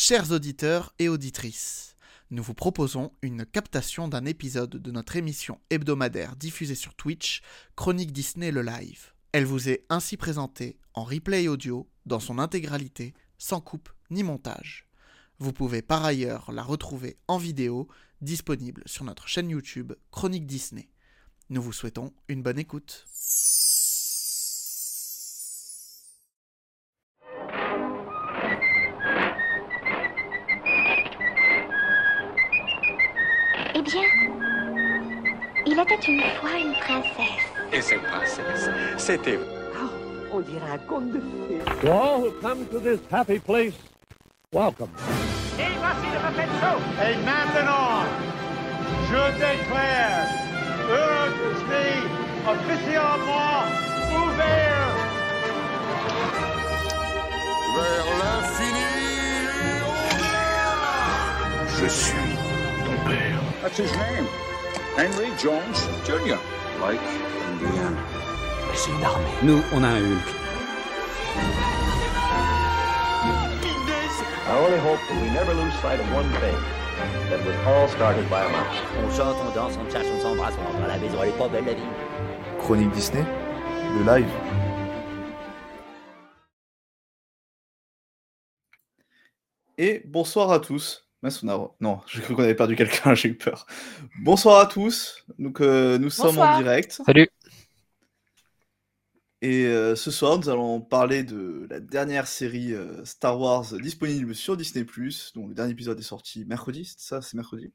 [0.00, 1.96] Chers auditeurs et auditrices,
[2.30, 7.42] nous vous proposons une captation d'un épisode de notre émission hebdomadaire diffusée sur Twitch,
[7.74, 9.12] Chronique Disney le live.
[9.32, 14.86] Elle vous est ainsi présentée en replay audio dans son intégralité, sans coupe ni montage.
[15.40, 17.88] Vous pouvez par ailleurs la retrouver en vidéo,
[18.20, 20.90] disponible sur notre chaîne YouTube Chronique Disney.
[21.50, 23.04] Nous vous souhaitons une bonne écoute.
[36.08, 37.44] Une fois une princesse.
[37.72, 39.38] Et cette princesse, c'était...
[40.32, 41.58] On dirait un conte de fées.
[41.80, 43.72] To all who come to this happy place,
[44.52, 44.90] welcome.
[45.58, 48.04] Et maintenant,
[49.08, 50.28] je déclare
[50.90, 51.92] Euro Disney
[52.46, 53.64] officiellement
[54.14, 54.92] ouvert.
[57.74, 58.88] Vers l'infini
[59.64, 59.80] et
[61.80, 62.36] Je suis
[62.84, 63.40] ton père.
[63.62, 64.47] That's his name.
[64.98, 66.40] Henry Jones Jr.
[66.80, 66.98] Like
[67.52, 67.96] Indiana.
[68.66, 69.30] Mais c'est une armée.
[69.44, 70.28] Nous, on a un Hulk.
[74.44, 76.56] I only hope that we never lose sight of one thing.
[77.30, 78.76] That was all started by a mouse.
[78.98, 81.38] On chante, on danse, on cherche, on s'embrasse, on rentre à la maison, elle est
[81.38, 81.82] pas belle la vie.
[82.58, 83.24] Chronique Disney,
[83.98, 84.28] le live.
[89.76, 91.07] Et bonsoir à tous.
[91.22, 93.66] Mince, on a- Non, j'ai cru qu'on avait perdu quelqu'un, j'ai eu peur.
[94.22, 95.24] Bonsoir à tous.
[95.38, 97.00] Donc, euh, nous sommes en direct.
[97.04, 97.28] Salut.
[99.40, 104.34] Et euh, ce soir, nous allons parler de la dernière série euh, Star Wars disponible
[104.34, 104.84] sur Disney+,
[105.34, 107.72] dont le dernier épisode est sorti mercredi, c'est ça, c'est mercredi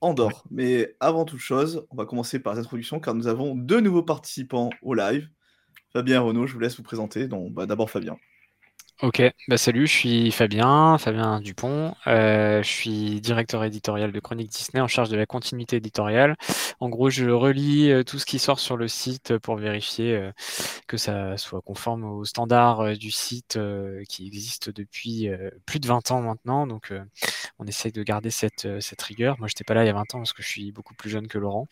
[0.00, 0.44] Andorre.
[0.52, 4.04] Mais avant toute chose, on va commencer par les introductions, car nous avons deux nouveaux
[4.04, 5.28] participants au live.
[5.92, 7.26] Fabien et Renaud, je vous laisse vous présenter.
[7.26, 8.16] Donc, bah, d'abord Fabien.
[9.02, 11.94] Ok, bah salut, je suis Fabien, Fabien Dupont.
[12.06, 16.36] Euh, je suis directeur éditorial de Chronique Disney en charge de la continuité éditoriale.
[16.78, 20.30] En gros, je relis euh, tout ce qui sort sur le site pour vérifier euh,
[20.86, 25.80] que ça soit conforme aux standards euh, du site euh, qui existe depuis euh, plus
[25.80, 26.66] de 20 ans maintenant.
[26.68, 27.02] Donc, euh,
[27.58, 29.36] on essaye de garder cette, euh, cette rigueur.
[29.40, 31.10] Moi, j'étais pas là il y a 20 ans parce que je suis beaucoup plus
[31.10, 31.66] jeune que Laurent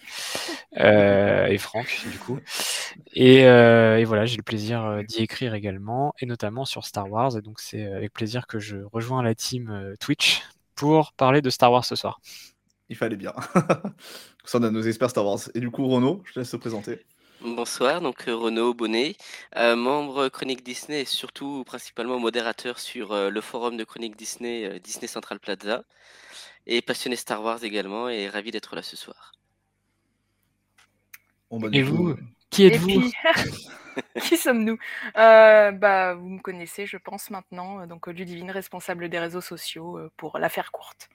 [0.78, 2.38] euh, et Franck, du coup.
[3.14, 7.10] Et, euh, et voilà, j'ai le plaisir euh, d'y écrire également, et notamment sur Star
[7.10, 7.11] Wars.
[7.36, 10.42] Et donc, c'est euh, avec plaisir que je rejoins la team euh, Twitch
[10.74, 12.20] pour parler de Star Wars ce soir.
[12.88, 13.32] Il fallait bien.
[14.44, 15.40] Ça, on a nos experts Star Wars.
[15.54, 17.04] Et du coup, Renaud, je te laisse te présenter.
[17.40, 19.16] Bonsoir, donc euh, Renaud Bonnet,
[19.56, 24.64] euh, membre Chronique Disney et surtout principalement modérateur sur euh, le forum de Chronique Disney,
[24.64, 25.84] euh, Disney Central Plaza,
[26.66, 29.32] et passionné Star Wars également, et ravi d'être là ce soir.
[31.50, 32.16] Bon, bah, Et coup, vous
[32.50, 33.10] Qui êtes-vous?
[34.22, 34.78] qui sommes-nous?
[35.16, 37.80] Euh, Bah, vous me connaissez, je pense maintenant.
[37.80, 41.08] euh, Donc, euh, Ludivine, responsable des réseaux sociaux, euh, pour la faire courte.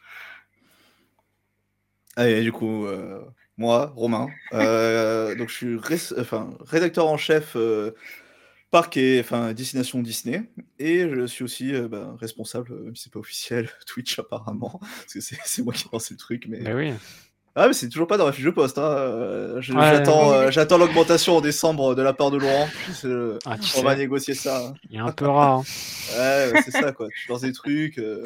[2.16, 3.24] Allez, du coup, euh,
[3.58, 7.92] moi, Romain, euh, donc je suis ré- enfin, rédacteur en chef euh,
[8.72, 10.50] parc et enfin, destination Disney,
[10.80, 15.14] et je suis aussi euh, bah, responsable, même si c'est pas officiel, Twitch apparemment, parce
[15.14, 16.62] que c'est moi qui ai lancé le truc, mais...
[16.62, 16.94] Bah oui.
[17.60, 18.84] Ah, mais c'est toujours pas dans la fiche de poste, hein.
[18.84, 20.08] euh, Ouais.
[20.08, 23.82] euh, j'attends l'augmentation en décembre de la part de Laurent, c'est le- Ah, tu on
[23.82, 24.68] va sais, négocier ça.
[24.68, 24.74] hein.
[24.90, 25.60] il y a un peu rare.
[25.60, 25.64] hein.
[26.18, 27.98] Ouais, c'est ça, quoi, tu lances des trucs...
[27.98, 28.22] euh,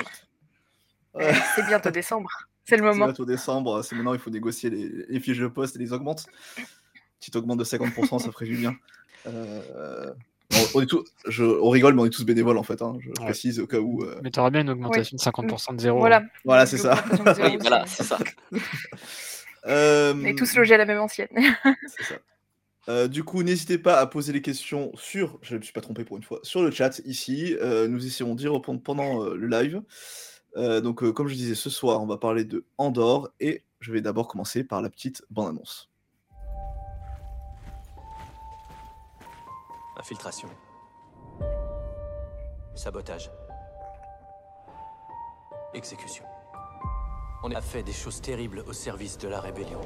[1.14, 1.34] ouais.
[1.56, 2.30] C'est bientôt décembre.
[2.66, 3.06] C'est le C'est moment.
[3.06, 6.26] bientôt décembre, c'est maintenant il faut négocier les, les fiches de poste et les augmentes.
[7.20, 8.76] Petite augmente de 50%, ça ferait du bien.
[9.28, 10.12] Euh,
[10.54, 12.98] on, on est tous, je- on rigole, mais on est tous bénévoles en fait, hein,
[13.02, 13.14] je Ouais.
[13.26, 14.04] précise au cas où.
[14.04, 16.00] euh, Mais tu aurais bien une augmentation de 50% de zéro.
[16.00, 16.18] Voilà.
[16.18, 16.28] hein.
[16.46, 16.96] Voilà, c'est ça.
[17.10, 18.18] L'augmentation de zéro, Oui, voilà, c'est- c'est ça.
[19.68, 21.28] euh, On est tous logés à la même ancienne.
[21.88, 22.16] c'est ça.
[22.90, 25.82] Euh, du coup, n'hésitez pas à poser les questions sur, je ne me suis pas
[25.82, 27.56] trompé pour une fois, sur le chat ici.
[27.62, 29.82] Euh, nous essaierons d'y répondre pendant euh, le live.
[30.58, 33.94] Euh, donc, euh, comme je disais, ce soir, on va parler de Andorre et je
[33.94, 35.91] vais d'abord commencer par la petite bande-annonce.
[40.02, 40.50] Infiltration.
[42.74, 43.30] Sabotage.
[45.76, 46.26] Exécution.
[47.44, 49.80] On a fait des choses terribles au service de la rébellion.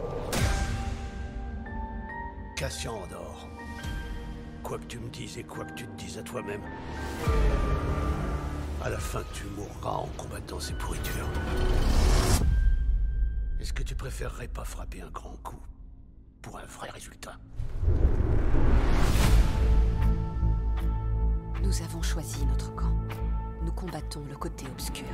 [2.55, 3.49] Cassian Andorre.
[4.63, 6.63] Quoi que tu me dises et quoi que tu te dises à toi-même,
[8.85, 11.27] à la fin tu mourras en combattant ces pourritures.
[13.59, 15.61] Est-ce que tu préférerais pas frapper un grand coup
[16.41, 17.37] pour un vrai résultat?
[21.65, 22.93] Nous avons choisi notre camp.
[23.63, 25.07] Nous combattons le côté obscur.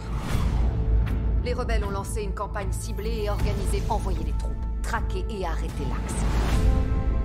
[1.45, 3.81] Les rebelles ont lancé une campagne ciblée et organisée.
[3.87, 6.21] Envoyez les troupes, traquez et arrêtez l'axe.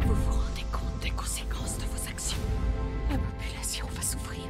[0.07, 2.39] Vous vous rendez compte des conséquences de vos actions?
[3.11, 4.45] La population va souffrir.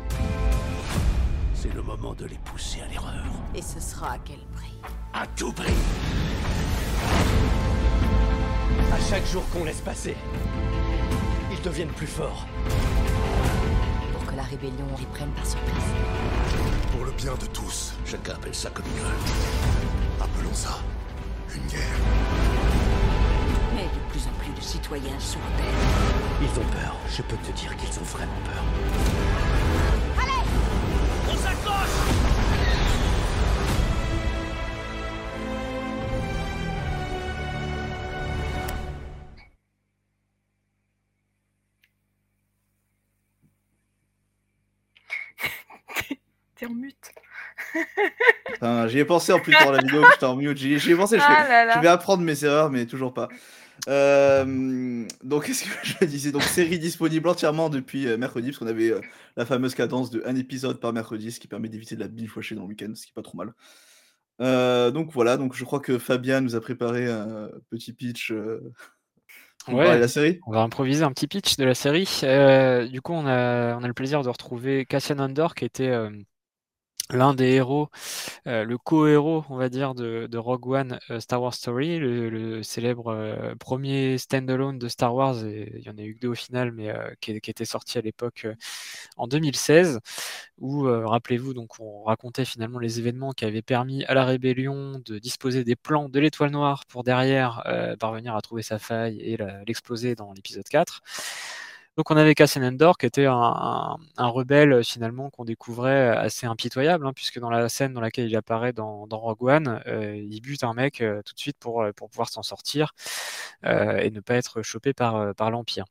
[1.55, 3.25] C'est le moment de les pousser à l'erreur.
[3.55, 4.79] Et ce sera à quel prix?
[5.15, 5.73] À tout prix
[8.93, 10.17] À chaque jour qu'on laisse passer,
[11.51, 12.47] ils deviennent plus forts.
[14.57, 15.85] Rébellion les prenne par surprise.
[16.93, 20.23] Pour le bien de tous, chacun appelle ça comme il veut.
[20.23, 20.79] Appelons ça
[21.55, 21.81] une guerre.
[23.75, 26.41] Mais de plus en plus de citoyens sont rebelles.
[26.41, 26.97] Ils ont peur.
[27.11, 28.65] Je peux te dire qu'ils ont vraiment peur.
[30.23, 30.49] Allez
[31.31, 32.26] On s'accroche
[46.57, 47.13] T'es en mute.
[48.89, 50.57] J'y ai pensé en plus dans la vidéo que j'étais en mute.
[50.59, 51.73] J'y j'y ai pensé, je, Ah fais- là là.
[51.77, 53.29] je vais apprendre mes erreurs, mais toujours pas.
[53.89, 56.33] Euh, donc, qu'est-ce que je disais?
[56.33, 59.01] Donc, série disponible entièrement depuis euh, mercredi, parce qu'on avait euh,
[59.37, 62.55] la fameuse cadence de un épisode par mercredi, ce qui permet d'éviter de la bifouacher
[62.55, 63.53] dans le week-end, ce qui est pas trop mal.
[64.41, 68.61] Euh, donc voilà, donc je crois que Fabien nous a préparé un petit pitch euh,
[69.69, 70.39] Ouais, la série.
[70.47, 72.21] on va improviser un petit pitch de la série.
[72.23, 75.89] Euh, du coup, on a, on a le plaisir de retrouver Cassian Andor, qui était
[75.89, 76.11] euh,
[77.11, 77.89] l'un des héros,
[78.47, 83.09] euh, le co-héros, on va dire, de, Rogue One euh, Star Wars Story, le, célèbre
[83.09, 86.73] euh, premier standalone de Star Wars, il y en a eu que deux au final,
[86.73, 88.47] mais qui, qui était sorti à l'époque
[89.17, 90.01] en 2016,
[90.59, 95.19] où, rappelez-vous, donc on racontait finalement les événements qui avaient permis à la rébellion de
[95.19, 97.63] disposer des plans de l'étoile noire pour derrière
[98.01, 101.03] parvenir à trouver sa faille et l'exploser dans l'épisode 4.
[101.97, 107.07] Donc on avait Cassian Andor qui était un, rebelle euh, finalement qu'on découvrait assez impitoyable,
[107.07, 110.41] hein, puisque dans la scène dans laquelle il apparaît dans, dans Rogue One, euh, il
[110.43, 112.93] bute un mec euh, tout de suite pour, euh, pour pouvoir s'en sortir
[113.65, 115.87] euh, et ne pas être chopé par, euh, par l'Empire.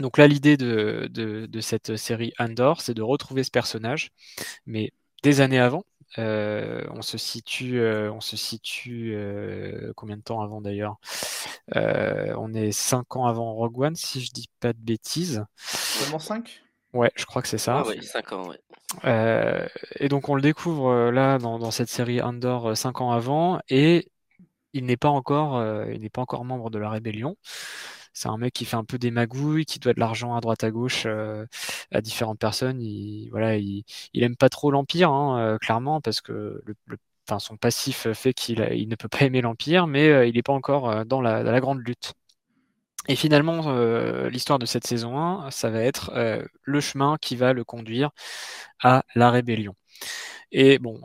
[0.00, 4.10] Donc là, l'idée de, de, de cette série Andor, c'est de retrouver ce personnage,
[4.66, 4.92] mais
[5.24, 5.84] des années avant.
[6.16, 10.96] Euh, on se situe, euh, on se situe euh, combien de temps avant d'ailleurs?
[11.76, 15.44] Euh, On est cinq ans avant Rogue One, si je dis pas de bêtises.
[15.56, 16.62] Seulement 5
[16.94, 17.82] Ouais, je crois que c'est ça.
[17.84, 18.58] Ah ouais, 5 ans, ouais.
[19.04, 23.02] Euh, et donc on le découvre euh, là dans, dans cette série Andor euh, cinq
[23.02, 24.10] ans avant, et
[24.72, 27.36] il n'est pas encore, euh, il n'est pas encore membre de la rébellion.
[28.18, 30.64] C'est un mec qui fait un peu des magouilles, qui doit de l'argent à droite
[30.64, 31.46] à gauche euh,
[31.92, 32.80] à différentes personnes.
[32.82, 33.84] Il, voilà, il,
[34.14, 36.60] aime pas trop l'Empire, hein, euh, clairement, parce que
[37.38, 41.06] son passif fait qu'il ne peut pas aimer l'Empire, mais euh, il n'est pas encore
[41.06, 42.14] dans la, grande lutte.
[43.06, 43.72] Et finalement,
[44.28, 46.10] l'histoire de cette saison 1, ça va être
[46.62, 48.10] le chemin qui va le conduire
[48.82, 49.74] à la rébellion.
[50.52, 51.00] Et bon,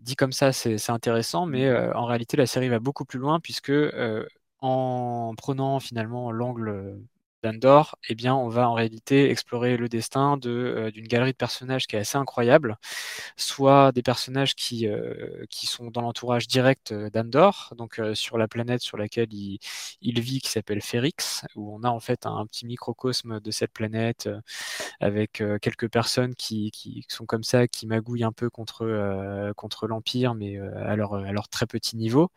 [0.00, 3.72] dit comme ça, c'est intéressant, mais en réalité, la série va beaucoup plus loin puisque
[4.62, 6.98] en prenant finalement l'angle
[7.42, 11.36] d'Andor, eh bien, on va en réalité explorer le destin de, euh, d'une galerie de
[11.36, 12.78] personnages qui est assez incroyable,
[13.36, 18.38] soit des personnages qui, euh, qui sont dans l'entourage direct euh, d'Andor, donc euh, sur
[18.38, 19.58] la planète sur laquelle il,
[20.02, 23.72] il vit, qui s'appelle Ferrix, où on a en fait un, petit microcosme de cette
[23.72, 24.40] planète euh,
[25.00, 29.52] avec euh, quelques personnes qui, qui sont comme ça, qui magouillent un peu contre, euh,
[29.54, 32.30] contre l'Empire, mais euh, à, leur, à leur très petit niveau.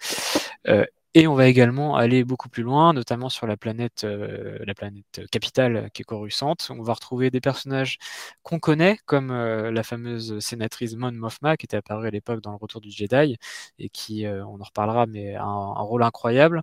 [1.18, 5.22] Et on va également aller beaucoup plus loin, notamment sur la planète, euh, la planète
[5.32, 6.56] capitale qui est Coruscant.
[6.70, 7.98] On va retrouver des personnages
[8.44, 12.52] qu'on connaît, comme euh, la fameuse sénatrice Mon Mothma, qui était apparue à l'époque dans
[12.52, 13.38] le Retour du Jedi,
[13.80, 15.46] et qui, euh, on en reparlera, mais a un,
[15.78, 16.62] un rôle incroyable.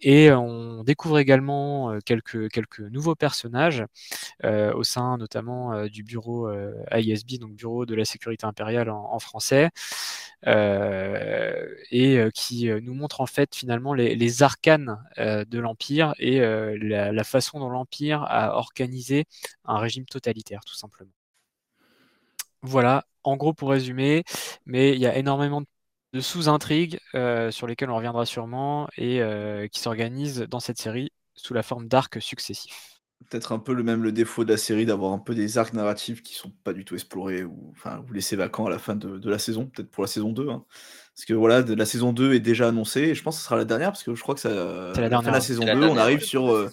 [0.00, 3.84] Et on découvre également euh, quelques, quelques nouveaux personnages
[4.44, 6.50] euh, au sein notamment euh, du bureau
[6.92, 9.70] ISB, donc Bureau de la Sécurité Impériale en, français,
[10.46, 17.58] et qui nous montre en fait finalement les, les arcanes de l'Empire et la façon
[17.60, 19.24] dont l'Empire a organisé
[19.64, 21.12] un régime totalitaire, tout simplement.
[22.62, 24.24] Voilà, en gros pour résumer,
[24.66, 25.66] mais il y a énormément de
[26.20, 31.54] sous-intrigues euh, sur lesquelles on reviendra sûrement et euh, qui s'organisent dans cette série sous
[31.54, 33.00] la forme d'arcs successifs.
[33.30, 35.72] Peut-être un peu le même le défaut de la série d'avoir un peu des arcs
[35.72, 38.96] narratifs qui sont pas du tout explorés ou enfin ou laissés vacants à la fin
[38.96, 40.48] de, de la saison, peut-être pour la saison 2.
[40.50, 40.64] hein.
[41.14, 43.46] Parce que voilà, de, la saison 2 est déjà annoncée et je pense que ce
[43.46, 44.50] sera la dernière parce que je crois que ça,
[44.94, 45.40] C'est la de dernière, la ouais.
[45.40, 46.70] saison la 2, on arrive sur, euh,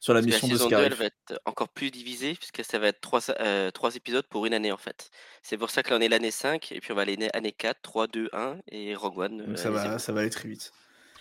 [0.00, 2.64] sur la Parce mission la de saison 2, elle va être encore plus divisée, puisque
[2.64, 5.10] ça va être trois, euh, trois épisodes pour une année en fait.
[5.42, 7.52] C'est pour ça que là on est l'année 5, et puis on va aller année
[7.52, 9.36] 4, 3, 2, 1, et Rogue One.
[9.38, 10.72] Donc euh, ça va, ça va aller très vite.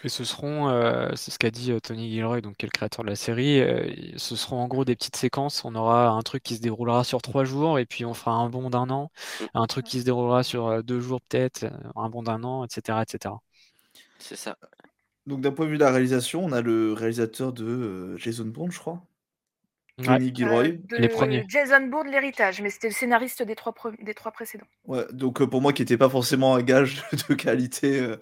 [0.06, 3.04] Et ce seront, euh, c'est ce qu'a dit Tony Gilroy, donc qui est le créateur
[3.04, 5.66] de la série, euh, ce seront en gros des petites séquences.
[5.66, 8.48] On aura un truc qui se déroulera sur trois jours, et puis on fera un
[8.50, 9.46] bond d'un an, Mm.
[9.56, 11.66] un truc qui se déroulera sur deux jours peut-être,
[11.98, 13.36] un bond d'un an, etc., etc.
[14.20, 14.58] C'est ça.
[15.26, 18.46] Donc d'un point de vue de la réalisation, on a le réalisateur de euh, Jason
[18.46, 19.04] Bourne, je crois.
[20.02, 20.64] Tony Gilroy.
[20.68, 21.46] Euh, de Les premiers.
[21.50, 24.66] Jason Bourne, l'héritage, mais c'était le scénariste des trois, pre- des trois précédents.
[24.86, 28.16] Ouais, donc euh, pour moi qui n'était pas forcément un gage de qualité, euh,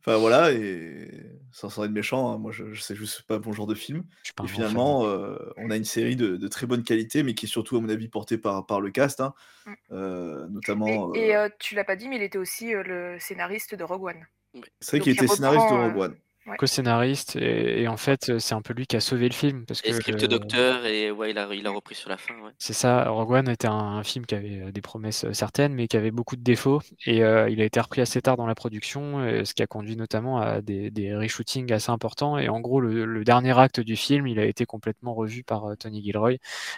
[0.00, 1.08] enfin voilà, et
[1.52, 4.02] sans sans être méchant, hein, moi je, je sais juste pas bon genre de film.
[4.22, 7.22] Je suis pas Et finalement, euh, on a une série de, de très bonne qualité,
[7.22, 9.32] mais qui est surtout à mon avis portée par, par le cast, hein,
[9.64, 9.72] Mm.
[9.92, 11.14] euh, Et, notamment.
[11.14, 13.84] et, euh, euh, tu l'as pas dit, mais il était aussi euh, le scénariste de
[13.84, 14.26] Rogue One.
[14.80, 16.16] c'est vrai donc qu'il il était scénariste de Rogue euh, One.
[16.46, 16.56] Ouais.
[16.58, 19.64] co-scénariste et, et en fait euh, c'est un peu lui qui a sauvé le film
[19.66, 22.16] parce que Et script le- docteur, et ouais, il a, il a repris sur la
[22.16, 22.34] fin.
[22.40, 22.52] Ouais.
[22.58, 25.74] c'est ça Rogue One était un, un film qui avait euh, des promesses euh, certaines
[25.74, 28.46] mais qui avait beaucoup de défauts et euh, il a été repris assez tard dans
[28.46, 32.60] la production ce qui a conduit notamment à des, des reshootings assez importants et en
[32.60, 36.02] gros le, le dernier acte du film il a été complètement revu par euh, Tony
[36.02, 36.34] Gilroy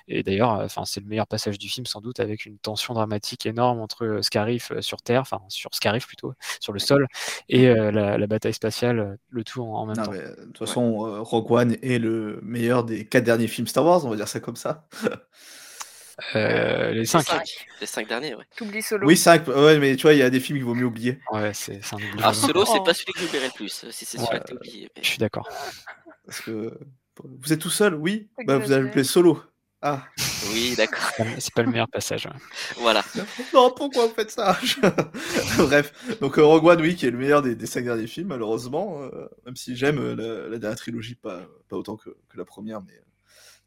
[0.09, 3.45] et d'ailleurs enfin c'est le meilleur passage du film sans doute avec une tension dramatique
[3.47, 7.07] énorme entre Scarif sur Terre enfin sur Scarif plutôt sur le sol
[7.49, 10.45] et la, la bataille spatiale le tout en, en même Non, temps mais, euh, de
[10.53, 14.11] toute façon, euh, Rogue One est le meilleur des quatre derniers films Star Wars, on
[14.11, 14.87] va dire ça comme ça.
[16.37, 17.67] Euh, les Les 5 cinq.
[17.81, 18.45] Les cinq derniers, ouais.
[18.57, 19.07] T'oublies Solo.
[19.07, 21.19] Oui, 5, ouais, mais tu vois, il y a des films qu'il vaut mieux oublier.
[21.33, 22.35] ouais c'est un oubli Alors.
[22.35, 22.83] Solo, c'est Oh.
[22.85, 24.89] pas celui que j'oublierai le plus, si c'est celui-là que t'as oublié.
[24.97, 25.49] mais- je suis d'accord
[26.25, 26.79] Parce que
[27.25, 29.43] vous êtes tout seul, oui Bah, vous allez appeler Solo.
[29.87, 30.03] Ah,
[30.51, 31.03] Oui, d'accord.
[31.15, 32.33] C'est pas- c'est pas le meilleur passage ouais.
[32.79, 33.05] Voilà.
[33.53, 34.57] non, pourquoi vous faites ça?
[35.59, 38.29] Bref, donc euh, Rogue One, oui, qui est le meilleur des, des cinq derniers films,
[38.29, 42.39] malheureusement, euh, même si j'aime euh, la, la dernière trilogie, pas, pas autant que, que
[42.39, 43.03] la première, mais euh,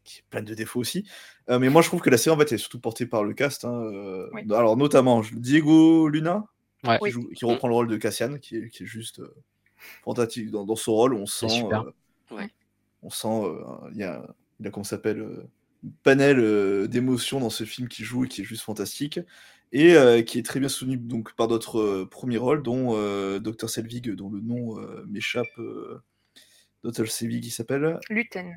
[0.02, 1.06] qui est pleine de défauts aussi.
[1.50, 3.32] Euh, mais moi, je trouve que la série, en fait, est surtout portée par le
[3.34, 3.64] cast.
[3.64, 4.42] hein, euh, Oui.
[4.50, 6.46] Alors, notamment Diego Luna,
[6.84, 6.96] Ouais.
[6.98, 7.10] qui, Oui.
[7.12, 9.34] joue- qui reprend le rôle de Cassian, qui est, qui est juste euh,
[10.04, 11.14] fantastique dans, dans son rôle.
[11.14, 11.82] On sent, super.
[11.82, 12.48] euh, Ouais.
[13.02, 14.24] on sent, euh, il y a,
[14.60, 15.44] il a comment ça s'appelle, euh,
[16.02, 19.20] panel euh, d'émotions dans ce film qui joue et qui est juste fantastique
[19.72, 23.38] et euh, qui est très bien soutenu donc par d'autres euh, premiers rôles, dont euh,
[23.38, 25.46] Dr Selvig, dont le nom euh, m'échappe.
[25.58, 26.02] Euh,
[26.84, 27.98] Dr Selvig, il s'appelle?
[28.08, 28.56] Luten.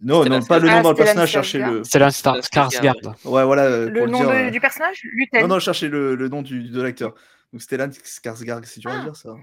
[0.00, 1.84] Non, non, pas le nom Ah, dans le Stellan personnage, cherchez le.
[1.84, 3.84] c'est Skarsgård, Ouais, voilà.
[3.86, 5.02] Le pour nom dire, de- euh, du personnage?
[5.04, 5.42] Luten.
[5.42, 7.14] Non, non, cherchez le, le nom du, de l'acteur.
[7.52, 9.04] Donc Stellan Skarsgård, c'est dur à Ah.
[9.04, 9.34] dire ça.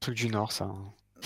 [0.00, 0.68] truc du Nord ça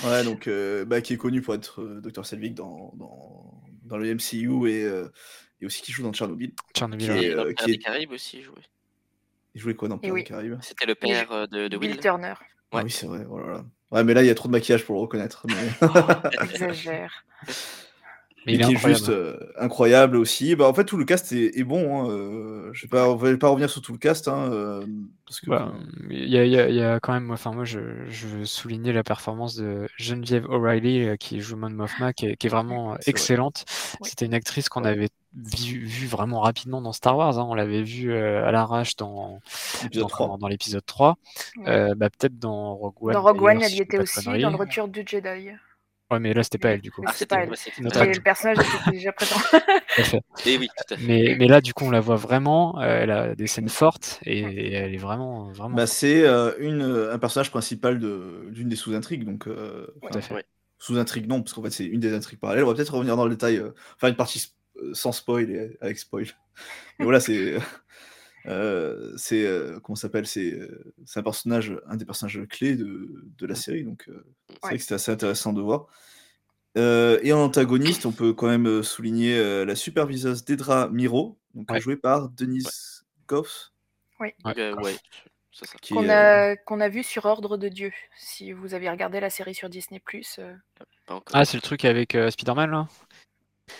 [0.05, 3.97] Ouais, donc euh, bah, qui est connu pour être euh, Dr Selvig dans, dans, dans
[3.99, 5.09] le MCU et, euh,
[5.61, 6.53] et aussi qui joue dans Tchernobyl.
[6.75, 8.63] Tchernobyl Qui est, Et dans euh, qui des est- Caraïbes aussi, il jouait.
[9.55, 10.23] Il jouait quoi dans Pirates oui.
[10.23, 10.59] des Caraïbes?
[10.63, 11.99] C'était le père de, de Will.
[12.01, 12.35] Turner.
[12.71, 12.85] Ah Ouais.
[12.85, 13.25] oui, c'est vrai.
[13.25, 13.65] voilà.
[13.91, 15.47] Ouais, mais là, il y a trop de maquillage pour le reconnaître.
[15.47, 15.69] Mais...
[16.43, 17.25] Exagère.
[18.47, 20.57] mais et il est qui est juste euh, incroyable aussi.
[20.57, 22.05] Bah, en fait, tout le cast est, est bon.
[22.05, 23.05] hein, euh, je vais pas,
[23.49, 24.29] revenir sur tout le cast.
[24.29, 24.85] Hein, euh,
[25.27, 25.73] parce que, Bah,
[26.11, 29.57] il y, a, il y quand même, enfin moi je, je veux souligner la performance
[29.57, 32.99] de Geneviève O'Reilly qui joue Mon Mothma, qui est, qui est vraiment vrai.
[33.07, 33.65] excellente.
[34.03, 37.39] C'était une actrice qu'on avait vu, vu vraiment rapidement dans Star Wars.
[37.39, 37.47] hein.
[37.49, 39.41] On l'avait vue euh, à l'arrache dans,
[39.85, 40.27] épisode dans, 3.
[40.27, 41.17] comment- dans l'épisode 3.
[41.57, 41.69] Ouais.
[41.69, 43.13] Euh, bah, Peut-être dans Rogue One.
[43.15, 45.51] Dans Rogue One, elle y était aussi, dans le retour du Jedi.
[46.13, 47.03] Ouais, mais là c'était pas elle du coup.
[47.07, 47.43] Ah, c'est c'était pas
[48.05, 48.11] elle.
[48.15, 49.37] le personnage était déjà présent.
[49.53, 50.21] Tout à fait.
[50.47, 51.05] Et oui, tout à fait.
[51.07, 52.79] Mais, mais là, du coup, on la voit vraiment.
[52.81, 55.75] euh, elle a des scènes fortes et, et elle est vraiment, vraiment.
[55.77, 59.25] Bah, c'est euh, une, un personnage principal de- d'une des sous-intrigues.
[59.25, 60.35] Donc, euh, Tout à enfin, fait.
[60.35, 60.45] Ouais.
[60.79, 62.65] sous-intrigue, non, parce qu'en fait, c'est une des intrigues parallèles.
[62.65, 64.53] On va peut-être revenir dans le détail, euh, faire une partie sp-
[64.83, 66.27] euh, sans spoil et avec spoil.
[66.99, 67.57] Mais voilà, c'est.
[68.47, 69.45] Euh, c'est.
[69.45, 73.55] euh, comment s'appelle C'est euh, c'est un personnage, un des personnages clés de, de la
[73.55, 73.85] série.
[73.85, 74.77] Donc, euh, c'est vrai Ouais.
[74.77, 75.87] que c'était assez intéressant de voir.
[76.79, 81.71] Euh, et en antagoniste, on peut quand même souligner euh, la superviseuse Dedra Miro, donc
[81.71, 81.81] Ouais.
[81.81, 83.71] jouée par Denise Goff.
[84.21, 84.31] Oui.
[84.45, 84.97] Ouais.
[85.83, 87.93] Qui Qu'on euh, a, qu'on a vu sur Ordre de Dieu.
[88.17, 90.01] Si vous avez regardé la série sur Disney+.
[90.39, 90.55] euh.
[91.35, 92.89] Ah, c'est le truc avec euh, Spider-Man là?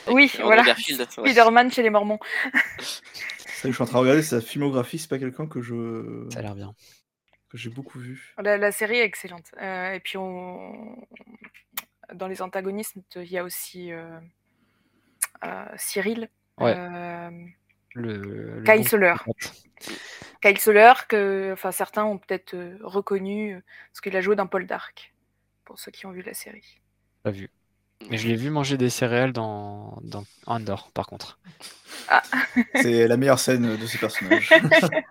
[0.07, 0.63] Oui, voilà.
[0.75, 2.19] Spider-Man chez les Mormons.
[3.63, 6.41] ça, je suis en train de regarder sa filmographie, c'est pas quelqu'un que je Ça
[6.41, 6.75] a l'air bien.
[7.49, 8.35] que j'ai beaucoup vu.
[8.43, 9.53] La, la série est excellente.
[9.61, 10.97] Euh, et puis, on...
[12.15, 14.19] dans les antagonistes, il y a aussi euh,
[15.45, 16.29] euh, Cyril.
[16.59, 16.75] Ouais.
[16.77, 17.31] euh,
[17.95, 19.15] Le, le Kyle Soler.
[20.43, 25.15] Kyle Soler, que enfin, certains ont peut-être reconnu, parce qu'il a joué dans Paul Dark,
[25.65, 26.81] pour ceux qui ont vu la série.
[27.23, 27.49] Pas vu.
[28.11, 31.39] Mais je l'ai vu manger des céréales dans, dans Andor, par contre.
[32.09, 32.23] Ah.
[32.75, 34.51] C'est la meilleure scène de ce personnage.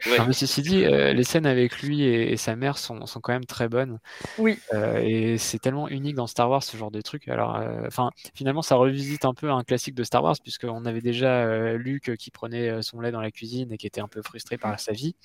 [0.08, 0.18] Ouais.
[0.18, 3.20] Non, mais ceci dit, euh, les scènes avec lui et, et sa mère sont, sont
[3.22, 4.00] quand même très bonnes.
[4.40, 4.58] Oui.
[4.74, 7.28] Euh, et c'est tellement unique dans Star Wars ce genre de truc.
[7.28, 11.02] Alors, euh, enfin, finalement, ça revisite un peu un classique de Star Wars puisqu'on avait
[11.02, 14.24] déjà euh, Luke qui prenait son lait dans la cuisine et qui était un peu
[14.24, 15.16] frustré par sa vie.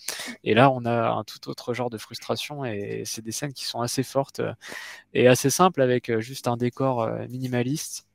[0.44, 3.64] Et là, on a un tout autre genre de frustration et c'est des scènes qui
[3.64, 4.42] sont assez fortes
[5.14, 7.26] et assez simples avec juste un décor euh,
[7.58, 8.06] minimaliste.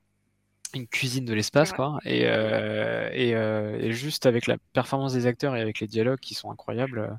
[0.73, 1.73] Une cuisine de l'espace, Ouais.
[1.73, 5.87] quoi, et, euh, et, euh, et juste avec la performance des acteurs et avec les
[5.87, 7.09] dialogues qui sont incroyables, euh,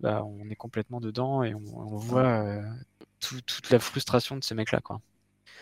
[0.00, 2.62] bah, on est complètement dedans et on, on voit euh,
[3.20, 5.00] tout- toute la frustration de ces mecs-là, quoi.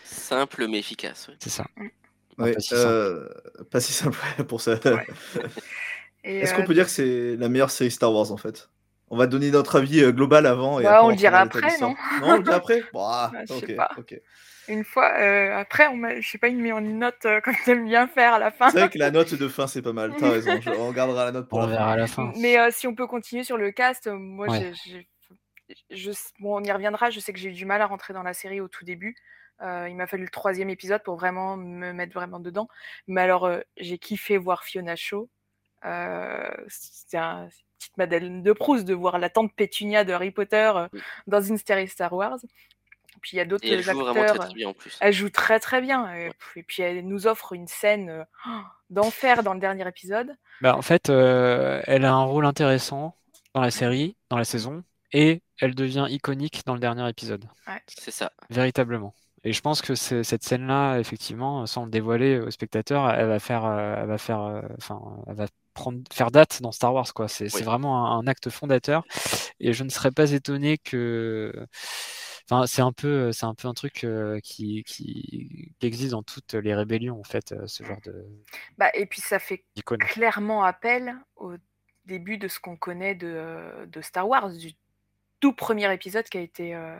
[0.03, 1.29] Simple mais efficace.
[1.29, 1.37] ouais.
[1.39, 1.65] C'est ça.
[2.39, 2.99] Ouais, pas si simple.
[3.05, 3.29] euh,
[3.71, 4.79] pas si simple pour ça.
[6.39, 8.69] Est-ce euh, qu'on peut dire que c'est la meilleure série Star Wars en fait?
[9.09, 10.79] On va donner notre avis global avant.
[10.79, 11.95] Et Bah, après, on le dira après, non?
[12.17, 12.87] Non, on le dira après?
[12.93, 13.89] Bah, Bah, je ok, sais pas.
[13.97, 14.21] ok.
[14.69, 17.41] Une fois, euh, après, on m'a- je sais pas, il me met une note euh,
[17.43, 18.69] comme tu aimes bien faire à la fin.
[18.69, 21.25] C'est vrai que la note de fin c'est pas mal, t'as raison, je- on regardera
[21.25, 21.91] la note pour On la verra fin.
[21.93, 22.31] à la fin.
[22.37, 24.71] Mais euh, si on peut continuer sur le cast, euh, moi, Ouais.
[24.85, 25.07] j'ai-
[25.67, 27.09] j'ai- je, bon, on y reviendra.
[27.09, 29.15] Je sais que j'ai eu du mal à rentrer dans la série au tout début.
[29.61, 32.67] Euh, il m'a fallu le troisième épisode pour vraiment me mettre vraiment dedans.
[33.07, 35.29] Mais alors, euh, j'ai kiffé voir Fiona Shaw.
[35.85, 40.31] Euh, C'était un- une petite Madeleine de Proust de voir la tante Pétunia de Harry
[40.31, 40.87] Potter euh,
[41.27, 42.37] dans une série Star Wars.
[43.21, 44.05] Puis il y a d'autres Et elle joue acteurs.
[44.13, 44.97] vraiment très, très bien, en plus.
[45.01, 46.13] Elle joue très très bien.
[46.15, 48.23] Et, et puis elle nous offre une scène euh,
[48.89, 50.35] d'enfer dans le dernier épisode.
[50.61, 53.15] Bah, en fait, euh, elle a un rôle intéressant
[53.53, 57.45] dans la série, dans la saison, et elle devient iconique dans le dernier épisode.
[57.67, 57.81] Ouais.
[57.87, 58.31] C'est ça.
[58.49, 59.13] Véritablement.
[59.45, 63.63] Et je pense que cette scène-là, effectivement, sans le dévoiler aux spectateurs, elle va faire,
[63.65, 67.29] euh, elle va faire, euh, enfin, elle va prendre, faire date dans Star Wars, quoi.
[67.29, 67.63] C'est c'est Oui.
[67.63, 69.03] vraiment un, un acte fondateur.
[69.61, 71.53] Et je ne serais pas étonné que,
[72.49, 76.23] enfin, c'est un peu, c'est un peu un truc euh, qui, qui, qui existe dans
[76.23, 78.25] toutes les rébellions, en fait, euh, ce genre de
[78.77, 81.55] Bah, et puis ça fait clairement appel au
[82.05, 84.73] début de ce qu'on connaît de, de Star Wars, du
[85.39, 86.99] tout premier épisode qui a été, euh,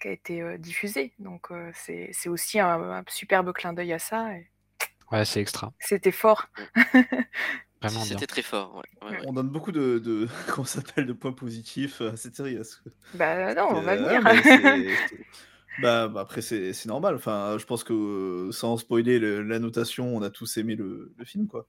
[0.00, 1.12] qui a été diffusé.
[1.18, 4.36] Donc c'est c'est aussi un, un superbe clin d'œil à ça.
[4.36, 4.50] et
[5.12, 5.72] Ouais, c'est extra.
[5.78, 6.48] C'était fort.
[7.88, 8.04] Vraiment.
[8.04, 8.74] C'était très fort.
[8.76, 9.24] ouais, ouais, ouais.
[9.26, 12.56] On donne beaucoup de, de comment s'appelle de points positifs à cette série.
[12.56, 14.22] que- Bah non, on va Euh, venir.
[15.82, 17.14] bah, bah, après c'est c'est normal.
[17.16, 21.24] Enfin, je pense que sans spoiler le- la notation, on a tous aimé le, le
[21.24, 21.66] film quoi.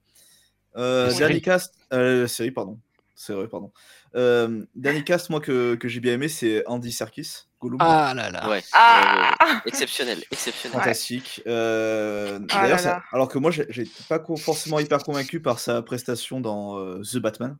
[0.76, 1.40] Euh, dernier série.
[1.42, 2.78] cast, euh, la série pardon,
[3.16, 3.72] c'est vrai pardon.
[4.14, 7.78] Euh, dernier cast moi que, que j'ai bien aimé c'est Andy Serkis, Gollum.
[7.80, 8.48] Ah là là.
[8.48, 9.34] Ouais, Ah.
[9.66, 10.78] Exceptionnel, exceptionnel.
[10.78, 11.42] Fantastique.
[11.46, 13.02] Euh, Ah D'ailleurs, là ça- là.
[13.12, 17.00] alors que moi, j'ai- j'étais pas co- forcément hyper convaincu par sa prestation dans euh,
[17.02, 17.56] The Batman.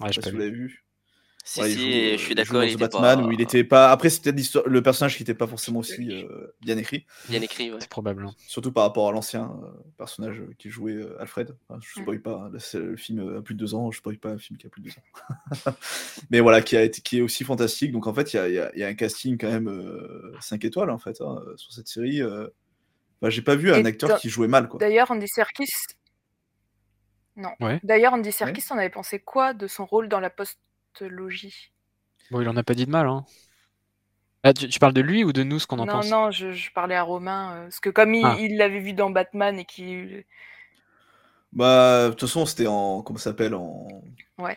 [0.00, 0.44] Ouais, Je j'ai sais pas pas si vous vu.
[0.44, 0.84] l'avez vu.
[1.42, 3.64] Si, Ouais, si, joue, et euh, je suis d'accord, il Batman pas- où il était
[3.64, 3.90] pas.
[3.90, 7.06] Après, c'était l'histoire- le personnage qui était pas forcément aussi euh, bien écrit.
[7.28, 7.78] Bien écrit, ouais.
[7.80, 8.28] C'est probable.
[8.46, 11.56] Surtout par rapport à l'ancien euh, personnage qui jouait euh, Alfred.
[11.68, 12.02] Enfin, je Mm.
[12.02, 12.50] spoil pas.
[12.54, 13.90] hein, c'est le film a plus de deux ans.
[13.90, 15.72] Je spoil pas un film qui a plus de deux ans.
[16.30, 17.90] Mais voilà, qui a été, qui est aussi fantastique.
[17.92, 20.64] Donc en fait, il y a, il y y a un casting quand même 5
[20.66, 22.20] étoiles en fait hein, sur cette série.
[22.22, 22.46] euh.
[23.22, 24.78] Enfin, j'ai pas vu un Et acteur qui jouait mal quoi.
[24.78, 25.72] D'ailleurs, Andy Serkis.
[27.36, 27.50] Non.
[27.60, 27.80] Ouais.
[27.82, 30.30] D'ailleurs, Andy Serkis, on avait pensé quoi de son rôle dans la
[31.00, 31.70] postologie
[32.30, 33.24] Bon, il en a pas dit de mal, hein.
[34.42, 36.10] Ah, tu, tu parles de lui ou de nous, ce qu'on en Non, pense?
[36.10, 38.36] non, je, je parlais à Romain, euh, parce que comme il Ah.
[38.40, 40.24] il l'avait vu dans Batman et qu'il.
[41.52, 43.02] Bah, de toute façon, c'était en.
[43.02, 44.02] Comment ça s'appelle En.
[44.38, 44.56] Ouais.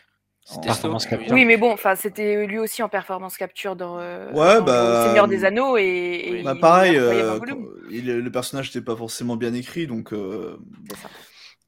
[0.52, 1.34] en- Performance capture.
[1.34, 4.90] Oui, mais bon, enfin, c'était lui aussi en performance capture dans, euh, Ouais, dans bah,
[4.90, 7.40] le Seigneur des Anneaux et, et Bah, il pareil, euh,
[7.90, 10.14] il- le personnage n'était pas forcément bien écrit, donc.
[10.14, 10.58] euh,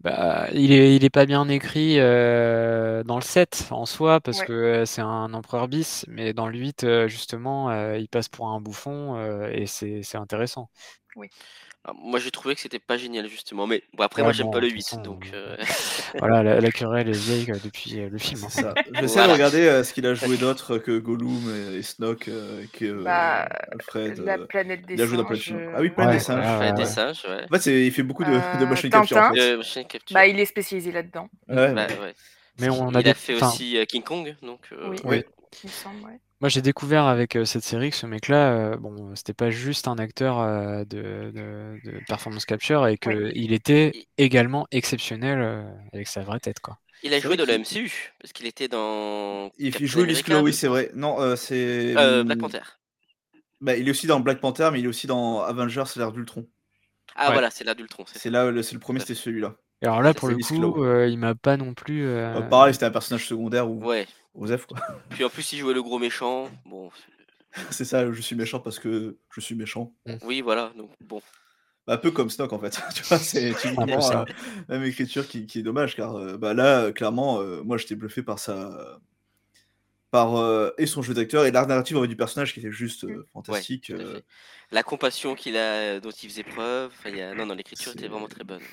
[0.05, 4.41] Bah, il est, il est pas bien écrit euh, dans le 7 en soi, parce
[4.41, 4.45] Ouais.
[4.45, 8.29] que euh, c'est un empereur bis, mais dans le 8, euh, justement, euh, il passe
[8.29, 10.69] pour un bouffon euh, et c'est c'est intéressant.
[11.15, 11.29] Oui.
[11.85, 13.67] Alors, moi, j'ai trouvé que c'était pas génial, justement.
[13.67, 14.89] Mais bon, après, Ouais, moi, j'aime bon, pas le de toute 8.
[14.89, 15.55] façon, Donc, euh,
[16.19, 18.43] Voilà, la, la querelle est vieille euh, depuis euh, le film.
[18.43, 18.47] hein.
[18.49, 18.73] C'est ça.
[18.93, 19.27] J'essaie Voilà.
[19.27, 22.85] de regarder euh, ce qu'il a joué d'autre que Gollum et, et Snoke, euh, que
[22.85, 24.19] euh, Bah, Alfred.
[24.19, 25.57] la euh, planète des il a joué dans singes, plein de films.
[25.59, 26.39] euh, Ah oui, Planète Ouais, des singes.
[26.43, 27.45] ouais, Planète ouais, des singes, ouais.
[27.45, 29.17] En fait, c'est- il fait beaucoup de, de Euh, motion capture.
[29.17, 29.35] En Tintin.
[29.35, 29.41] fait.
[29.53, 30.15] Euh, machine capture.
[30.15, 32.15] Bah, il est spécialisé là-dedans, Ouais, Bah, ouais.
[32.59, 33.13] Mais on Il a a des...
[33.13, 34.61] fait enfin, aussi euh, King Kong, donc.
[34.71, 34.97] euh, Oui.
[35.03, 35.23] oui.
[35.63, 36.19] il me semble, ouais.
[36.41, 39.87] Moi, j'ai découvert avec euh, cette série que ce mec-là, euh, bon, c'était pas juste
[39.87, 43.19] un acteur euh, de, de, de performance capture et Oui.
[43.23, 46.77] qu'il était également exceptionnel euh, avec sa vraie tête, quoi.
[47.03, 49.51] Il a C'est joué vrai dans le qu'il- MCU, parce qu'il était dans.
[49.57, 50.91] Il, il Captain joue Lesculo, America, oui, c'est vrai.
[50.95, 51.95] Non, euh, c'est.
[51.97, 52.61] Euh, Black Panther.
[53.61, 56.47] Bah, il est aussi dans Black Panther, mais il est aussi dans Avengers, l'ère d'Ultron.
[57.15, 57.33] Ah, Ouais.
[57.33, 58.05] voilà, c'est l'ère d'Ultron.
[58.13, 59.55] c'est là, le- c'est le premier, c'était celui-là.
[59.81, 62.05] Et alors là, Ça, pour c'est le coup, euh, il m'a pas non plus.
[62.05, 64.07] euh, Euh, pareil, c'était un personnage secondaire ou Ouais.
[64.35, 64.77] Osef, quoi.
[65.09, 66.49] Puis en plus, il jouait le gros méchant.
[66.65, 66.91] Bon,
[67.71, 69.93] c'est ça, je suis méchant parce que je suis méchant.
[70.23, 70.73] oui, voilà.
[70.77, 71.21] Donc, bon.
[71.87, 72.71] Un peu comme Snoke en fait.
[72.95, 74.21] tu vois, c'est typiquement ça.
[74.21, 74.25] euh,
[74.67, 77.95] même écriture qui, qui est dommage car euh, bah, là, euh, clairement, euh, moi j'étais
[77.95, 78.99] bluffé par sa.
[80.11, 83.17] par euh, et son jeu d'acteur et l'art narratif du personnage qui était juste euh,
[83.17, 83.93] Ouais, fantastique.
[84.71, 86.91] La compassion qu'il a, dont il faisait preuve.
[87.05, 87.35] Y a...
[87.35, 88.63] Non, non, l'écriture était vraiment très bonne.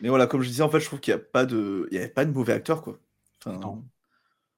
[0.00, 1.86] Mais voilà, comme je disais, en fait, je trouve qu'il n'y a pas de.
[1.90, 2.98] Il y avait pas de mauvais acteur quoi.
[3.44, 3.84] Enfin, Non.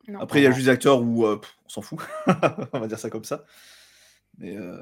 [0.09, 0.21] Non.
[0.21, 2.01] Après, il y a juste des acteurs où euh, pff, on s'en fout.
[2.73, 3.45] on va dire ça comme ça.
[4.39, 4.81] Mais euh,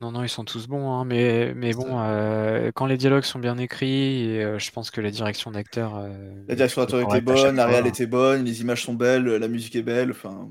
[0.00, 3.38] Non, non, ils sont tous bons, hein, mais, mais bon, euh, quand les dialogues sont
[3.38, 5.96] bien écrits, et, euh, je pense que la direction d'acteur.
[5.96, 9.48] euh, la direction d'acteur était bonne, la réal était bonne, les images sont belles, la
[9.48, 10.10] musique est belle.
[10.10, 10.50] Enfin,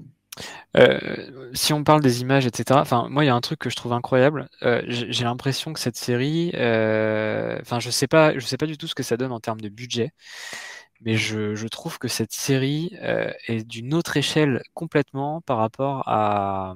[0.77, 2.79] Euh, si on parle des images, etc.
[2.81, 4.49] Enfin, moi, il y a un truc que je trouve incroyable.
[4.63, 8.77] Euh, j'ai l'impression que cette série, euh, enfin, je sais pas, je sais pas du
[8.77, 10.11] tout ce que ça donne en termes de budget,
[11.01, 16.75] mais je, trouve que cette série euh, est d'une autre échelle complètement par rapport à.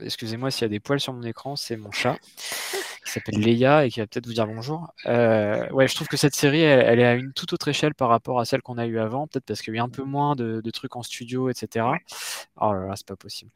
[0.00, 2.18] Excusez-moi s'il y a des poils sur mon écran, c'est mon chat
[3.04, 4.92] qui s'appelle Leia et qui va peut-être vous dire bonjour.
[5.06, 7.94] Euh, ouais, je trouve que cette série, elle, elle est à une toute autre échelle
[7.94, 9.88] par rapport à celle qu'on a eue avant, peut-être parce qu'il y a eu un
[9.88, 11.86] peu moins de, de trucs en studio, etc.
[12.60, 13.50] Oh là là, c'est pas possible.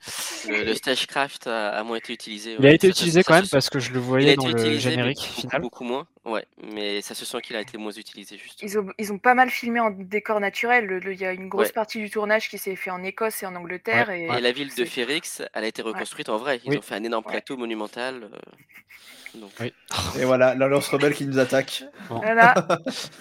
[0.49, 2.57] Le, le Stagecraft a, a moins été utilisé.
[2.59, 4.79] Il a été ça- utilisé ça quand même parce que je le voyais dans le
[4.79, 5.61] générique beaucoup, final.
[5.63, 6.07] beaucoup moins.
[6.25, 8.61] Ouais, mais ça se sent qu'il a été moins utilisé juste.
[8.63, 11.01] Ils ont, ils ont pas mal filmé en décor naturel.
[11.07, 11.73] Il y a une grosse Ouais.
[11.73, 14.11] partie du tournage qui s'est fait en Écosse et en Angleterre.
[14.11, 16.61] Et, Et la ville de Férix, elle a été reconstruite en vrai.
[16.65, 16.79] Ils Oui.
[16.79, 18.29] ont fait un énorme plateau monumental.
[19.37, 19.51] euh, donc.
[19.61, 19.73] Oui.
[20.21, 21.85] Et voilà, l'Alliance Rebelle qui nous attaque.
[22.09, 22.55] Voilà.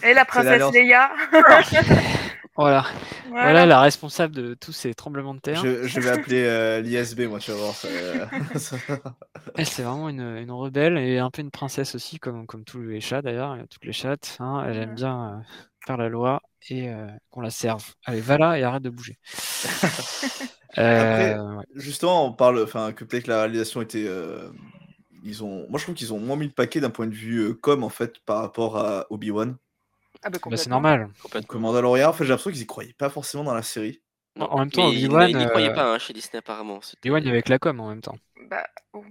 [0.04, 1.10] Et la princesse Leia.
[2.60, 2.82] Voilà.
[3.30, 3.44] Voilà.
[3.44, 5.62] voilà la responsable de tous ces tremblements de terre.
[5.64, 7.76] Je, je vais appeler euh, l'ISB, moi, tu vas voir.
[7.76, 7.88] ça-
[8.56, 8.78] ça-
[9.56, 12.82] Elle, c'est vraiment une, une rebelle et un peu une princesse aussi, comme, comme tous
[12.82, 14.38] les chats d'ailleurs, toutes les chattes.
[14.40, 14.66] hein.
[14.68, 15.44] Elle aime bien euh,
[15.86, 16.42] faire la loi
[16.72, 17.86] et euh, qu'on la serve.
[18.06, 19.20] Allez, va là et arrête de bouger.
[20.72, 21.64] Après, Euh, ouais.
[21.76, 24.50] justement, on parle, enfin, que peut-être la réalisation était, euh,
[25.24, 27.40] ils ont, moi je trouve qu'ils ont moins mis le paquet d'un point de vue
[27.40, 29.56] euh, com en fait par rapport à Obi-Wan.
[30.24, 31.10] Ah bah, Bah, c'est normal.
[31.34, 34.02] Donc, euh, Mandalorian, en fait, j'ai l'impression qu'ils y croyaient pas forcément dans la série.
[34.40, 35.38] En- en même temps, Mais ils Obi-Wan.
[35.38, 36.80] n'y croyaient euh, pas hein, chez Disney apparemment.
[37.04, 38.18] Obi-Wan, il y avait que la com en même temps.
[38.50, 39.04] Bah, oh.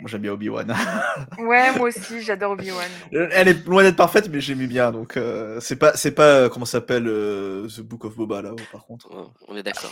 [0.00, 0.72] Moi j'aime bien Obi-Wan.
[1.38, 2.88] ouais, moi aussi, j'adore Obi-Wan.
[3.10, 4.92] Elle est loin d'être parfaite, mais j'aimais bien.
[4.92, 8.40] Donc euh, c'est pas, c'est pas euh, comment ça s'appelle euh, The Book of Boba
[8.40, 9.10] là, par contre.
[9.48, 9.90] On est d'accord.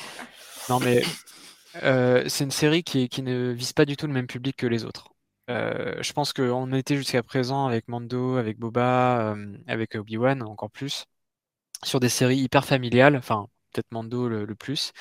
[0.69, 1.03] Non, mais
[1.83, 4.67] euh, c'est une série qui, qui ne vise pas du tout le même public que
[4.69, 5.09] les autres.
[5.49, 10.71] Euh, je pense qu'on était jusqu'à présent avec Mando, avec Boba, euh, avec Obi-Wan encore
[10.71, 11.07] plus,
[11.85, 14.93] sur des séries hyper familiales, enfin peut-être Mando le, le plus.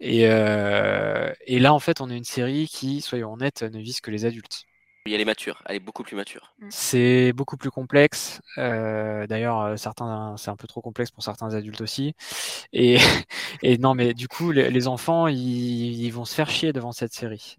[0.00, 4.00] Et, euh, et là, en fait, on a une série qui, soyons honnêtes, ne vise
[4.00, 4.66] que les adultes.
[5.06, 5.60] Oui, elle est mature.
[5.66, 6.54] Elle est beaucoup plus mature.
[6.70, 8.40] C'est beaucoup plus complexe.
[8.58, 12.14] Euh, D'ailleurs, euh, certains, c'est un peu trop complexe pour certains adultes aussi.
[12.72, 12.98] Et,
[13.62, 15.38] et non, mais du coup, les, les enfants, ils,
[16.04, 17.56] ils vont se faire chier devant cette série.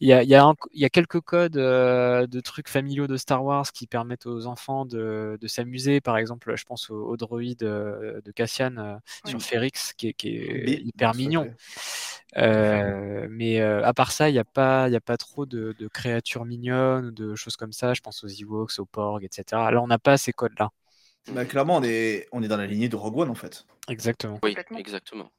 [0.00, 2.68] Il y, a, il y, a un- il y a quelques codes euh, de trucs
[2.68, 6.00] familiaux de Star Wars qui permettent aux enfants de, de s'amuser.
[6.00, 9.42] Par exemple, je pense au, au droïde euh, de Cassian euh, sur.
[9.42, 11.46] Ferrix, qui est, qui est Oui, hyper mignon.
[12.38, 15.46] Euh, mais euh, à part ça, il n'y a pas, il y a pas trop
[15.46, 17.92] de, de créatures mignonnes ou de choses comme ça.
[17.92, 19.70] Je pense aux Ewoks, aux Porgs, etc.
[19.70, 20.70] Là, on n'a pas ces codes-là.
[21.28, 23.66] Bah, clairement, on est, on est dans la lignée de Rogue One en fait.
[23.88, 24.38] Exactement.
[24.42, 25.30] Oui, exactement.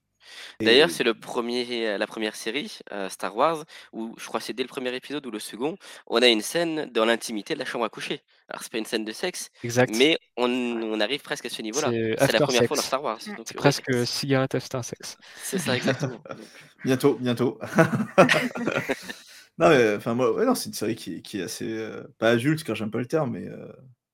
[0.61, 4.45] D'ailleurs, c'est le premier, euh, la première série euh, Star Wars où je crois que
[4.45, 5.75] c'est dès le premier épisode ou le second,
[6.07, 8.21] on a une scène dans l'intimité de la chambre à coucher.
[8.49, 9.95] Alors c'est pas une scène de sexe, Exact.
[9.95, 11.89] mais on, on arrive presque à ce niveau-là.
[11.91, 12.83] C'est la première fois dans.
[12.83, 13.17] Star Wars.
[13.19, 15.17] C'est donc, euh, presque cigarette after sex.
[15.41, 16.21] C'est ça exactement.
[16.83, 17.59] Bientôt, bientôt.
[19.57, 21.65] non, mais enfin, moi, ouais, non, c'est une série qui, qui est assez.
[21.71, 23.71] euh, pas adulte, car j'aime pas le terme, mais euh,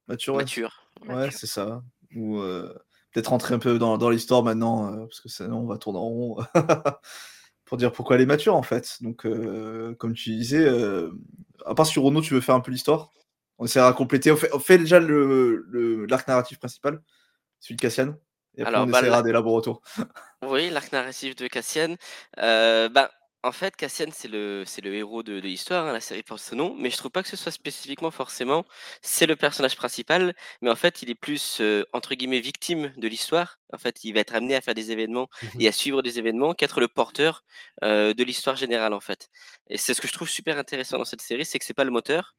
[0.08, 0.36] mature.
[0.36, 0.44] ouais.
[0.44, 0.90] Mature.
[1.08, 1.82] Ouais, c'est ça.
[2.16, 2.74] Ou euh,
[3.14, 6.00] peut-être rentrer un peu dans, dans l'histoire maintenant, euh, parce que sinon on va tourner
[6.00, 6.38] en rond.
[7.66, 8.96] Pour dire pourquoi elle est mature, en fait.
[9.02, 11.12] Donc, euh, comme tu disais, euh,
[11.66, 13.12] à part sur Renault, tu veux faire un peu l'histoire
[13.58, 14.32] On essaiera de compléter.
[14.32, 17.02] On fait, on fait déjà le, le- l'arc narratif principal,
[17.60, 18.16] celui de Cassian.
[18.56, 19.82] Et après, Alors, on bah, essaiera labos retour.
[20.48, 21.96] Oui, l'arc narratif de Cassian.
[22.38, 23.10] Bah,
[23.44, 26.42] en fait, Cassian, c'est le, c'est le héros de, de l'histoire, hein, la série porte
[26.42, 28.66] ce nom, mais je trouve pas que ce soit spécifiquement forcément,
[29.02, 33.08] c'est le personnage principal, mais en fait, il est plus, euh, entre guillemets, victime de
[33.08, 33.60] l'histoire.
[33.72, 35.60] En fait, il va être amené à faire des événements Mhm.
[35.60, 37.44] et à suivre des événements qu'être le porteur
[37.84, 39.30] euh, de l'histoire générale, en fait.
[39.70, 41.84] Et c'est ce que je trouve super intéressant dans cette série, c'est que c'est pas
[41.86, 42.36] le moteur,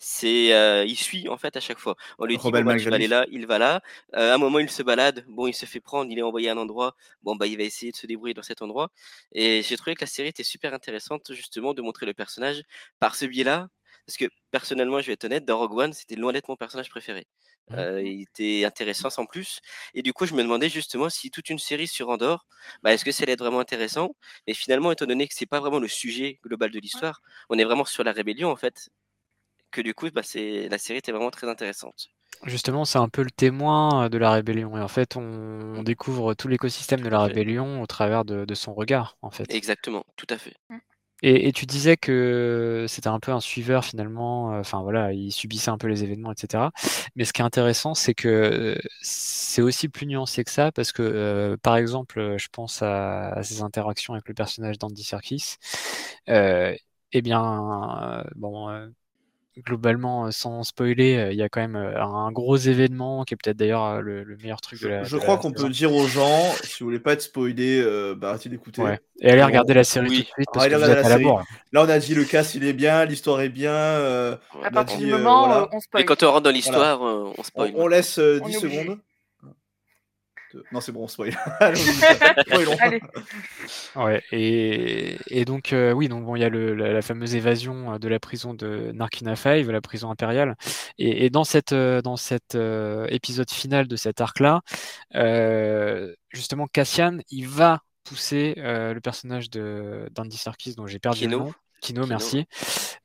[0.00, 1.94] c'est euh, il suit en fait à chaque fois.
[2.18, 3.82] On lui dit Rebelle bon, bah, tu vas aller là, il va là.
[4.16, 6.48] Euh, à un moment il se balade, bon il se fait prendre, il est envoyé
[6.48, 8.90] à un endroit, bon bah il va essayer de se débrouiller dans cet endroit.
[9.32, 12.62] Et j'ai trouvé que la série était super intéressante justement de montrer le personnage
[12.98, 13.68] par ce biais-là,
[14.06, 16.88] parce que personnellement je vais être honnête, dans Rogue One c'était loin d'être mon personnage
[16.88, 17.26] préféré.
[17.72, 19.60] Euh, il était intéressant sans plus.
[19.94, 22.46] Et du coup, je me demandais justement si toute une série sur Andorre,
[22.82, 24.16] bah, est-ce que ça allait être vraiment intéressant?
[24.48, 27.64] Et finalement, étant donné que c'est pas vraiment le sujet global de l'histoire, on est
[27.64, 28.90] vraiment sur la rébellion en fait,
[29.70, 32.08] que du coup, bah, c'est la série était vraiment très intéressante.
[32.44, 34.76] Justement, c'est un peu le témoin euh, de la rébellion.
[34.76, 38.54] Et en fait, on, on découvre tout l'écosystème de la rébellion au travers de, de
[38.54, 39.48] son regard, en fait.
[39.48, 40.56] Exactement, tout à fait.
[41.22, 45.30] Et, et tu disais que c'était un peu un suiveur finalement, euh, enfin voilà, il
[45.32, 46.72] subissait un peu les événements, etc.
[47.14, 50.92] Mais ce qui est intéressant, c'est que euh, c'est aussi plus nuancé que ça, parce
[50.92, 55.56] que euh, par exemple, je pense à, à ses interactions avec le personnage d'Andy Serkis.
[56.30, 56.74] Euh,
[57.12, 58.88] eh bien, euh, bon, euh,
[59.58, 63.34] globalement, euh, sans spoiler, euh, il y a quand même euh, un gros événement qui
[63.34, 65.04] est peut-être d'ailleurs le, le meilleur truc de la.
[65.04, 68.14] Je de crois qu'on peut dire aux gens, si vous voulez pas être spoilé, euh,
[68.16, 68.82] bah arrêtez d'écouter.
[68.82, 68.98] Ouais.
[69.20, 70.16] Et allez regarder la série oui.
[70.16, 71.44] tout de suite parce que vous à la bourre.
[71.72, 73.72] Là, on a dit le cast il est bien, l'histoire est bien.
[73.72, 75.68] euh, À partir dit, du euh, moment, voilà.
[75.72, 76.02] on spoil.
[76.02, 76.56] Et quand on rentre dans Voilà.
[76.56, 77.72] l'histoire, euh, on spoil.
[77.76, 78.80] On, on laisse euh, On 10 est obligé.
[78.82, 78.98] secondes.
[80.72, 81.36] Non, c'est bon, on spoil.
[83.96, 87.34] Ouais, et, et donc, euh, oui, donc bon, il y a le, la, la fameuse
[87.34, 90.56] évasion euh, de la prison de Narkina 5, la prison impériale.
[90.98, 94.62] Et, et dans cette, euh, dans cet euh, épisode final de cet arc-là,
[95.14, 101.20] euh, justement, Cassian, il va pousser euh, le personnage de d'Andy Serkis, dont j'ai perdu
[101.20, 101.38] Kino.
[101.38, 101.54] le nom.
[101.80, 102.46] Kino, Kino, merci.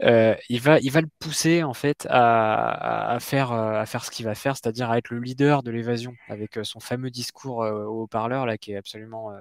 [0.03, 4.11] Euh, il va, il va le pousser en fait à, faire, euh, à faire ce
[4.11, 7.63] qu'il va faire, c'est-à-dire à être le leader de l'évasion avec euh, son fameux discours
[7.63, 9.31] euh, au haut-parleur là, qui est absolument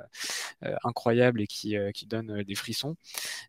[0.64, 2.96] euh, incroyable et qui, euh, qui donne des frissons.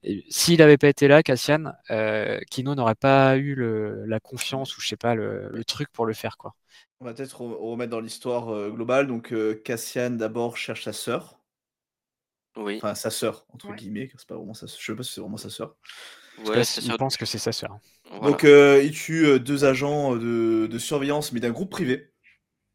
[0.03, 4.77] Et S'il n'avait pas été là, Cassian, euh, Kino n'aurait pas eu le- la confiance
[4.77, 6.55] ou je sais pas le, le truc pour le faire quoi.
[6.99, 9.07] On va peut-être re- remettre dans l'histoire globale.
[9.07, 11.34] Donc, Cassian d'abord cherche sa sœur.
[12.57, 12.77] Oui.
[12.77, 13.75] Enfin, sa sœur, entre Ouais.
[13.75, 14.09] guillemets.
[14.17, 14.65] c'est pas vraiment sa...
[14.67, 15.75] Je sais pas si c'est vraiment sa sœur.
[16.43, 16.83] Je Ouais, sûr.
[16.83, 17.77] il pense que c'est sa sœur.
[18.09, 18.27] Voilà.
[18.27, 22.11] Donc, euh, il tue euh, deux agents de, de surveillance, mais d'un groupe privé.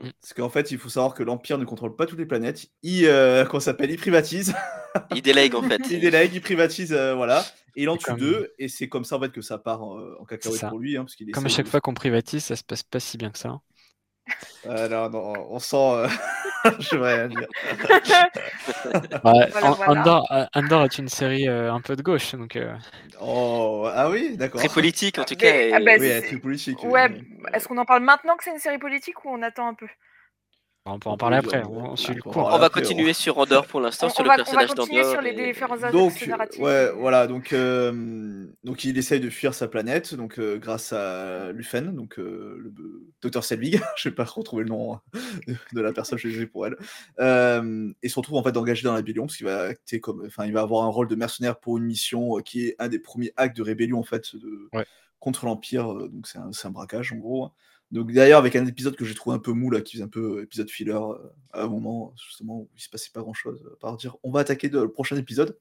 [0.02, 0.08] Mm.
[0.20, 2.66] Parce qu'en fait, il faut savoir que l'Empire ne contrôle pas toutes les planètes.
[2.82, 3.90] Il, euh, ça s'appelle?
[3.90, 4.54] Il privatise.
[5.14, 5.80] Il délègue en fait.
[5.90, 7.44] il délègue, il privatise, euh, voilà.
[7.76, 8.52] Et il en tue comme- deux.
[8.58, 10.68] Et c'est comme ça, en fait, que ça part euh, en cacahuète ça.
[10.68, 10.96] pour lui.
[10.96, 13.16] hein, parce qu'il Comme à chaque de- fois qu'on privatise, ça se passe pas si
[13.16, 13.50] bien que ça.
[13.50, 13.60] hein.
[14.68, 16.08] Ah, non, non, on sent.
[16.80, 17.46] Je vais rien dire.
[19.24, 20.00] Ouais, Voilà, An- voilà.
[20.00, 22.74] Andor, euh, Andor est une série euh, un peu de gauche, donc euh,
[23.20, 24.60] Oh, ah oui, d'accord.
[24.60, 25.76] Très politique en tout Mais- cas.
[25.76, 26.78] ah bah, Oui, est très politique.
[26.82, 26.90] oui.
[26.90, 27.10] Ouais,
[27.52, 29.86] est-ce qu'on en parle maintenant que c'est une série politique ou on attend un peu?
[30.86, 31.62] On peut en parler après.
[31.64, 32.48] On, suit le cours.
[32.48, 35.20] va après, continuer sur Andorre pour l'instant, sur le va, on va personnage continuer sur
[35.20, 36.60] les et- différents Donc, narratifs.
[36.60, 41.52] ouais, voilà, donc, euh, donc il essaye de fuir sa planète, donc euh, grâce à
[41.52, 42.72] Lufen, donc euh, le
[43.20, 45.00] docteur Selvig, je vais pas retrouver le nom hein,
[45.46, 46.76] de, de la personne, je suis désolé pour elle,
[47.20, 50.24] euh, et se retrouve en fait engagé dans la rébellion, parce qu'il va acter comme,
[50.26, 52.88] enfin, il va avoir un rôle de mercenaire pour une mission euh, qui est un
[52.88, 54.86] des premiers actes de rébellion en fait de, Ouais.
[55.18, 57.44] contre l'Empire, euh, donc c'est un, c'est un braquage en gros.
[57.44, 57.52] hein.
[57.92, 60.08] Donc d'ailleurs avec un épisode que j'ai trouvé un peu mou là, qui faisait un
[60.08, 61.14] peu euh, épisode filler euh,
[61.52, 64.30] à un moment justement où il se passait pas grand chose, à part dire on
[64.30, 65.58] va attaquer de- le prochain épisode.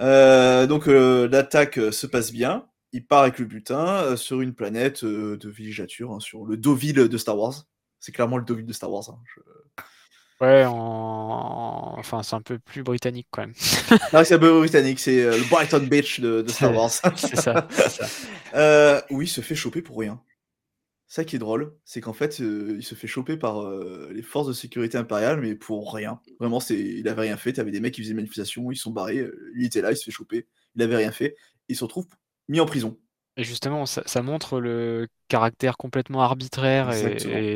[0.00, 2.66] Euh, donc euh, l'attaque euh, se passe bien.
[2.92, 6.56] Il part avec le butin euh, sur une planète euh, de villégiature, hein, sur le
[6.56, 7.66] Deauville de Star Wars.
[8.00, 9.04] C'est clairement le Deauville de Star Wars.
[9.10, 9.18] hein.
[9.36, 9.42] Je-
[10.40, 11.96] Ouais, en...
[11.98, 13.54] enfin c'est un peu plus britannique quand même.
[14.12, 16.90] Ah, c'est un peu britannique, c'est euh, le Brighton Beach de, de Star Wars.
[16.90, 18.06] c'est ça, ça.
[18.54, 20.20] Euh, où il se fait choper pour rien.
[21.10, 24.22] Ça qui est drôle, c'est qu'en fait, euh, il se fait choper par euh, les
[24.22, 26.20] forces de sécurité impériales, mais pour rien.
[26.38, 27.54] Vraiment, c'est, il avait rien fait.
[27.54, 29.18] T'avais des mecs qui faisaient une manifestation, ils sont barrés.
[29.18, 30.46] euh, Lui était là, il se fait choper.
[30.76, 31.34] Il avait rien fait.
[31.68, 32.06] Il se retrouve
[32.48, 32.98] mis en prison.
[33.38, 37.46] Et justement, ça, ça montre le caractère complètement arbitraire et, Exactement.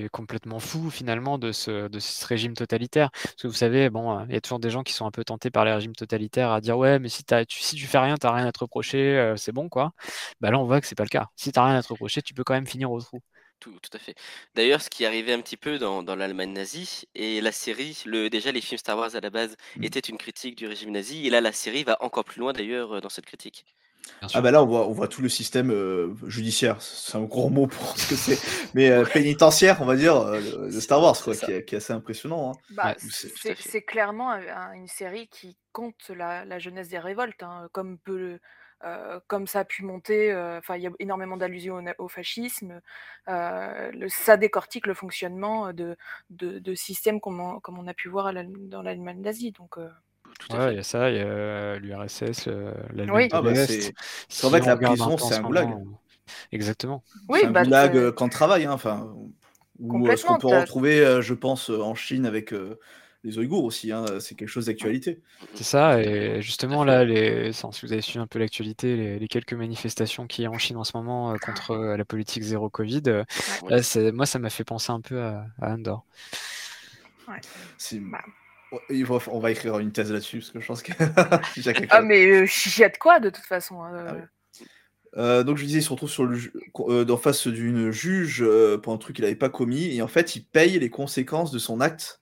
[0.00, 3.10] et- et complètement fou finalement de ce, de ce régime totalitaire.
[3.12, 5.10] Parce que vous savez, bon, euh, il y a toujours des gens qui sont un
[5.10, 7.98] peu tentés par les régimes totalitaires à dire ouais, mais si, tu, si tu fais
[7.98, 9.92] rien, t'as rien à te reprocher, euh, c'est bon quoi.
[10.40, 11.26] Bah là, on voit que c'est pas le cas.
[11.36, 13.20] Si t'as rien à te reprocher, tu peux quand même finir au trou.
[13.60, 14.14] Tout, tout à fait.
[14.54, 18.28] D'ailleurs, ce qui arrivait un petit peu dans, dans l'Allemagne nazie, et la série, le,
[18.28, 19.92] déjà les films Star Wars à la base Mm.
[19.92, 22.96] étaient une critique du régime nazi, et là la série va encore plus loin d'ailleurs
[22.96, 23.64] euh, dans cette critique.
[24.34, 26.80] Ah bah là, on voit, on voit tout le système euh, judiciaire.
[26.80, 28.38] C'est un gros mot pour ce que c'est.
[28.74, 31.78] Mais euh, pénitentiaire, on va dire, euh, de Star Wars, quoi, qui est, qui est
[31.78, 32.52] assez impressionnant.
[32.52, 32.58] hein.
[32.70, 37.42] Bah, Ouais, c'est- clairement un- un- une série qui compte la, la jeunesse des révoltes,
[37.42, 38.40] hein, comme, peut, le-
[38.84, 40.32] euh, comme ça a pu monter.
[40.32, 42.80] euh, Enfin, il y a énormément d'allusions au, fascisme.
[43.28, 45.96] euh, le- ça décortique le fonctionnement de,
[46.30, 49.52] de, de systèmes comme on, comme on a pu voir à la- dans l'Allemagne nazie.
[49.52, 49.88] Donc, euh,
[50.38, 53.28] Tout à Ouais, il y a ça, il y a l'URSS, euh, l'Allemagne Oui.
[53.28, 53.66] de Ah bah l'Est.
[53.66, 53.94] c'est
[54.28, 55.68] Si en fait, la prison, c'est ce un goulag.
[55.68, 56.00] moment,
[56.50, 57.02] Exactement.
[57.28, 59.12] oui, C'est un bah, goulag euh, camp de travail, hein, enfin,
[59.78, 62.78] ou euh, ce qu'on peut retrouver, euh, je pense, euh, en Chine avec euh,
[63.24, 63.92] les Ouïghours aussi.
[63.92, 65.20] hein, c'est quelque chose d'actualité.
[65.54, 69.28] C'est ça, et justement là, les, si vous avez suivi un peu l'actualité, les, les
[69.28, 72.42] quelques manifestations qu'il y a en Chine en ce moment euh, contre euh, la politique
[72.42, 73.24] zéro Covid, euh,
[73.62, 73.70] Ouais.
[73.70, 76.04] là, c'est- moi ça m'a fait penser un peu à, à Andorre.
[77.78, 78.18] C'est- Bah.
[78.18, 78.41] Ouais, il va-
[79.28, 81.98] on va écrire une thèse là-dessus parce que je pense qu'il y a quelque Ah,
[81.98, 82.06] chose.
[82.06, 83.82] mais euh, il y a de quoi de toute façon.
[83.82, 84.22] hein, Ah euh, oui.
[85.18, 86.52] Euh, donc je disais, il se retrouve sur le ju-
[86.88, 90.08] euh, en face d'une juge euh, pour un truc qu'il n'avait pas commis, et en
[90.08, 92.20] fait, il paye les conséquences de son acte.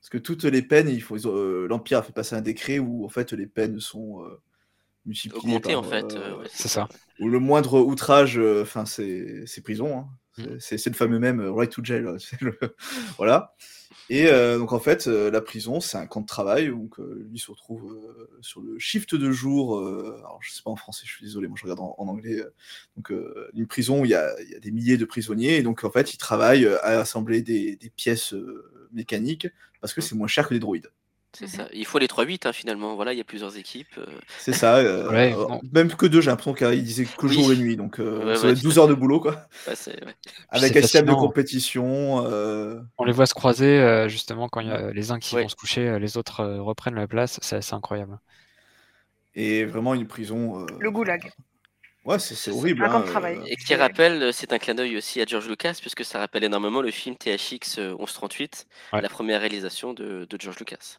[0.00, 3.04] Parce que toutes les peines, il faut, euh, l'Empire a fait passer un décret où
[3.04, 4.40] en fait les peines sont euh,
[5.06, 6.04] multipliées en fait.
[6.16, 6.88] euh, euh, ouais, C'est ça.
[7.20, 9.98] où le moindre outrage, enfin c'est c'est prison.
[10.00, 10.08] hein.
[10.60, 12.04] C'est c'est le fameux même euh, right to jail.
[12.06, 12.58] euh, le-
[13.18, 13.54] voilà.
[14.10, 16.68] Et euh, donc en fait, euh, la prison, c'est un camp de travail.
[16.68, 19.78] Donc euh, lui se retrouve euh, sur le shift de jour.
[19.78, 22.08] euh, alors je sais pas en français, je suis désolé, moi je regarde en, en
[22.08, 22.40] anglais.
[22.40, 22.52] euh,
[22.96, 25.56] donc euh, une prison où il y, a, il y a des milliers de prisonniers.
[25.58, 29.48] Et donc en fait, il travaille euh, à assembler des, des pièces euh, mécaniques
[29.80, 30.90] parce que c'est moins cher que des droïdes.
[31.32, 31.68] C'est ça.
[31.72, 32.96] Il faut les 3-8 hein, finalement.
[32.96, 33.86] Voilà, il y a plusieurs équipes.
[33.98, 34.06] euh.
[34.38, 34.76] C'est ça.
[34.78, 35.46] euh, Ouais, euh.
[35.72, 37.32] Même que deux, j'ai l'impression qu'il disait que Oui.
[37.34, 37.76] jour et nuit.
[37.76, 39.46] Donc euh, Ouais, ça ouais, va être tout 12 à heures de boulot, quoi.
[39.68, 40.14] Ouais, c'est- ouais.
[40.48, 41.26] Avec c'est un système de fascinant.
[41.28, 42.26] compétition.
[42.26, 45.34] euh, On les voit se croiser euh, justement quand il y a les uns qui
[45.36, 45.42] Ouais.
[45.42, 47.38] vont se coucher, euh, les autres euh, reprennent la place.
[47.42, 48.18] C'est assez incroyable.
[49.34, 50.62] Et vraiment une prison.
[50.62, 51.30] euh, Le goulag.
[52.04, 52.82] Ouais, c'est c'est horrible.
[52.82, 53.36] Un camp hein, travail.
[53.38, 56.18] euh, Et qui rappelle, euh, c'est un clin d'œil aussi à George Lucas, puisque ça
[56.18, 59.02] rappelle énormément le film THX euh, 1138, Ouais.
[59.02, 60.96] la première réalisation de, de George Lucas.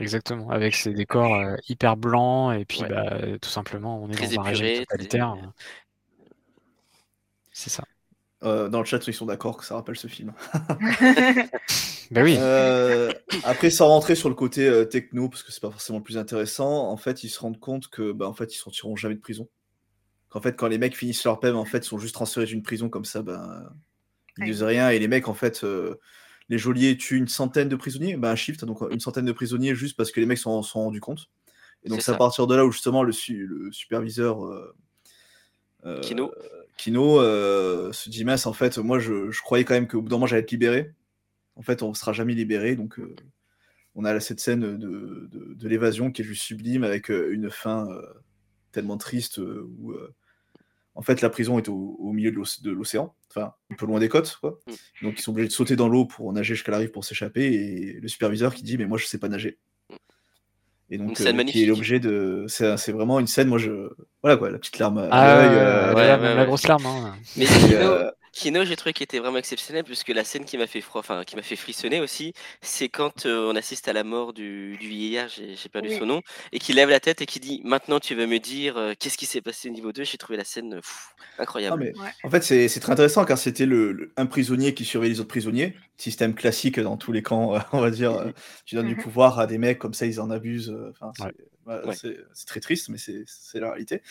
[0.00, 2.88] Exactement, avec ces décors euh, hyper blancs et puis Ouais.
[2.88, 5.36] bah, euh, tout simplement on est Très dans un régime épuré, très- totalitaire.
[7.52, 7.84] C'est ça.
[8.44, 10.32] euh, dans le chat, ils sont d'accord que ça rappelle ce film.
[12.10, 12.36] Bah oui.
[12.38, 13.12] Euh,
[13.44, 16.16] après, sans rentrer sur le côté euh, techno, parce que c'est pas forcément le plus
[16.16, 19.20] intéressant, en fait, ils se rendent compte que, bah, en fait, ils sortiront jamais de
[19.20, 19.46] prison.
[20.30, 22.62] Qu'en fait, quand les mecs finissent leur peine, en fait, ils sont juste transférés d'une
[22.62, 23.70] prison comme ça, ben,
[24.38, 24.50] ils Ouais.
[24.50, 24.90] disent rien.
[24.90, 25.96] Et les mecs, en fait, euh,
[26.48, 29.74] les geôliers tuent une centaine de prisonniers, ben, un shift, donc une centaine de prisonniers
[29.74, 31.28] juste parce que les mecs s'en sont rendus compte.
[31.84, 34.74] Et donc, C'est à partir de là où justement le, su- le superviseur euh,
[35.84, 36.32] euh, Kino.
[36.76, 40.08] Kino euh, se dit mince, en fait, moi, je, je croyais quand même qu'au bout
[40.08, 40.92] d'un moment, j'allais être libéré.
[41.56, 42.76] En fait, on ne sera jamais libéré.
[42.76, 43.14] Donc, euh,
[43.94, 47.50] on a cette scène de, de- de l'évasion qui est juste sublime avec euh, une
[47.50, 48.02] fin euh,
[48.72, 50.14] tellement triste euh, où, euh,
[50.98, 53.86] en fait, la prison est au, au milieu de l'oc- de l'océan, enfin, un peu
[53.86, 54.58] loin des côtes, quoi.
[54.66, 55.04] Mm.
[55.06, 57.44] Donc, ils sont obligés de sauter dans l'eau pour nager jusqu'à la rive pour s'échapper.
[57.44, 59.58] Et le superviseur qui dit, mais moi, je sais pas nager.
[60.90, 61.68] Et Une donc, scène euh, qui magnifique.
[61.68, 62.46] est obligé de.
[62.48, 63.90] C'est c'est vraiment une scène, moi, je.
[64.22, 66.84] Voilà, quoi, la petite larme à Ah, ouais, euh, ouais, ouais, la grosse larme.
[66.86, 67.14] hein.
[67.36, 67.48] Mais Et,
[68.32, 71.24] Kino, j'ai trouvé qu'il était vraiment exceptionnel, puisque la scène qui m'a fait froid, enfin
[71.24, 74.88] qui m'a fait frissonner aussi, c'est quand euh, on assiste à la mort du, du
[74.88, 75.98] vieillard, j'ai j'ai perdu Oui.
[75.98, 78.76] son nom, et qui lève la tête et qui dit Maintenant tu vas me dire
[78.76, 80.04] euh, qu'est-ce qui s'est passé au niveau 2.
[80.04, 80.80] J'ai trouvé la scène euh,
[81.38, 81.78] Ah, incroyable.
[81.82, 82.10] mais Ouais.
[82.24, 85.20] en fait, c'est c'est très intéressant car c'était le, le- un prisonnier qui surveille les
[85.20, 85.74] autres prisonniers.
[85.96, 88.12] Système classique dans tous les camps, euh, on va dire.
[88.14, 88.30] euh,
[88.64, 90.70] tu donnes du pouvoir à des mecs comme ça, ils en abusent.
[90.70, 91.32] euh, Enfin, c'est Ouais.
[91.64, 91.94] voilà, Ouais.
[91.94, 94.02] c'est- c'est très triste, mais c'est c'est la réalité.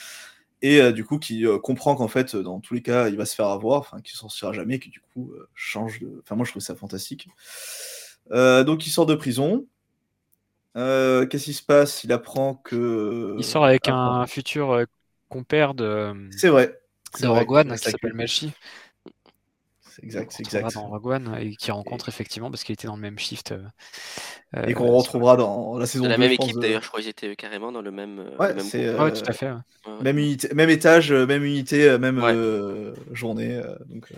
[0.61, 3.15] Et euh, du coup, qui euh, comprend qu'en fait, euh, dans tous les cas, il
[3.15, 6.21] va se faire avoir, enfin, qu'il s'en sortira jamais, qui du coup euh, change de.
[6.23, 7.29] Enfin, moi, je trouve ça fantastique.
[8.31, 9.65] Donc, il sort de prison.
[10.75, 12.03] Qu'est-ce qui se passe?
[12.03, 13.35] Il apprend que.
[13.37, 14.85] Il sort avec Ah, un futur
[15.29, 16.79] compère de, C'est vrai.
[17.13, 18.13] c'est Rogue One qui s'appelle.
[18.13, 18.51] Machi.
[20.03, 20.73] Exact, qu'on exact.
[20.75, 23.51] dans Rogue One et qui rencontre effectivement parce qu'il était dans le même shift.
[23.51, 23.63] euh,
[24.67, 26.87] Et qu'on euh, retrouvera dans la saison De la 2, même équipe de- d'ailleurs, je
[26.87, 29.23] crois qu'ils étaient carrément dans le même, euh, Ouais, le même c'est euh, Ouais, tout
[29.27, 29.51] à fait.
[29.51, 30.01] ouais.
[30.03, 32.33] Même unité, même étage, euh, même unité, euh, même Ouais.
[32.33, 34.17] euh, journée, euh, donc euh,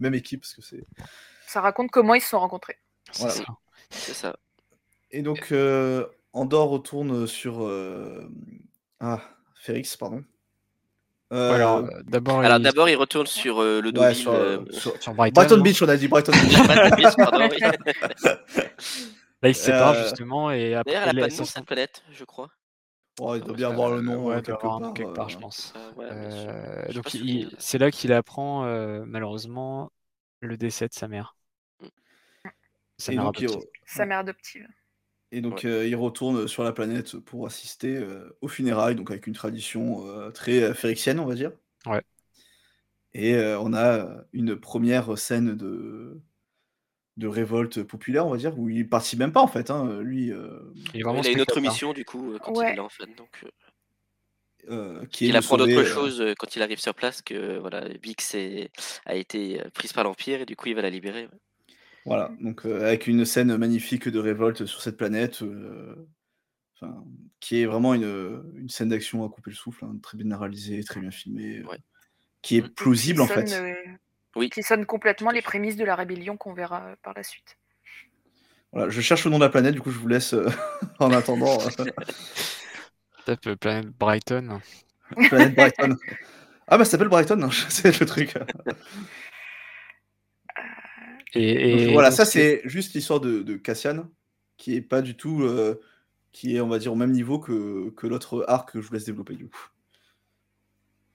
[0.00, 0.84] même équipe parce que c'est
[1.46, 2.78] Ça raconte comment ils se sont rencontrés.
[3.12, 3.34] C'est Voilà.
[3.34, 3.44] ça.
[3.90, 4.36] C'est ça.
[5.10, 8.28] et donc euh, Andorre retourne sur euh,
[9.00, 9.20] ah
[9.54, 10.24] Férix pardon.
[11.32, 14.14] Euh, alors, euh, d'abord, Alors il- d'abord, il retourne sur euh, le ouais, Deauville.
[14.14, 16.66] sur, euh, sur- sur Brighton, Brighton Beach, on a dit Brighton Beach.
[16.66, 17.58] Brighton Beach, pardon, oui.
[19.42, 21.64] Là, il se sépare Euh, justement et après, D'ailleurs, elle a pas de nom, cette
[21.64, 22.48] planète, je crois.
[23.20, 24.80] Oh, il doit Euh, bien avoir le nom ouais, doit quelque part.
[24.80, 25.72] nom quelque part, je pense.
[25.74, 26.06] Ah, ouais.
[26.10, 27.04] Euh, donc,
[27.58, 29.90] c'est là qu'il apprend euh, malheureusement
[30.40, 31.34] le décès de sa mère.
[32.98, 33.68] Sa Et mère donc, il- adoptive.
[33.86, 34.66] Sa mère adoptive.
[35.32, 39.26] Et donc, euh, il retourne sur la planète pour assister euh, aux funérailles, donc avec
[39.26, 41.52] une tradition euh, très euh, férixienne, on va dire.
[41.86, 42.02] Ouais.
[43.14, 46.20] Et euh, on a euh, une première scène de,
[47.18, 49.70] de révolte populaire, on va dire, où il participe même pas en fait.
[49.70, 50.60] hein, Lui, euh,
[50.94, 51.60] Il est vraiment Il a une autre spectateur.
[51.60, 52.72] mission du coup euh, quand il Ouais.
[52.72, 53.06] est là en fait.
[53.16, 53.50] Donc, euh,
[54.70, 56.94] euh, qui est il de apprend sauver, d'autres euh, choses euh, quand il arrive sur
[56.94, 58.70] place que voilà, Bix est-
[59.06, 61.26] a été euh, prise par l'Empire et du coup il va la libérer.
[61.26, 61.38] ouais.
[62.04, 65.94] Voilà, donc euh, avec une scène magnifique de révolte sur cette planète, euh,
[66.80, 67.04] enfin,
[67.38, 70.82] qui est vraiment une, une scène d'action à couper le souffle, hein, très bien réalisée,
[70.82, 71.78] très bien filmée, euh, Ouais.
[72.42, 73.52] qui est plausible en fait.
[73.52, 73.74] euh,
[74.34, 74.50] Oui.
[74.50, 77.56] Qui sonne complètement les prémices de la rébellion qu'on verra euh, par la suite.
[78.72, 80.48] Voilà, je cherche le nom de la planète, du coup je vous laisse euh,
[80.98, 81.58] en attendant.
[81.60, 81.84] euh,
[83.26, 84.60] Tape euh, planète Brighton.
[85.28, 85.96] planète Brighton.
[86.66, 88.34] Ah bah ça s'appelle Brighton, non, c'est le truc.
[91.34, 94.08] Et, Donc, et voilà, ça c'est juste l'histoire de, de Cassian,
[94.56, 95.80] qui est pas du tout, euh,
[96.32, 98.94] qui est on va dire au même niveau que, que l'autre arc que je vous
[98.94, 99.68] laisse développer du coup.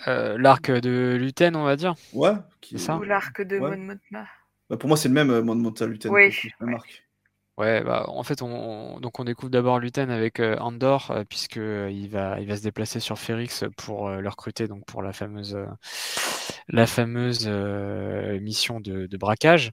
[0.08, 1.95] euh, l'arc de Luten, on va dire.
[2.13, 3.78] Ouais, qui C'est ça Ou l'arc de Ouais.
[3.78, 4.28] Mon Mothma.
[4.70, 6.74] Bah, pour moi c'est le même euh, Mon Monta Luten, Oui, coup, ouais.
[6.76, 7.03] arc.
[7.57, 8.47] Ouais, bah, en fait, on,
[8.95, 12.55] on- donc on découvre d'abord Luten avec euh, Andor, euh, puisque il va, il va
[12.55, 15.65] se déplacer sur Ferrix pour euh, le recruter, donc pour la fameuse euh,
[16.70, 17.47] la fameuse
[18.41, 19.72] mission de, braquage.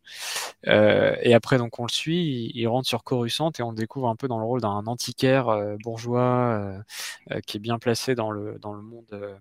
[0.64, 4.16] et après, donc, on le suit, il, rentre sur Coruscant et on le découvre un
[4.16, 6.74] peu dans le rôle d'un antiquaire bourgeois
[7.46, 9.38] qui est bien placé dans le, dans le monde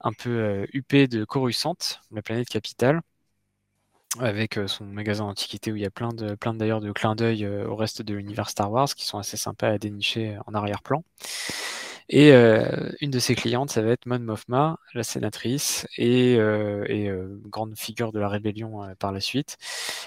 [0.00, 1.76] un peu huppé de Coruscant,
[2.12, 3.00] la planète capitale
[4.20, 7.46] avec son magasin d'antiquité où il y a plein de plein d'ailleurs de clins d'œil
[7.46, 11.04] au reste de l'univers Star Wars qui sont assez sympas à dénicher en arrière-plan.
[12.08, 12.32] Et
[13.00, 16.38] une de ses clientes, ça va être Mon Mothma, la sénatrice, et,
[17.46, 19.56] grande figure de la rébellion par la suite.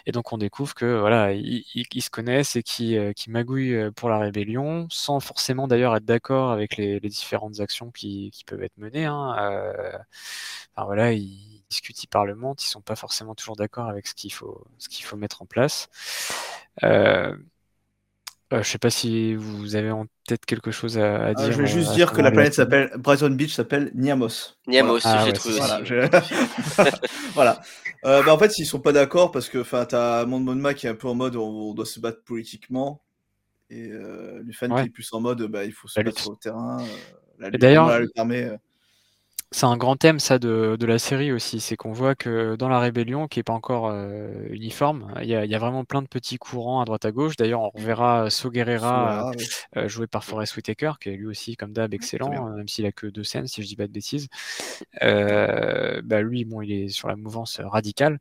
[0.06, 4.18] Et donc on découvre que voilà, ils, se connaissent et qui qui magouillent pour la
[4.18, 9.06] rébellion, sans forcément d'ailleurs être d'accord avec les, différentes actions qui, peuvent être menées.
[9.06, 9.74] Hein.
[10.76, 14.34] enfin voilà, ils discutent, ils parlementent, ils sont pas forcément toujours d'accord avec ce qu'il
[14.34, 15.90] faut, ce qu'il faut mettre en place.
[16.84, 17.36] Euh,
[18.54, 21.52] euh, je sais pas si vous avez en tête quelque chose à, ah, dire.
[21.52, 24.56] je vais juste dire que la planète s'appelle Brighton Beach s'appelle Niamos.
[24.68, 25.26] Niamos, voilà.
[25.26, 26.12] j'ai trouvé Voilà.
[27.34, 27.62] voilà.
[28.06, 30.88] Euh, bah, en fait, ils sont pas d'accord parce que enfin, t'as Monde Monma qui
[30.88, 33.02] est un peu en mode on, doit se battre politiquement
[33.70, 36.30] et euh, Lufan qui est plus en mode bah, il faut se La battre lutte.
[36.32, 36.80] le terrain.
[36.82, 36.86] euh,
[37.40, 38.44] la lutte, d'ailleurs, voilà, le permet.
[38.44, 38.58] euh,
[39.54, 42.70] C'est un grand thème ça de, de la série aussi, c'est qu'on voit que dans
[42.70, 46.08] la rébellion, qui est pas encore euh, uniforme, il y, y a vraiment plein de
[46.08, 47.36] petits courants à droite à gauche.
[47.36, 49.44] D'ailleurs, on reverra So Guerrera, oui.
[49.76, 52.70] euh, joué par Forest Whitaker, qui est lui aussi comme d'hab très excellent, euh, même
[52.70, 54.30] s'il a que deux scènes, si je dis pas de bêtises.
[55.04, 58.20] Euh, bah lui, bon, il est sur la mouvance radicale.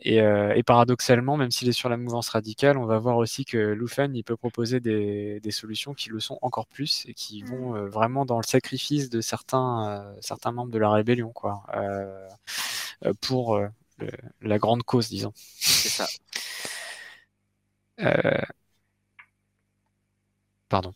[0.00, 3.46] Et, euh, et paradoxalement, même s'il est sur la mouvance radicale, on va voir aussi
[3.46, 7.42] que Lufan, il peut proposer des, des solutions qui le sont encore plus et qui
[7.42, 11.62] vont euh, vraiment dans le sacrifice de certains, euh, certains membres de la rébellion, quoi,
[11.76, 12.28] euh,
[13.20, 14.10] pour euh, le-
[14.42, 15.32] la grande cause, disons.
[15.36, 16.06] C'est ça.
[17.98, 18.44] Euh, On
[20.68, 20.92] Pardon.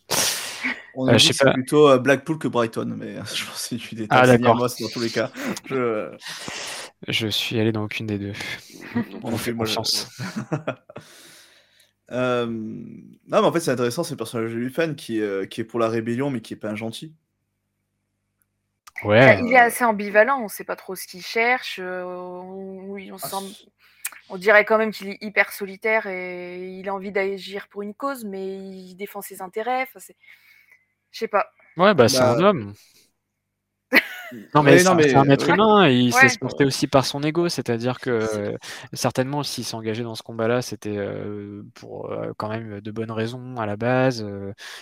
[0.97, 1.53] Euh, dit c'est pas.
[1.53, 4.55] plutôt Blackpool que Brighton, mais je pense que c'est une Ah, d'accord.
[4.55, 5.31] Niamos dans tous les cas.
[5.65, 6.11] Je...
[7.07, 8.33] Je suis allé dans aucune des deux.
[9.23, 9.65] On vous fait moi.
[12.11, 15.45] Euh, Non, mais en fait, c'est intéressant, c'est le personnage de Lufan qui, est, euh,
[15.45, 17.15] qui est pour la rébellion, mais qui est pas un gentil.
[19.03, 19.39] Ouais.
[19.43, 21.79] Il est assez ambivalent, on ne sait pas trop ce qu'il cherche.
[21.81, 23.65] euh, on, oui, on, Ah, sent-
[24.29, 27.93] on dirait quand même qu'il est hyper solitaire et il a envie d'agir pour une
[27.95, 29.87] cause, mais il défend ses intérêts.
[31.11, 31.47] Je sais pas.
[31.77, 32.73] Ouais, bah, c'est Bah, un homme.
[34.55, 35.53] Non, mais c'est un- mais, c'est un être ouais.
[35.53, 36.37] humain et il se Ouais.
[36.39, 37.49] porter aussi par son ego.
[37.49, 38.57] C'est-à-dire que euh,
[38.93, 43.57] certainement, s'il s'engageait dans ce combat-là, c'était euh, pour euh, quand même de bonnes raisons
[43.57, 44.21] à la base,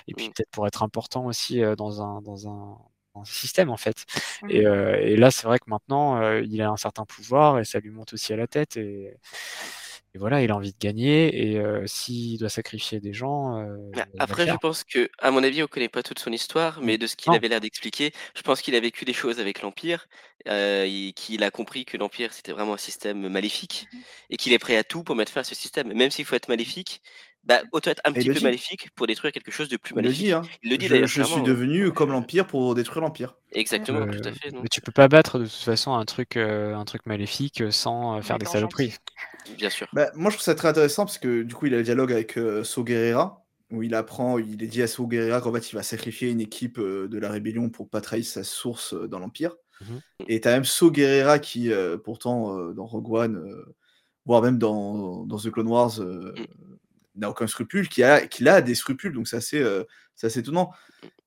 [0.07, 2.77] et puis peut-être pour être important aussi dans un, dans un
[3.25, 4.05] système en fait.
[4.49, 7.65] Et, euh, et là, c'est vrai que maintenant, euh, il a un certain pouvoir et
[7.65, 8.77] ça lui monte aussi à la tête.
[8.77, 9.13] Et,
[10.15, 13.77] et voilà, il a envie de gagner et euh, s'il doit sacrifier des gens, euh,
[13.95, 16.81] Ah, le Après, je pense que, à mon avis, on connaît pas toute son histoire,
[16.81, 19.61] mais de ce qu'il avait l'air d'expliquer, je pense qu'il a vécu des choses avec
[19.61, 20.07] l'Empire,
[20.47, 23.87] euh, et qu'il a compris que l'Empire c'était vraiment un système maléfique,
[24.31, 25.93] et qu'il est prêt à tout pour mettre fin à ce système.
[25.93, 27.01] Même s'il faut être maléfique,
[27.43, 30.03] bah, autant être un Et petit peu maléfique pour détruire quelque chose de plus Il
[30.03, 30.25] le maléfique.
[30.25, 30.41] dit, hein.
[30.63, 31.43] Il le dit Je, d'ailleurs je suis clairement.
[31.43, 33.37] devenu comme l'Empire pour détruire l'Empire.
[33.51, 34.51] Exactement, Euh, tout à fait.
[34.51, 34.61] non.
[34.61, 37.71] mais tu peux pas battre de toute façon un truc, euh, un truc maléfique euh,
[37.71, 38.95] sans euh, faire des saloperies.
[39.57, 39.87] Bien sûr.
[39.93, 42.11] Bah, moi, je trouve ça très intéressant parce que du coup, il a le dialogue
[42.11, 45.71] avec euh, So Guerrera, où il apprend, il est dit à So Guerrera qu'en fait,
[45.71, 49.07] il va sacrifier une équipe euh, de la rébellion pour pas trahir sa source euh,
[49.07, 49.55] dans l'Empire.
[49.81, 50.01] Mhm.
[50.27, 53.75] Et t'as même So Guerrera qui, euh, pourtant, euh, dans Rogue One, euh,
[54.25, 56.33] voire même dans, dans The Clone Wars, euh,
[57.19, 59.83] n'a aucun scrupule, qui a, qui a des scrupules, donc c'est assez, euh,
[60.15, 60.71] c'est assez étonnant.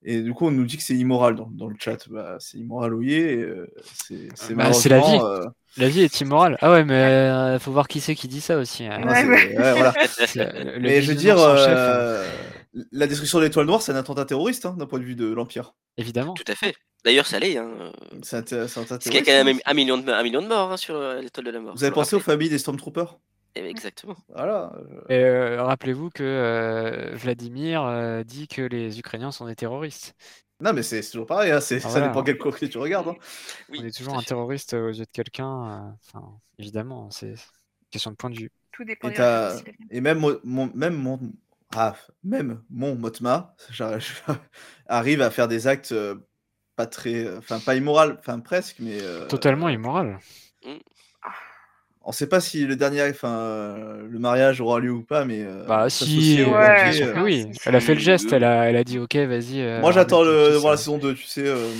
[0.03, 2.09] Et du coup, on nous dit que c'est immoral dans, dans le chat.
[2.09, 3.67] Bah, c'est immoral, oui, euh,
[4.05, 5.17] c'est c'est Bah, c'est la vie.
[5.21, 5.45] euh,
[5.77, 6.57] La vie est immorale.
[6.61, 8.85] Ah ouais, mais euh, faut voir qui c'est qui dit ça aussi.
[8.85, 8.99] hein.
[8.99, 9.93] non, c'est- ouais, voilà.
[10.27, 12.21] C'est, le Mais je veux dire, chef, hein.
[12.91, 15.31] la destruction de l'étoile noire, c'est un attentat terroriste hein, d'un point de vue de
[15.31, 15.73] l'Empire.
[15.97, 16.33] Évidemment.
[16.33, 16.75] Tout à fait.
[17.05, 17.57] D'ailleurs, ça l'est.
[17.57, 17.69] Hein.
[18.21, 19.25] C'est un, c'est un attentat Parce qu'il y a terroriste.
[19.25, 19.61] quand même hein.
[19.65, 21.75] un million de, un million de morts hein, sur l'étoile de la mort.
[21.75, 23.17] Vous avez pensé aux familles des Stormtroopers?
[23.55, 24.15] Exactement.
[24.29, 24.71] Voilà.
[25.09, 30.15] Et euh, rappelez-vous que euh, Vladimir euh, dit que les Ukrainiens sont des terroristes.
[30.59, 32.07] Non, mais c'est toujours pareil, hein, c'est- Ah, ça voilà.
[32.07, 33.09] dépend quel côté tu regardes.
[33.09, 33.15] hein.
[33.69, 34.27] Oui, On est toujours un fait.
[34.27, 35.69] terroriste aux yeux de quelqu'un.
[35.69, 37.35] euh, Enfin, évidemment, c'est une
[37.91, 38.51] question de point de vue.
[38.71, 41.19] Tout dépend Et, et même, mon, mon- même, mon,
[41.75, 43.55] ah, même mon Motma
[44.87, 46.15] arrive à faire des actes euh,
[46.75, 47.35] pas très.
[47.37, 48.99] Enfin, pas immoral, enfin presque, mais.
[49.01, 50.19] euh, Totalement immoral.
[52.03, 55.41] On sait pas si le dernier, enfin, euh, le mariage aura lieu ou pas, mais.
[55.43, 56.57] euh, Bah si, euh, Ouais.
[56.57, 57.45] banquier, euh, que oui.
[57.65, 59.61] Elle a fait le geste, elle a, elle a dit ok, vas-y.
[59.61, 61.45] euh, Moi, j'attends le, voir la saison 2, tu sais.
[61.47, 61.73] euh,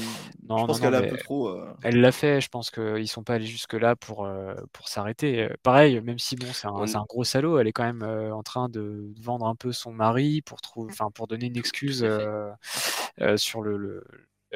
[0.50, 1.48] Non, je pense non, qu'elle non, est un peu trop.
[1.50, 5.50] euh, Elle l'a fait, je pense qu'ils sont pas allés jusque-là pour, euh, pour s'arrêter.
[5.64, 8.44] Pareil, même si bon, c'est un, un gros salaud, elle est quand même euh, en
[8.44, 12.52] train de vendre un peu son mari pour, trouver, enfin, pour donner une excuse euh,
[13.22, 14.04] euh, sur le, le-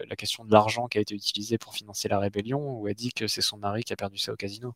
[0.10, 3.12] la question de l'argent qui a été utilisé pour financer la rébellion, où elle dit
[3.14, 4.74] que c'est son mari qui a perdu ça au casino.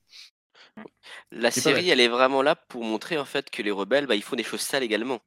[1.32, 4.24] La série, elle est vraiment là pour montrer en fait que les rebelles, bah, ils
[4.24, 5.20] font des choses sales également.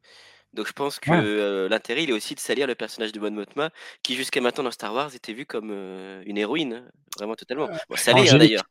[0.54, 1.16] Donc je pense que Ouais.
[1.16, 3.70] euh, l'intérêt, il est aussi de salir le personnage de Mon Mothma,
[4.02, 7.70] qui jusqu'à maintenant dans Star Wars était vu comme euh, une héroïne, hein, vraiment totalement.
[7.90, 8.64] Bon, ça l'est hein, d'ailleurs.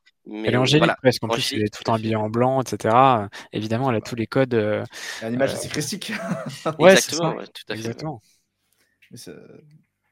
[0.46, 1.24] Elle est Mais angélique voilà, presque.
[1.24, 3.24] En plus, elle est tout habillée en blanc, etc.
[3.26, 4.54] Euh, Évidemment, elle a tous les codes.
[4.56, 4.84] euh,
[5.22, 6.12] une image euh, assez christique.
[6.80, 7.38] Ouais, c'est Exactement, ça.
[7.38, 7.96] ouais, tout à fait.
[7.96, 8.22] Exactement.
[9.12, 9.18] Mais,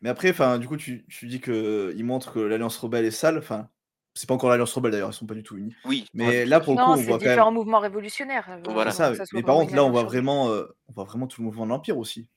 [0.02, 3.12] mais après, enfin, du coup, tu, tu dis que il montre que l'Alliance rebelle est
[3.12, 3.38] sale.
[3.38, 3.70] Enfin,
[4.14, 5.74] c'est pas encore l'Alliance rebelle d'ailleurs, ils sont pas du tout unis.
[5.86, 7.54] Oui, Mais ouais, là, pour le coup, Non, on c'est voit quand différents même.
[7.56, 8.48] mouvements révolutionnaires.
[8.50, 8.92] euh, Voilà.
[8.92, 11.28] Ça, que ça mais par contre, là, on alliance voit vraiment, euh, on voit vraiment
[11.28, 12.28] tout le mouvement de l'Empire aussi.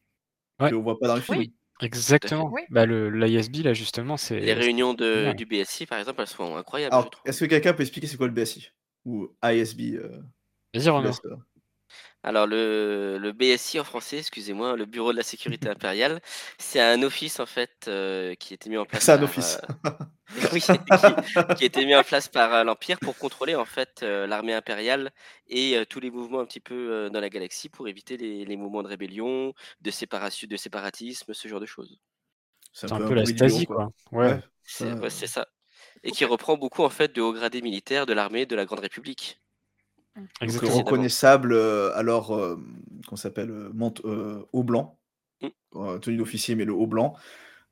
[0.61, 0.71] Ouais.
[0.71, 1.39] Qu'on voit pas dans le film.
[1.39, 1.53] Oui.
[1.81, 2.51] Exactement.
[2.53, 2.63] Oui.
[2.71, 4.39] Bah, le, l'ISB, là, justement, c'est.
[4.39, 7.83] Les réunions de, du BSI, par exemple, elles sont incroyables, Alors, est-ce que quelqu'un peut
[7.83, 8.71] expliquer c'est quoi le BSI
[9.05, 10.23] Ou ISB euh,
[10.73, 11.37] Vas-y, euh,
[12.23, 16.21] Alors le, le BSI en français, excusez-moi, le Bureau de la Sécurité Impériale,
[16.59, 19.25] c'est un office en fait euh, qui a été mis en place C'est un par,
[19.25, 19.59] office.
[19.87, 19.91] euh,
[20.53, 20.73] oui, qui,
[21.55, 24.55] qui a été mis en place par euh, l'Empire pour contrôler en fait euh, l'armée
[24.55, 25.13] impériale
[25.49, 28.45] et euh, tous les mouvements un petit peu euh, dans la galaxie pour éviter les,
[28.45, 32.01] les mouvements de rébellion, de séparation, de séparatisme, ce genre de choses.
[32.73, 33.91] C'est un peu la Stasi, quoi.
[34.13, 34.41] Ouais.
[34.65, 35.47] C'est ça, ouais, c'est ça.
[36.03, 38.81] Et qui reprend beaucoup en fait de hauts gradés militaires de l'armée de la Grande
[38.81, 39.41] République.
[40.41, 42.57] Donc reconnaissable, euh, alors, euh,
[43.09, 44.99] qu'on s'appelle euh, mante- euh, haut blanc,
[45.41, 45.49] Mm.
[45.77, 47.15] euh, tenue d'officier, mais le haut blanc.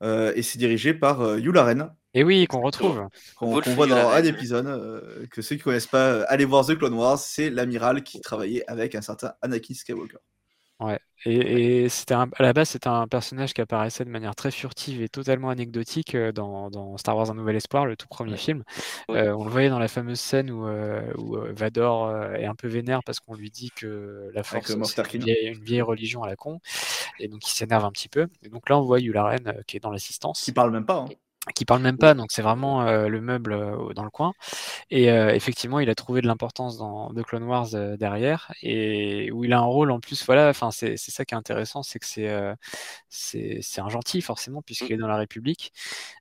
[0.02, 3.08] Euh, et c'est dirigé par euh, Yula Ren, Et oui, qu'on retrouve.
[3.36, 4.66] qu'on voit dans un épisode.
[4.66, 8.20] euh, que ceux qui connaissent pas, euh, allez voir The Clone Wars, c'est l'amiral qui
[8.20, 10.18] travaillait avec un certain Anakin Skywalker.
[10.80, 10.98] Ouais.
[11.24, 15.00] Et, et c'était à la base, c'était un personnage qui apparaissait de manière très furtive
[15.00, 18.64] et totalement anecdotique euh, dans, dans Star Wars Un Nouvel Espoir, le tout premier film.
[19.08, 19.28] Ouais.
[19.28, 22.46] Euh, on le voyait dans la fameuse scène où, euh, où euh, Vador euh, est
[22.46, 25.82] un peu vénère parce qu'on lui dit que la force, Moff c'est une une vieille
[25.82, 26.58] religion à la con.
[27.22, 28.28] Et donc, il s'énerve un petit peu.
[28.42, 30.42] Et donc là, on voit Yula Ren euh, qui est dans l'assistance.
[30.42, 30.98] Qui parle même pas.
[30.98, 31.08] hein.
[31.56, 34.32] qui parle même pas, donc c'est vraiment euh, le meuble euh, dans le coin.
[34.90, 39.30] Et euh, effectivement, il a trouvé de l'importance dans The Clone Wars euh, derrière, et
[39.32, 40.24] où il a un rôle en plus.
[40.24, 42.54] Voilà, enfin c'est c'est ça qui est intéressant, c'est que c'est euh,
[43.08, 45.72] c'est un gentil forcément puisqu'il est dans la République.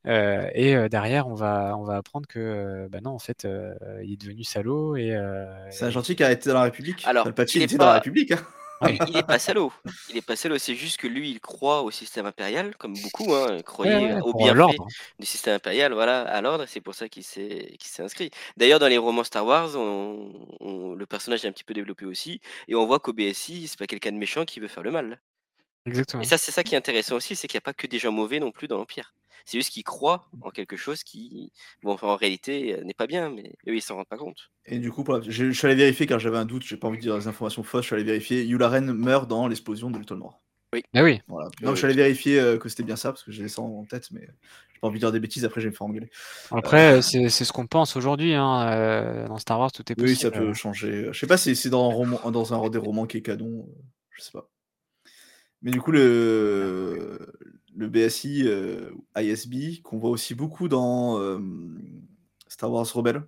[0.07, 3.45] Euh, et euh, derrière, on va on va apprendre que euh, bah non, en fait,
[3.45, 6.63] euh, il est devenu salaud et euh, C'est un gentil qui a été dans la
[6.63, 7.05] République.
[7.05, 8.31] Alors, Palpatine il était dans la République.
[8.31, 8.39] hein.
[8.89, 9.71] Il, il est pas salaud.
[10.09, 10.57] Il est pas salaud.
[10.57, 14.31] C'est juste que lui, il croit au système impérial, comme beaucoup, hein, croyaient ouais, au
[14.31, 14.87] pour, euh, bienfait l'ordre.
[15.19, 16.65] du système impérial, voilà, à l'ordre.
[16.67, 18.31] C'est pour ça qu'il s'est qu'il s'est inscrit.
[18.57, 22.05] D'ailleurs, dans les romans Star Wars, on- on- le personnage est un petit peu développé
[22.05, 24.91] aussi, et on voit qu'au BSI, c'est pas quelqu'un de méchant qui veut faire le
[24.91, 25.21] mal.
[25.85, 26.21] Exactement.
[26.21, 27.99] Et ça, c'est ça qui est intéressant aussi, c'est qu'il n'y a pas que des
[27.99, 29.13] gens mauvais non plus dans l'Empire.
[29.45, 31.51] C'est juste qu'ils croient en quelque chose qui,
[31.83, 34.51] bon, en réalité, euh, n'est pas bien, mais eux, ils s'en rendent pas compte.
[34.65, 36.77] Et du coup, pour la- je, je suis allé vérifier car j'avais un doute, j'ai
[36.77, 38.43] pas envie de dire des informations fausses, je suis allé vérifier.
[38.45, 40.37] Yula Ren meurt dans l'explosion de l'étoile noire.
[40.73, 40.83] Oui.
[40.93, 41.19] Ah oui.
[41.27, 41.49] Voilà.
[41.61, 43.47] Oui, Non, je suis oui, allé vérifier euh, que c'était bien ça parce que j'ai
[43.47, 45.75] ça en tête, mais j'ai pas envie de dire des bêtises, après je vais me
[45.75, 46.09] faire engueuler.
[46.51, 48.33] Après, euh, c'est c'est ce qu'on pense aujourd'hui.
[48.35, 50.21] Hein, euh, dans Star Wars, tout est Oui, possible.
[50.21, 51.09] ça peut changer.
[51.11, 53.67] Je sais pas si c'est dans un, roman, dans un des romans qui est canon,
[53.67, 53.81] euh,
[54.11, 54.47] je sais pas.
[55.61, 57.19] Mais du coup, le,
[57.75, 61.39] le BSI, euh, ISB, qu'on voit aussi beaucoup dans euh,
[62.47, 63.23] Star Wars Rebelle.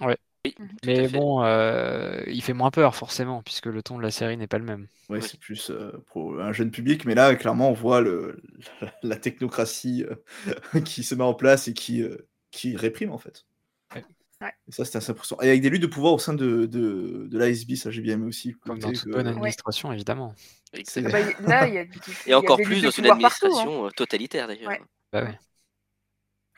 [0.00, 0.16] Ouais.
[0.46, 4.10] Oui, à Mais bon, euh, il fait moins peur forcément, puisque le ton de la
[4.10, 4.86] série n'est pas le même.
[5.08, 5.22] Ouais, Oui.
[5.22, 8.40] c'est plus euh, pour un jeune public, mais là, clairement, on voit le,
[8.80, 13.18] la, la technocratie euh, qui se met en place et qui, euh, qui réprime, en
[13.18, 13.46] fait.
[13.94, 14.04] Ouais.
[14.40, 14.52] Ouais.
[14.68, 15.42] Et ça, c'était assez impressionnant.
[15.42, 18.14] Et avec des luttes de pouvoir au sein de, de, de l'ASB, ça, j'ai bien
[18.14, 18.52] aimé aussi.
[18.60, 20.34] Comme dans toute que- bonne administration, évidemment.
[20.74, 21.88] Ah bah, y- là, il y a, y
[22.26, 23.64] Et encore plus dans une partout, hein.
[23.64, 24.68] administration euh, totalitaire, d'ailleurs.
[24.70, 24.80] Ouais.
[25.12, 25.38] Bah ouais.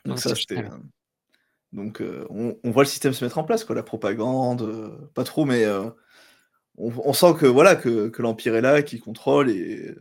[0.04, 0.58] Donc ça, c'était...
[0.58, 0.68] euh,
[1.72, 5.10] Donc, euh, on, on voit le système se mettre en place, quoi, la propagande, euh,
[5.14, 5.88] pas trop, mais euh,
[6.78, 9.94] on, on sent que voilà que, que l'Empire est là, qu'il contrôle et,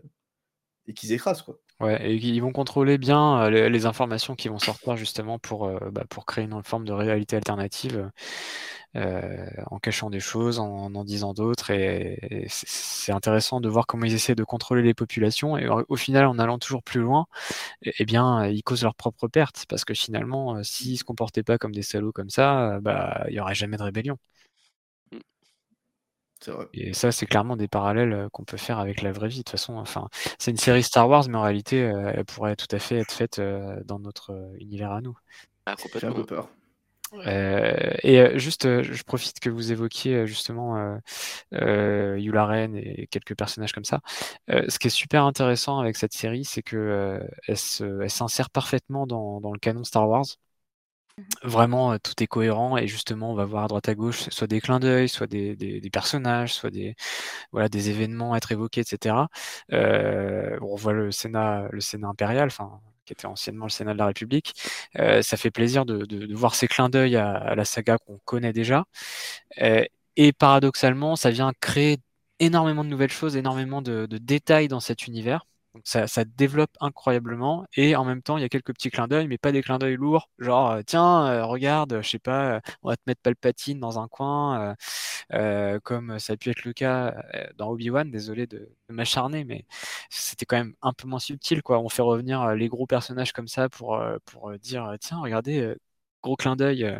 [0.88, 1.60] et qu'ils écrasent, quoi.
[1.80, 5.80] Ouais, et ils vont contrôler bien euh, les, informations qui vont sortir justement pour, euh,
[5.94, 8.12] bah, pour créer une forme de réalité alternative
[8.98, 11.72] euh, en cachant des choses, en en disant d'autres.
[11.72, 15.58] Et, c'est- intéressant de voir comment ils essaient de contrôler les populations.
[15.58, 17.26] Et au, final, en allant toujours plus loin,
[17.84, 19.66] eh, eh bien, ils causent leur propre perte.
[19.70, 23.36] Parce que finalement, euh, s'ils se comportaient pas comme des salauds comme ça, bah, il
[23.36, 24.18] y aurait jamais de rébellion.
[26.48, 26.68] Vrai.
[26.74, 29.40] Et ça, c'est clairement des parallèles euh, qu'on peut faire avec la vraie vie.
[29.40, 32.56] De toute façon, enfin, c'est une série Star Wars, mais en réalité, euh, elle pourrait
[32.56, 35.18] tout à fait être faite euh, dans notre univers à nous.
[35.66, 36.50] Ah, J'ai un peu peur.
[37.26, 40.98] Euh, et juste, je profite que vous évoquiez justement euh,
[41.54, 44.02] euh, Yula Ren et quelques personnages comme ça.
[44.52, 48.12] Euh, ce qui est super intéressant avec cette série, c'est que euh, elle se- elle
[48.12, 50.26] s'insère parfaitement dans, dans le canon Star Wars.
[51.44, 54.48] Vraiment, euh, tout est cohérent et justement, on va voir à droite à gauche soit
[54.48, 56.96] des clins d'œil, soit des, personnages, soit des,
[57.52, 59.16] voilà, des événements être évoqués, etc.
[59.74, 63.98] Euh, on voit le Sénat, le Sénat impérial, enfin, qui était anciennement le Sénat de
[64.00, 64.54] la République.
[64.96, 68.86] ça fait plaisir de, voir ces clins d'œil à, à, la saga qu'on connaît déjà.
[69.58, 71.98] et paradoxalement, ça vient créer
[72.40, 75.46] énormément de nouvelles choses, énormément de détails dans cet univers.
[75.76, 79.28] Donc ça, développe incroyablement et en même temps il y a quelques petits clins d'œil,
[79.28, 82.60] mais pas des clins d'œil lourds, genre euh, tiens euh, regarde, je sais pas, euh,
[82.82, 84.76] on va te mettre Palpatine dans un coin,
[85.84, 87.16] comme ça a pu être le cas
[87.56, 88.10] dans Obi-Wan.
[88.12, 89.66] Désolé de, m'acharner, mais
[90.10, 91.80] c'était quand même un peu moins subtil quoi.
[91.80, 95.76] On fait revenir les gros personnages comme ça pour pour dire tiens regardez
[96.24, 97.00] gros clin d'œil,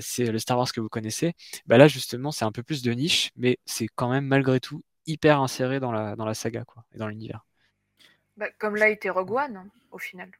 [0.00, 1.34] c'est le Star Wars que vous connaissez.
[1.66, 4.82] Bah là justement c'est un peu plus de niche, mais c'est quand même malgré tout
[5.06, 7.46] hyper inséré dans la dans la saga quoi et dans l'univers.
[8.36, 10.30] Bah, comme là était Rogue One, hein, au final.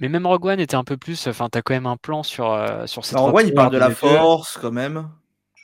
[0.00, 1.26] Mais même Rogue One était un peu plus.
[1.26, 3.78] Enfin, t'as quand même un plan sur, euh, sur ces Rogue One, il parle de
[3.78, 5.08] la force, quand même.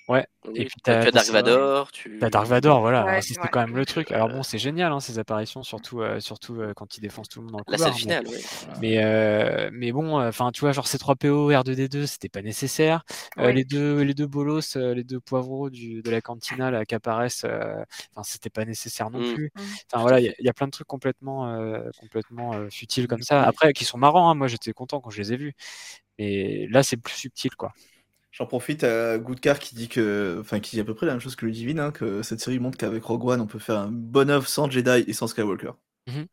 [0.09, 0.25] Ouais.
[0.55, 1.91] et puis t'as Dark Vador.
[1.91, 2.19] Tu...
[2.21, 3.21] T'as Dark Vador, voilà.
[3.23, 4.13] c'était quand même le truc.
[4.13, 7.41] Alors bon, c'est génial hein, ces apparitions, surtout, euh, surtout euh, quand il défonce tout
[7.41, 7.89] le monde dans le couloir.
[7.89, 12.29] La scène finale, mais, mais, euh, mais, bon, enfin, tu vois, genre C3PO, R2D2, c'était
[12.29, 13.05] pas nécessaire.
[13.37, 17.45] les deux, les deux bolos, les deux poivreaux du, de la cantina là, qui apparaissent,
[17.45, 19.35] enfin, c'était pas nécessaire non mmh.
[19.35, 19.53] plus.
[19.57, 19.61] Mmh.
[19.93, 21.59] Enfin voilà, il y, y, a plein de trucs complètement,
[21.99, 23.43] complètement futiles comme ça.
[23.43, 24.31] Après, qui sont marrants.
[24.31, 25.55] Hein, moi, j'étais content quand je les ai vus.
[26.19, 27.73] Mais là, c'est plus subtil, quoi.
[28.37, 31.23] J'en profite à Goodcar qui dit que, enfin, qui dit à peu près la même
[31.23, 33.79] chose que le Divine, hein, que cette série montre qu'avec Rogue One, on peut faire
[33.79, 35.73] un bon œuvre sans Jedi et sans Skywalker.
[36.07, 36.25] Mmh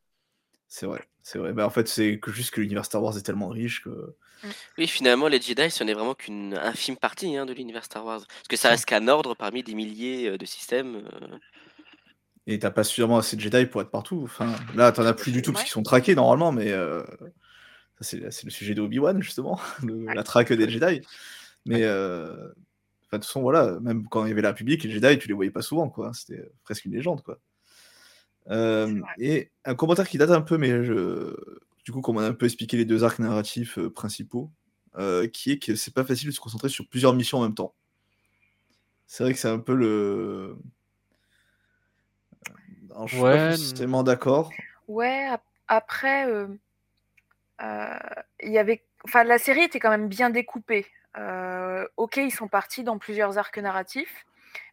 [0.68, 1.54] c'est vrai, c'est vrai.
[1.54, 3.90] Bah, en fait, c'est que juste que l'univers Star Wars est tellement riche que.
[3.90, 4.48] Mmh.
[4.80, 8.26] Oui, finalement, les Jedi, ce n'est vraiment qu'une infime partie hein, de l'univers Star Wars.
[8.26, 10.96] Parce que ça reste qu'un ordre parmi des milliers euh, de systèmes.
[10.96, 11.38] Euh.
[12.48, 14.22] Et t'as pas suffisamment assez de Jedi pour être partout.
[14.24, 17.04] Enfin, là, t'en as plus du tout parce qu'ils sont traqués normalement, mais euh,
[18.02, 21.02] c'est le sujet de Obi-Wan, justement, la traque des Jedi.
[21.66, 22.54] Mais euh, de
[23.12, 25.52] toute façon, voilà, même quand il y avait la République, les Jedi, tu les voyais
[25.52, 26.12] pas souvent, quoi.
[26.14, 27.40] C'était presque une légende, quoi.
[28.50, 31.34] Euh, et un commentaire qui date un peu, mais je...
[31.86, 34.52] du coup, comme on a un peu expliqué les deux arcs narratifs euh, principaux,
[35.32, 37.74] qui est que c'est pas facile de se concentrer sur plusieurs missions en même temps.
[39.08, 40.58] C'est vrai que c'est un peu le.
[42.92, 44.52] Alors, je ouais, suis pas forcément d'accord.
[44.88, 45.30] Ouais,
[45.68, 46.28] après,
[47.60, 48.84] il y avait.
[49.06, 50.86] Enfin, la série était quand même bien découpée.
[51.18, 54.26] Euh, ok, ils sont partis dans plusieurs arcs narratifs,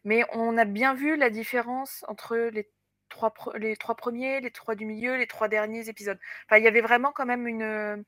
[0.03, 2.69] mais on a bien vu la différence entre les
[3.09, 3.31] trois,
[3.95, 6.19] premiers, les trois du milieu, les trois derniers épisodes.
[6.45, 8.03] Enfin, il y avait vraiment quand même une,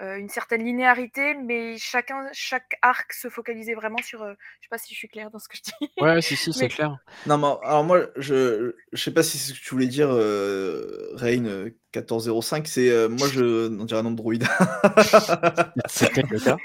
[0.00, 4.22] une certaine linéarité, mais chacun, chaque arc se focalisait vraiment sur.
[4.22, 5.90] Euh, je sais pas si je suis claire dans ce que je dis.
[6.00, 6.96] Ouais, si, si, c'est clair.
[7.26, 10.08] Non, mais alors moi, je, je sais pas si c'est ce que tu voulais dire,
[10.10, 14.32] euh, Rain 1405, c'est moi, je on dirait un Android.
[15.86, 16.56] c'est peut-être le cas.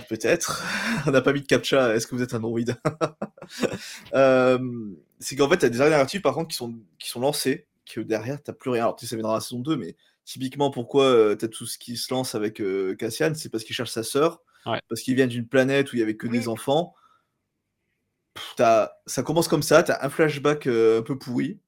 [0.00, 0.62] Peut-être.
[1.06, 1.94] On n'a pas mis de captcha.
[1.94, 2.60] Est-ce que vous êtes un Android
[5.20, 7.20] C'est qu'en fait, il y a des arcs narratifs par contre qui sont, qui sont
[7.20, 8.82] lancés, que derrière, tu n'as plus rien.
[8.82, 11.48] Alors, tu sais, ça viendra à la saison 2, mais Typiquement, pourquoi euh, tu as
[11.48, 15.02] tout ce qui se lance avec euh, Cassian, c'est parce qu'il cherche sa sœur, parce
[15.02, 16.94] qu'il vient d'une planète où il y avait que des enfants.
[18.56, 21.60] ça commence comme ça, tu as un flashback euh, un peu pourri,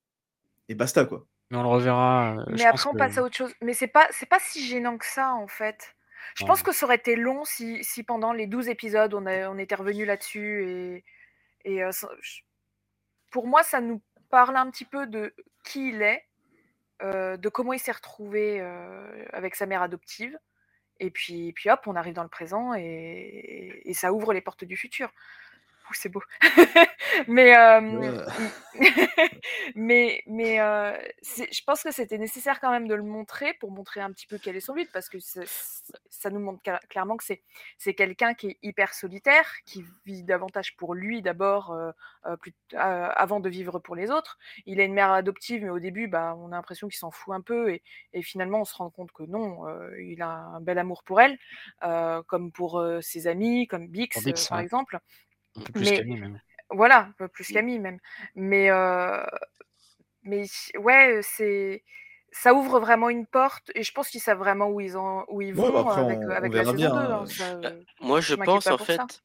[0.70, 1.26] et basta quoi.
[1.50, 2.44] Mais on le reverra.
[2.48, 3.52] Mais après, on passe à autre chose.
[3.61, 5.94] Mais c'est pas, c'est pas si gênant que ça en fait.
[6.34, 9.48] Je pense que ça aurait été long si, si pendant les 12 épisodes on, a,
[9.48, 11.02] on était revenu là-dessus.
[11.64, 11.84] Et, et
[13.30, 16.24] pour moi, ça nous parle un petit peu de qui il est
[17.03, 18.61] de comment il s'est retrouvé
[19.32, 20.38] avec sa mère adoptive.
[20.99, 24.76] Et puis, puis hop, on arrive dans le présent et ça ouvre les portes du
[24.76, 25.12] futur
[25.95, 26.22] c'est beau.
[27.28, 27.53] mais,
[29.74, 30.57] mais, mais
[31.22, 34.39] je pense que c'était nécessaire quand même de le montrer pour montrer un petit peu
[34.39, 38.59] quel est son but, parce que ça nous montre clairement que c'est quelqu'un qui est
[38.62, 41.76] hyper solitaire, qui vit davantage pour lui d'abord,
[42.72, 44.39] avant de vivre pour les autres.
[44.66, 47.34] Il a une mère adoptive, mais au début, bah, on a l'impression qu'il s'en fout
[47.34, 47.82] un peu, et,
[48.12, 49.64] et, finalement, on se rend compte que non,
[49.99, 51.39] il a un bel amour pour elle,
[52.26, 54.11] comme pour ses amis, comme Bix,
[54.49, 55.01] par exemple.
[55.57, 56.40] Un peu plus qu'Ami même.
[56.70, 57.98] Voilà, un peu plus qu'Ami même.
[58.34, 58.70] Mais,
[60.24, 60.46] mais
[60.78, 61.82] ouais, c'est
[62.42, 65.40] ça ouvre vraiment une porte et je pense qu'ils savent vraiment où ils, en, où
[65.40, 66.84] ils vont bah, avec, avec la saison 2.
[66.84, 67.24] Hein,
[67.62, 69.22] bah, moi, je, pense en fait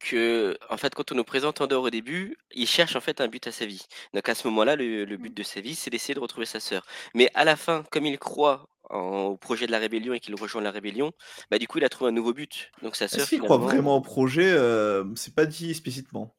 [0.00, 3.28] que, en fait, quand on nous présente Andor au début, il cherche en fait un
[3.28, 3.86] but à sa vie.
[4.14, 5.34] Donc à ce moment-là, le, le, but mmh.
[5.34, 6.86] de sa vie, c'est d'essayer de retrouver sa sœur.
[7.14, 10.62] Mais à la fin, comme il croit au projet de la rébellion et qu'il rejoint
[10.62, 11.12] la rébellion,
[11.50, 12.70] bah du coup il a trouvé un nouveau but.
[12.82, 13.20] Donc sa sœur.
[13.20, 16.34] Est-ce qu'il croit vraiment au projet euh, C'est pas dit explicitement.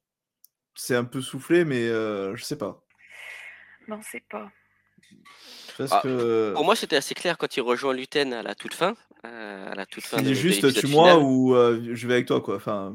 [0.76, 2.84] C'est un peu soufflé, mais euh, je sais pas.
[3.88, 4.52] Non, c'est pas.
[5.92, 6.02] Ah,
[6.54, 8.96] pour moi, c'était assez clair quand il rejoint Luten à la toute fin.
[9.26, 10.18] Euh, à la toute fin.
[10.20, 12.56] Il dit juste tue-moi ou je vais avec toi, quoi.
[12.58, 12.94] Enfin.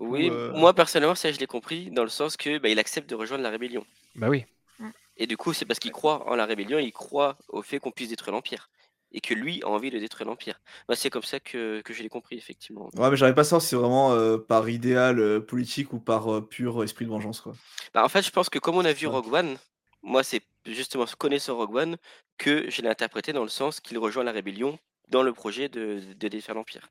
[0.00, 3.14] oui, moi personnellement, ça je l'ai compris dans le sens que bah, il accepte de
[3.14, 3.84] rejoindre la rébellion.
[4.14, 4.44] Bah oui.
[5.16, 7.90] Et du coup, c'est parce qu'il croit en la rébellion, il croit au fait qu'on
[7.92, 8.68] puisse détruire l'Empire.
[9.12, 10.60] et que lui a envie de détruire l'Empire.
[10.88, 12.88] Bah, c'est comme ça que, que je l'ai compris, effectivement.
[12.96, 16.00] Ouais, mais j'arrive pas à savoir si c'est vraiment euh, par idéal euh, politique ou
[16.00, 17.52] par euh, pur esprit de vengeance, quoi.
[17.94, 19.58] Bah, en fait, je pense que comme on a vu Rogue One,
[20.02, 21.96] moi, c'est justement connaissant Rogue One
[22.38, 26.00] que je l'ai interprété dans le sens qu'il rejoint la rébellion dans le projet de,
[26.16, 26.88] de défaire l'Empire.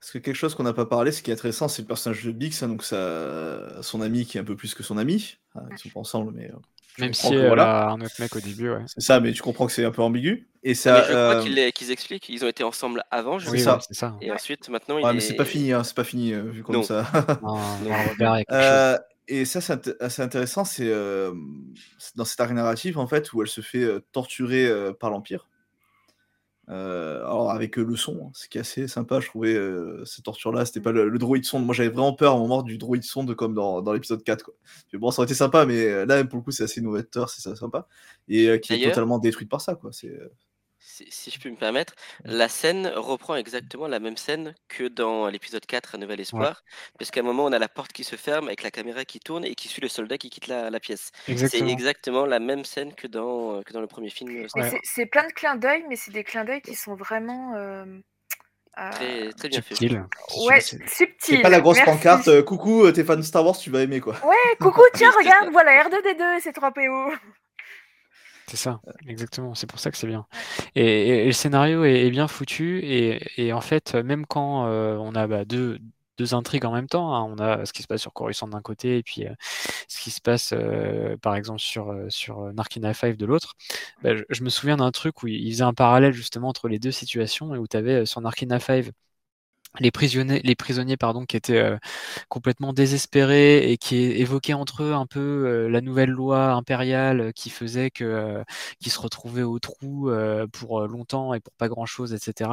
[0.00, 2.24] Parce que quelque chose qu'on n'a pas parlé, ce qui est intéressant, c'est le personnage
[2.24, 5.38] de Bix, hein, donc ça, son ami qui est un peu plus que son ami.
[5.54, 6.50] Enfin, ils sont pas ensemble, mais.
[6.98, 7.88] Euh, Même si elle voilà.
[7.88, 8.82] a un autre mec au début, ouais.
[8.86, 10.48] C'est ça, mais tu comprends que c'est un peu ambigu.
[10.62, 10.98] Et Mais ça.
[11.02, 13.80] je crois euh, qu'ils expliquent, ils ont été ensemble avant, je C'est crois.
[13.80, 13.86] ça.
[13.86, 14.16] c'est ça.
[14.20, 15.14] Et ensuite, maintenant, il Ouais, est...
[15.14, 16.82] mais c'est pas fini, hein, c'est pas fini, euh, vu comme Non.
[16.82, 17.06] ça.
[17.42, 17.56] Non,
[18.20, 21.32] non, Euh, et ça, c'est assez intéressant, c'est euh,
[22.14, 25.48] dans cet arc narratif, en fait, où elle se fait euh, torturer euh, par l'Empire.
[26.70, 30.02] Euh, alors, avec euh, le son, hein, ce qui est assez sympa, je trouvais, euh,
[30.06, 31.64] ces tortures-là, c'était pas le, le droïde sonde.
[31.66, 34.42] Moi, j'avais vraiment peur à un moment du droïde sonde, comme dans, dans l'épisode 4.
[34.44, 34.54] Quoi.
[34.92, 37.28] Mais bon, ça aurait été sympa, mais euh, là, pour le coup, c'est assez novateur,
[37.28, 37.86] c'est sympa.
[38.28, 39.90] Et euh, qui est totalement détruite par ça, quoi.
[39.92, 40.18] C'est.
[40.84, 44.84] Euh, si, si je peux me permettre, la scène reprend exactement la même scène que
[44.88, 46.62] dans l'épisode 4 à Nouvel Espoir,
[46.98, 49.18] parce qu'à un moment, on a la porte qui se ferme avec la caméra qui
[49.20, 51.10] tourne et qui suit le soldat qui quitte la, la pièce.
[51.24, 51.70] C'est Exactement.
[51.70, 54.30] exactement la même scène que dans, que dans le premier film.
[54.30, 54.46] euh,
[54.82, 57.54] c'est- plein de clins d'œil, mais c'est des clins d'œil qui sont vraiment.
[57.54, 57.84] euh,
[58.78, 59.74] euh, Très, très bien fait.
[60.46, 61.36] Ouais, c'est- subtil.
[61.36, 61.92] C'est pas la grosse merci.
[61.92, 64.14] pancarte, euh, coucou, euh, t'es fan de Star Wars, tu vas aimer, quoi.
[64.26, 67.12] Ouais, coucou, tiens, regarde, voilà R2D2, c'est 3PO.
[68.46, 69.54] C'est ça, exactement.
[69.54, 70.26] C'est pour ça que c'est bien.
[70.74, 72.80] Et, et- et le scénario est, est bien foutu.
[72.84, 75.78] Et, et en fait, même quand euh, on a bah, deux,
[76.18, 78.60] deux intrigues en même temps, hein, on a ce qui se passe sur Coruscant d'un
[78.60, 79.32] côté et puis euh,
[79.88, 83.54] ce qui se passe, euh, par exemple, sur, euh, sur euh, Narkina 5 de l'autre,
[84.02, 86.78] bah, je, je me souviens d'un truc où il faisait un parallèle justement entre les
[86.78, 88.90] deux situations et où tu avais sur Narkina 5
[89.80, 91.76] les prisonniers, les prisonniers pardon, qui étaient euh,
[92.28, 97.32] complètement désespérés et qui évoquaient entre eux un peu euh, la nouvelle loi impériale euh,
[97.32, 98.44] qui faisait que euh,
[98.80, 102.50] qu'ils se retrouvaient au trou euh, pour euh, longtemps et pour pas grand chose, etc.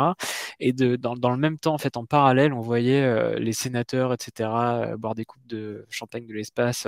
[0.59, 3.53] Et de, dans, dans le même temps, en fait, en parallèle, on voyait euh, les
[3.53, 4.49] sénateurs, etc.,
[4.97, 6.87] boire des coupes de champagne de l'espace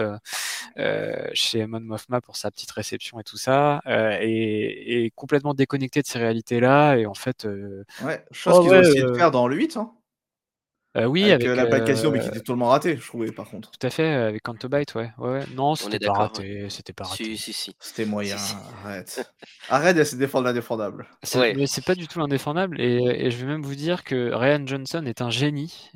[1.33, 6.01] chez Mon Mothma pour sa petite réception et tout ça, euh, et, et complètement déconnecté
[6.01, 6.95] de ces réalités-là.
[6.97, 9.55] Et en fait, euh, Ouais, chose oh qu'ils ouais, ont essayé de faire dans le
[9.55, 9.91] 8, hein.
[10.95, 13.05] Euh, oui, avec, avec, euh, la Black Casino, mais euh, qui était totalement raté, je
[13.07, 13.71] trouvais, par contre.
[13.71, 15.11] Tout à fait, euh, avec Cantobite, ouais.
[15.17, 15.45] ouais, ouais.
[15.55, 17.23] Non, On c'était pas raté, c'était pas raté.
[17.23, 17.75] Si, si, si.
[17.79, 18.55] C'était moyen, Si, si.
[18.83, 19.33] arrête.
[19.69, 21.07] Arrête d'essayer de défendre l'indéfendable.
[21.23, 21.53] C'est- Ouais.
[21.55, 24.65] Mais c'est pas du tout indéfendable, et, et je vais même vous dire que Ryan
[24.65, 25.89] Johnson est un génie.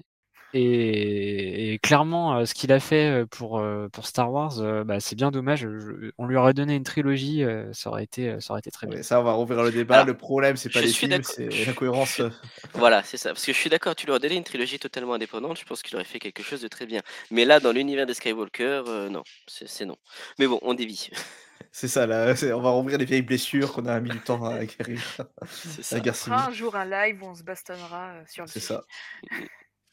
[0.53, 4.99] Et, et clairement, euh, ce qu'il a fait euh, pour, euh, pour Star Wars, bah,
[4.99, 5.61] c'est bien dommage.
[5.61, 7.43] Je- on lui aurait donné une trilogie,
[7.73, 8.97] ça aurait été, ça aurait été très bien.
[8.97, 9.95] Ouais, ça, on va rouvrir le débat.
[9.95, 12.21] Alors, le problème, c'est pas les films, c'est l'incohérence.
[12.21, 12.29] euh,
[12.73, 13.29] Voilà, c'est ça.
[13.33, 15.81] Parce que je suis d'accord, tu lui aurais donné une trilogie totalement indépendante, je pense
[15.83, 17.01] qu'il aurait fait quelque chose de très bien.
[17.31, 19.97] Mais là, dans l'univers des Skywalker, euh, non, c'est non.
[20.39, 21.09] Mais bon, on dévie.
[21.71, 22.33] C'est ça, là.
[22.55, 25.01] On va rouvrir les vieilles blessures qu'on a mis du temps à guérir.
[25.47, 25.99] C'est La ça.
[25.99, 26.39] guerre On civile.
[26.39, 28.83] fera un jour un live où on se bastonnera sur le C'est ça.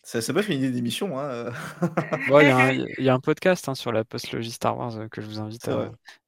[0.05, 1.19] Ça, ça peut être une idée d'émission.
[1.19, 1.25] Hein.
[1.25, 1.51] euh.
[2.29, 4.77] Bon, il y, a un- il y a un podcast hein, sur la postlogie Star
[4.77, 5.73] Wars euh, que je vous invite C'est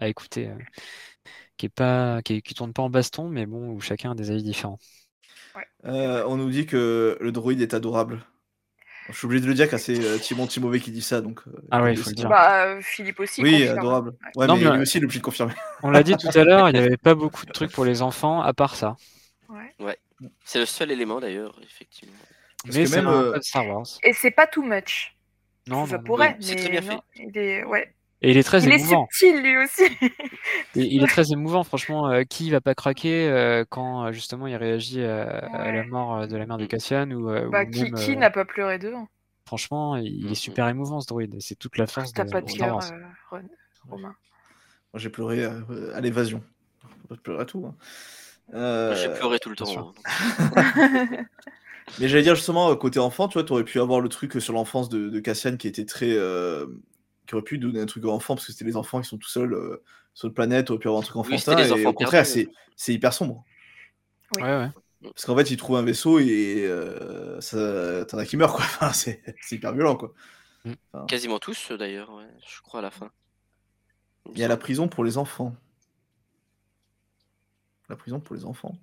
[0.00, 0.54] à, écouter, euh,
[1.56, 4.14] qui est pas, qui, est- qui tourne pas en baston, mais bon, où chacun a
[4.14, 4.78] des avis différents.
[5.84, 8.20] Euh, on nous dit que le droïde est adorable.
[9.08, 11.20] Je suis obligé de le dire car c'est euh, Timon Timové qui dit ça.
[11.20, 12.28] Donc, euh, Ah ouais, il faut le dire.
[12.28, 13.40] Bah, euh, Philippe aussi.
[13.40, 13.78] Oui, confirme.
[13.78, 14.08] adorable.
[14.10, 14.30] Ouais.
[14.36, 15.52] Ouais, Non, mais mais- lui aussi, il est obligé de confirmer.
[15.84, 18.02] On l'a dit tout à l'heure, il n'y avait pas beaucoup de trucs pour les
[18.02, 18.96] enfants à part ça.
[19.78, 19.96] Ouais.
[20.44, 22.14] C'est le seul élément d'ailleurs, effectivement.
[22.66, 23.86] Parce Mais que c'est même, un euh, peu de Star Wars.
[24.02, 25.14] Et c'est pas too much.
[25.68, 27.92] Non, ça non, pourrait, non, c'est mais très bien non, il est, ouais.
[28.22, 29.08] Et il est très il est émouvant.
[29.10, 29.82] subtil lui aussi.
[30.74, 32.08] Il, il est très émouvant, franchement.
[32.10, 36.26] euh, qui va pas craquer euh, quand euh, justement il réagit à, à la mort
[36.28, 38.44] de la mère de Cassian ou, euh, ou Bah, qui, même, qui euh, n'a pas
[38.44, 39.06] pleuré devant
[39.46, 41.36] franchement, il est super émouvant ce droïde.
[41.40, 42.92] C'est toute la force T'as de, pas de de Star cœur, Wars.
[42.92, 43.48] euh, Ron-
[43.90, 44.14] Romain?
[44.92, 46.42] Moi, j'ai pleuré euh, à l'évasion.
[47.08, 47.64] Pas pleurer à tout.
[47.66, 48.94] hein.
[48.94, 49.92] J'ai pleuré tout le temps.
[52.00, 54.52] Mais j'allais dire justement, euh, côté enfant, tu vois, t'aurais pu avoir le truc sur
[54.52, 56.10] l'enfance de, de Cassian qui était très.
[56.12, 56.66] euh,
[57.26, 59.18] qui aurait pu donner un truc aux enfants parce que c'était les enfants qui sont
[59.18, 59.82] tout seuls euh,
[60.14, 61.56] sur une planète, aurait pu avoir un truc Oui, enfantin.
[61.56, 63.44] les et enfants au contraire, c'est c'est hyper sombre.
[64.36, 64.42] Oui.
[64.42, 64.70] Ouais, ouais.
[65.02, 68.64] Parce qu'en fait, ils trouvent un vaisseau et euh, ça- t'en as qui meurent, quoi.
[68.64, 70.12] Enfin, c'est c'est hyper violent, quoi.
[71.06, 73.10] Quasiment tous euh, d'ailleurs, ouais, je crois à la fin.
[74.32, 75.54] Il y a la prison pour les enfants.
[77.88, 78.76] La prison pour les enfants.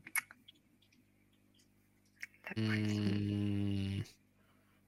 [2.56, 4.02] Hmm,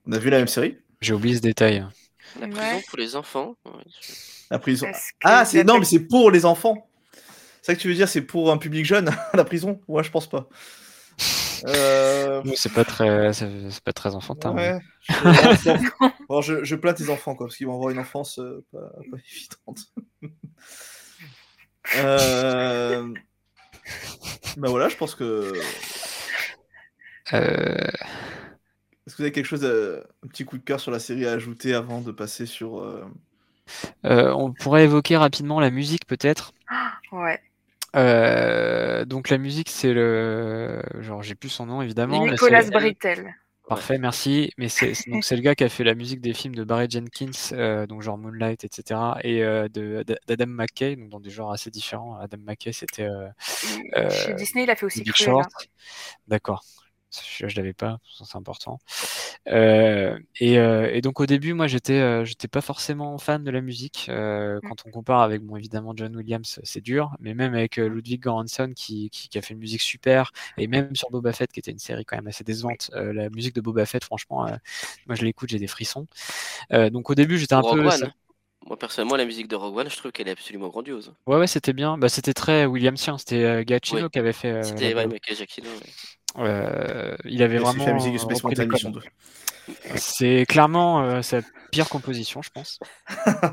[0.06, 1.86] On a vu la même série J'ai oublié ce détail.
[2.40, 2.82] La prison Ouais.
[2.88, 3.56] pour les enfants.
[3.64, 3.72] ouais,
[4.50, 4.86] La prison.
[5.24, 6.88] Ah, c'est non, mais c'est pour les enfants.
[7.62, 9.80] C'est ça que tu veux dire, c'est pour un public jeune, la prison?
[9.88, 10.48] Ouais, je pense pas.
[11.66, 14.54] Euh, C'est pas très, c'est pas très enfantin.
[14.54, 14.78] ouais.
[16.28, 18.92] Bon, je, je plains tes enfants, quoi, parce qu'ils vont avoir une enfance euh, pas,
[19.10, 19.78] pas évidente.
[21.96, 23.08] euh...
[24.58, 25.54] Ben voilà, je pense que
[27.32, 31.32] Est-ce que vous avez quelque chose, un petit coup de cœur sur la série à
[31.32, 32.84] ajouter avant de passer sur.
[34.04, 36.52] on pourrait évoquer rapidement la musique peut-être.
[37.12, 37.40] Ouais.
[39.06, 42.26] donc la musique c'est le genre j'ai plus son nom évidemment.
[42.26, 43.34] Nicolas Brittel.
[43.68, 44.52] Parfait, merci.
[44.58, 46.88] Mais c'est donc c'est le gars qui a fait la musique des films de Barry
[46.88, 49.00] Jenkins, euh, donc genre Moonlight, etc.
[49.22, 52.16] Et euh, de d'Adam McKay, donc dans des genres assez différents.
[52.16, 53.28] Adam McKay, c'était euh,
[54.10, 55.14] Chez Disney, il a fait aussi Big.
[55.14, 55.50] Short.
[56.28, 56.64] D'accord.
[57.24, 58.78] Je, je l'avais pas, c'est important.
[59.48, 63.50] Euh, et, euh, et donc au début, moi, j'étais, euh, j'étais pas forcément fan de
[63.50, 64.08] la musique.
[64.08, 64.60] Mmh.
[64.68, 68.72] quand on compare avec, bon, évidemment, John Williams, c'est dur, mais même avec Ludwig Göransson
[68.74, 71.70] qui, qui, qui a fait une musique super, et même sur Boba Fett, qui était
[71.70, 74.46] une série quand même assez décevante, la musique de Boba Fett, franchement,
[75.06, 76.06] moi, je l'écoute, j'ai des frissons.
[76.70, 77.88] Donc au début, j'étais un Rogue peu.
[77.88, 78.12] One.
[78.66, 81.14] Moi, personnellement, la musique de Rogue One, je trouve qu'elle est absolument grandiose.
[81.26, 81.96] Ouais, ouais, c'était bien.
[81.98, 83.16] Bah, c'était très Williamsien.
[83.18, 84.10] C'était euh, Giacchino Oui.
[84.10, 84.50] qui avait fait.
[84.52, 85.06] euh, C'était ouais.
[85.06, 85.68] Michael Giacchino.
[85.68, 85.86] ouais.
[86.38, 87.84] Euh, il avait vraiment.
[87.84, 89.04] fait la musique de Space Mountain Mission codes.
[89.68, 89.74] 2.
[89.96, 91.40] C'est clairement euh, sa
[91.72, 92.78] pire composition, je pense.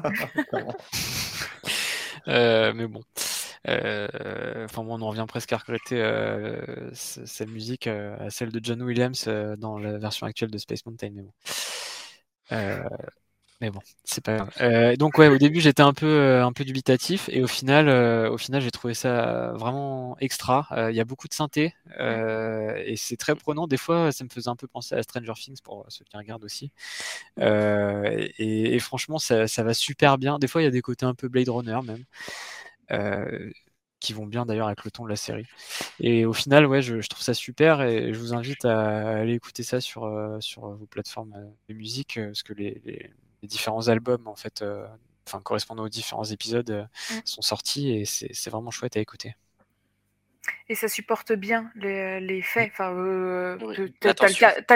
[2.29, 3.01] Euh, mais bon.
[3.67, 4.07] Euh,
[4.65, 8.61] Enfin, bon, on en revient presque à regretter euh, sa musique euh, à celle de
[8.63, 11.09] John Williams euh, dans la version actuelle de Space Mountain.
[11.13, 11.33] Mais bon.
[13.63, 14.49] Mais bon, c'est pas grave.
[14.59, 17.87] Euh, donc ouais, au début j'étais un peu euh, un peu dubitatif et au final
[17.87, 20.67] euh, au final j'ai trouvé ça vraiment extra.
[20.73, 23.67] Euh, Il y a beaucoup de synthé et c'est très prenant.
[23.67, 26.43] Des fois ça me faisait un peu penser à Stranger Things pour ceux qui regardent
[26.43, 26.71] aussi.
[27.39, 30.39] Et, et franchement ça, ça va super bien.
[30.39, 32.03] Des fois il y a des côtés un peu Blade Runner même.
[33.99, 35.45] Qui vont bien d'ailleurs avec le ton de la série.
[36.01, 39.35] Et au final, ouais, je, je trouve ça super et je vous invite à aller
[39.35, 41.33] écouter ça sur, euh, sur vos plateformes
[41.69, 43.11] de musique parce que les, les-
[43.43, 44.87] les différents albums en fait, euh,
[45.27, 46.85] enfin correspondant aux différents épisodes euh,
[47.25, 49.35] sont sortis et c'est vraiment chouette à écouter.
[50.67, 52.71] Et ça supporte bien les, les faits.
[52.73, 53.93] Enfin, euh, Oui.
[54.01, 54.11] t'as,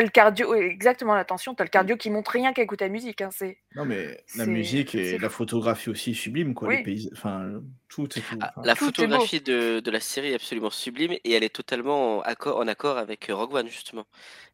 [0.01, 1.55] le, cardio, exactement l'attention.
[1.55, 3.19] T'as le cardio qui montre rien qu'à écouter la musique.
[3.21, 6.69] Hein, c'est, Non, mais la musique et la photographie aussi sublime, quoi.
[6.69, 6.77] Oui.
[6.77, 7.09] Les pays...
[7.13, 8.21] Enfin, tout tout.
[8.39, 8.93] Ah, La Tout est beau.
[8.93, 12.67] photographie de, de la série est absolument sublime et elle est totalement en accord, en
[12.67, 14.05] accord avec euh, Rogue One, justement.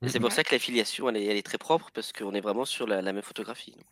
[0.03, 0.21] C'est Mhm.
[0.21, 2.87] pour ça que l'affiliation, elle est, elle est très propre parce qu'on est vraiment sur
[2.87, 3.71] la, la même photographie.
[3.71, 3.85] donc.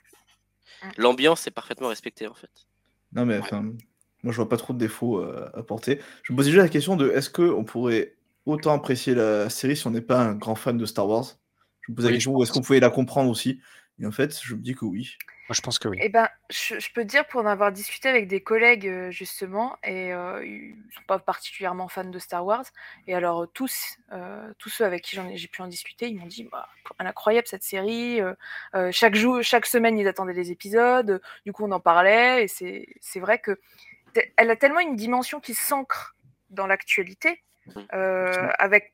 [0.98, 2.50] L'ambiance est parfaitement respectée, en fait.
[3.14, 3.62] Non, mais enfin,
[4.24, 6.00] moi, je vois pas trop de défauts euh, à porter.
[6.24, 8.16] Je me posais déjà la question de est-ce qu'on pourrait
[8.46, 11.26] autant apprécier la série si on n'est pas un grand fan de Star Wars?
[11.82, 13.60] Je me posais la question est-ce qu'on pouvait la comprendre aussi?
[14.00, 15.18] Et en fait, je me dis que oui.
[15.52, 15.98] Moi je pense que oui.
[16.00, 19.12] Eh ben, je, je peux te dire pour en avoir discuté avec des collègues euh,
[19.12, 22.64] justement, et euh, ils sont pas particulièrement fans de Star Wars.
[23.06, 26.26] Et alors euh, tous, euh, tous ceux avec qui j'ai pu en discuter, ils m'ont
[26.26, 28.22] dit, bah, incroyable cette série.
[28.22, 31.22] euh, chaque jour, chaque semaine, ils attendaient les épisodes.
[31.46, 33.60] Du coup, on en parlait, et c'est, vrai que
[34.38, 36.16] elle a tellement une dimension qui s'ancre
[36.50, 37.44] dans l'actualité,
[37.94, 38.94] euh, avec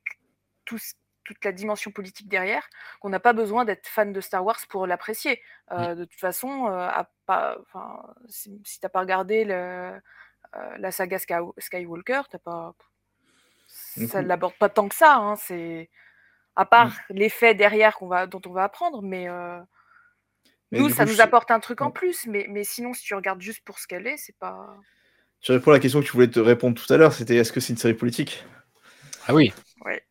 [0.66, 0.96] tout ce-
[1.28, 2.68] toute la dimension politique derrière,
[3.02, 5.42] qu'on n'a pas besoin d'être fan de Star Wars pour l'apprécier.
[5.74, 7.58] Euh, de toute façon, euh, à pas,
[8.30, 9.54] si, si t'as pas regardé le,
[10.56, 12.74] euh, la saga Sky- Skywalker, t'as pas,
[13.68, 15.18] ça coup- l'aborde pas tant que ça.
[15.18, 15.90] Hein, c'est
[16.56, 19.60] à part les faits derrière qu'on va, dont on va apprendre, mais, euh,
[20.72, 21.92] Mais nous, ça coup, nous apporte un truc en Ouais.
[21.92, 22.26] plus.
[22.28, 24.78] Mais, mais sinon, si tu regardes juste pour ce qu'elle est, c'est pas.
[25.42, 27.52] Je réponds à la question que tu voulais te répondre tout à l'heure c'était est-ce
[27.52, 28.46] que c'est une série politique?
[29.28, 29.54] Ah oui,
[29.86, 30.02] Ouais.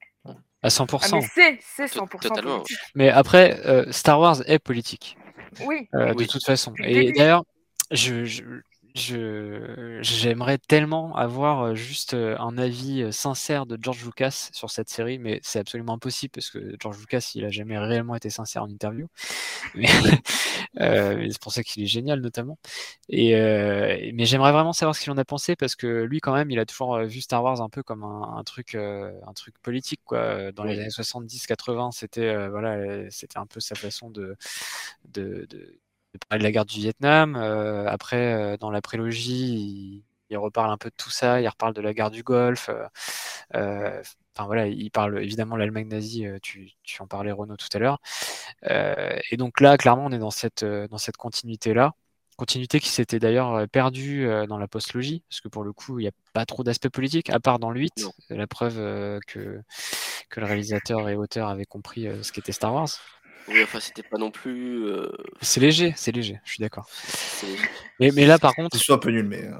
[0.67, 0.99] À 100%.
[1.13, 2.57] Ah, mais c'est, c'est To- 100% totalement.
[2.59, 2.79] politique.
[2.95, 5.17] Mais après, euh, Star Wars est politique.
[5.65, 5.89] Oui.
[5.95, 6.27] Euh, Oui.
[6.27, 6.73] de toute façon.
[6.85, 7.45] Et d'ailleurs,
[7.91, 8.43] je, je,
[8.97, 15.41] je- j'aimerais tellement avoir juste un avis sincère de George Lucas sur cette série, mais
[15.43, 19.07] c'est absolument impossible parce que George Lucas, il a jamais réellement été sincère en interview.
[19.75, 19.89] Mais,
[20.81, 22.59] euh, c'est pour ça qu'il est génial notamment.
[23.09, 26.35] Et, euh, mais j'aimerais vraiment savoir ce qu'il en a pensé parce que lui, quand
[26.35, 29.59] même, il a toujours vu Star Wars un peu comme un, un truc, un truc
[29.63, 30.53] politique, quoi.
[30.53, 34.37] Dans les années 70-80, c'était euh, voilà, c'était un peu sa façon de,
[35.07, 35.79] de, de,
[36.17, 37.37] de parler de la guerre du Vietnam.
[37.37, 41.41] Euh, après, euh, dans la prélogie, il, il reparle un peu de tout ça.
[41.41, 42.71] Il reparle de la guerre du Golfe.
[43.55, 44.03] euh,
[44.39, 46.27] Enfin voilà, il parle évidemment de l'Allemagne nazie.
[46.43, 47.99] Tu, tu en parlais Renaud tout à l'heure.
[49.31, 51.93] Et donc là, clairement, on est dans cette dans cette continuité là.
[52.37, 56.09] Continuité qui s'était d'ailleurs perdue dans la postlogie, parce que pour le coup, il n'y
[56.09, 58.13] a pas trop d'aspect politique, à part dans le 8, Non.
[58.29, 58.75] la preuve
[59.27, 59.63] que,
[60.29, 62.91] que le réalisateur et auteur avaient compris ce qu'était Star Wars.
[63.49, 64.85] Oui, enfin, c'était pas non plus.
[64.87, 65.09] euh,
[65.41, 66.87] C'est léger, c'est léger, je suis d'accord.
[67.09, 67.57] c'est-
[67.99, 69.45] Mais, mais là, par contre, C'est soit un peu nul, mais.
[69.45, 69.59] euh,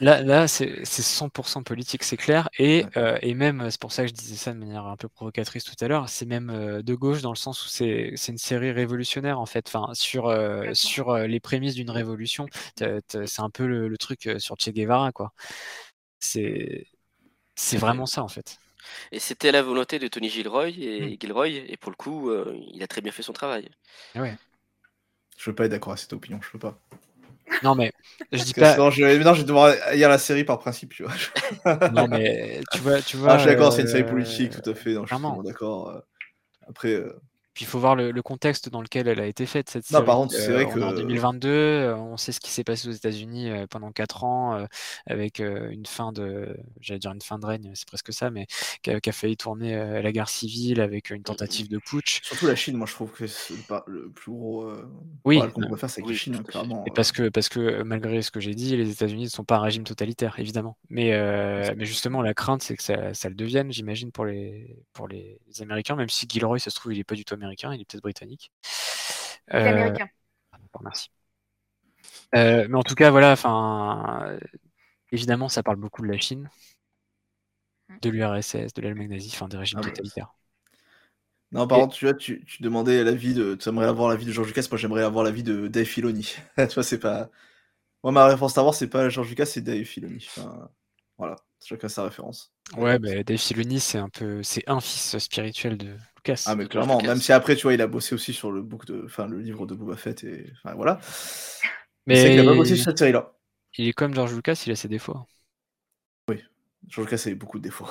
[0.00, 2.48] Là, là c'est c'est 100% politique, c'est clair.
[2.58, 5.08] Et, euh, et même, c'est pour ça que je disais ça de manière un peu
[5.08, 8.32] provocatrice tout à l'heure, c'est même euh, de gauche dans le sens où c'est c'est
[8.32, 9.68] une série révolutionnaire en fait.
[9.68, 13.86] Enfin, sur, euh, sur euh, les prémices d'une révolution, T'as- t'as- c'est un peu le,
[13.88, 15.32] le truc euh, sur Che Guevara, quoi.
[16.20, 16.86] C'est
[17.56, 18.58] c'est vraiment ça en fait.
[19.12, 21.08] Et c'était la volonté de Tony Gilroy Mmh.
[21.08, 23.68] et Gilroy, et pour le coup, euh, il a très bien fait son travail.
[24.14, 24.38] Ouais.
[25.36, 26.80] Je veux pas être d'accord avec cette opinion, je peux pas.
[27.62, 27.92] Non, mais
[28.32, 28.74] je dis pas.
[28.74, 31.12] sinon, je, maintenant, je vais devoir lire la série par principe, tu vois.
[31.88, 33.36] Non, mais tu vois, tu Ah, vois.
[33.36, 34.94] je suis d'accord, c'est une série politique, tout à fait.
[34.94, 36.02] Non, je suis d'accord.
[36.68, 37.20] Après, euh,
[37.54, 39.98] Puis il faut voir le, le contexte dans lequel elle a été faite, cette Non,
[39.98, 40.06] série.
[40.06, 42.50] par contre, c'est Euh, vrai on est en que- 2022, euh, on sait ce qui
[42.50, 44.66] s'est passé aux États-Unis euh, pendant 4 ans, euh,
[45.06, 48.46] avec euh, une fin de, j'allais dire une fin de règne, c'est presque ça, mais
[48.82, 52.20] qui a, failli tourner euh, à la guerre civile avec une tentative de putsch.
[52.22, 54.62] surtout la Chine, moi, je trouve que c'est pas le plus gros.
[54.64, 54.88] euh,
[55.26, 55.38] Oui.
[55.52, 56.84] qu'on faire, c'est Oui, la Chine, clairement.
[56.86, 59.44] Et parce que, parce que euh, malgré ce que j'ai dit, les États-Unis ne sont
[59.44, 60.76] pas un régime totalitaire, évidemment.
[60.88, 64.76] Mais, euh, mais justement, la crainte, c'est que ça, ça le devienne, j'imagine, pour les,
[64.94, 67.74] pour les Américains, même si Gilroy, ça se trouve, il n'est pas du tout américain,
[67.74, 68.52] il est peut-être britannique.
[69.56, 70.08] Il est Euh, américain.
[70.72, 71.10] Bon, merci.
[72.34, 74.38] Euh, mais en tout cas, voilà, enfin,
[75.12, 76.50] évidemment, ça parle beaucoup de la Chine,
[78.02, 80.34] de l'URSS, de l'Allemagne nazie, enfin des régimes Ah, totalitaires.
[81.52, 83.54] Non, par contre, tu vois, tu, tu demandais l'avis de.
[83.56, 86.22] Tu aimerais avoir l'avis de George Lucas, moi j'aimerais avoir l'avis de Dave Filoni.
[86.56, 87.30] tu vois, c'est pas.
[88.04, 90.26] Moi, ma référence Star Wars, c'est pas George Lucas, c'est Dave Filoni.
[90.36, 90.70] Enfin,
[91.18, 92.52] voilà, chacun sa référence.
[92.76, 96.44] Ouais, mais Dave Filoni, c'est un peu, c'est un fils spirituel de Lucas.
[96.46, 97.08] Ah, mais clairement, Lucas.
[97.08, 99.02] même si après, tu vois, il a bossé aussi sur le, book de...
[99.04, 100.52] enfin, le livre de Boba Fett, et.
[100.62, 101.00] Enfin, voilà.
[102.06, 103.32] Mais c'est qu'il a pas bossé sur cette série-là.
[103.78, 105.18] il est comme George Lucas, il a ses défauts.
[106.88, 107.88] George Lucas a beaucoup de défauts.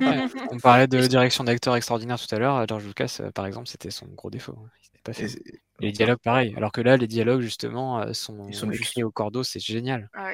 [0.00, 0.26] Ouais.
[0.50, 2.64] On parlait de direction d'acteur extraordinaire tout à l'heure.
[2.68, 4.56] George Lucas, euh, par exemple, c'était son gros défaut.
[4.94, 5.26] Il pas fait.
[5.26, 6.54] Et les dialogues, pareil.
[6.56, 9.02] Alors que là, les dialogues, justement, euh, sont, Ils sont écrits justes.
[9.02, 10.08] au cordeau, c'est génial.
[10.14, 10.32] Ah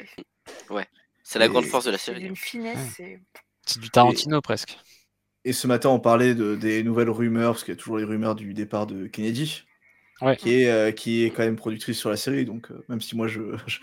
[0.70, 0.86] ouais.
[1.28, 2.22] C'est la Et- grande force de la C'est série.
[2.22, 2.98] d'une finesse.
[3.00, 3.20] Ouais.
[3.66, 4.78] c'est- du Tarantino presque.
[5.44, 8.04] Et ce matin, on parlait de, des nouvelles rumeurs, parce qu'il y a toujours les
[8.04, 9.64] rumeurs du départ de Kennedy,
[10.20, 10.36] Ouais.
[10.36, 12.44] qui, est, euh, qui est quand même productrice sur la série.
[12.44, 13.78] Donc, euh, même si moi, je, je,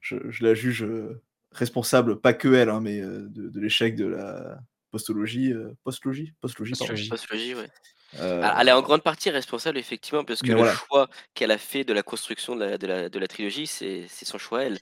[0.00, 1.20] je- je la juge euh,
[1.50, 4.58] responsable, pas que elle, hein, mais euh, de, de l'échec de la
[4.92, 5.52] postologie.
[5.52, 6.86] euh, postlogie Postlogie, pardon.
[6.92, 7.08] Postlogie.
[7.08, 7.68] Postlogie, ouais.
[8.20, 10.74] Euh, Alors, Elle est en grande partie responsable, effectivement, parce que Mais le voilà.
[10.74, 14.06] choix qu'elle a fait de la construction de la, de la, de la trilogie, c'est
[14.08, 14.78] c'est son choix, elle.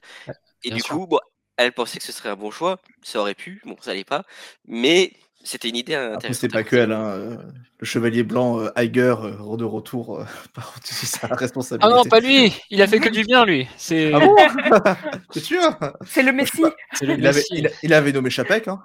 [0.63, 0.95] Et bien du sûr.
[0.95, 1.19] coup, bon,
[1.57, 4.23] elle pensait que ce serait un bon choix, ça aurait pu, bon, ça l'est pas,
[4.67, 6.33] mais c'était une idée intéressante.
[6.35, 6.91] c'était à pas que elle.
[6.93, 7.37] Hein, euh,
[7.79, 11.93] le chevalier blanc, euh, Iger, euh, de retour, euh, par contre, c'est sa Ah responsabilité.
[11.93, 13.67] non, pas lui Il a fait que du bien, lui.
[13.75, 14.35] C'est Ah bon?
[15.33, 15.59] T'es sûr?
[16.05, 16.63] C'est le Messie.
[16.93, 17.47] c'est le il avait, Messie.
[17.57, 18.69] il, il avait nommé Chapek.
[18.69, 18.81] Hein.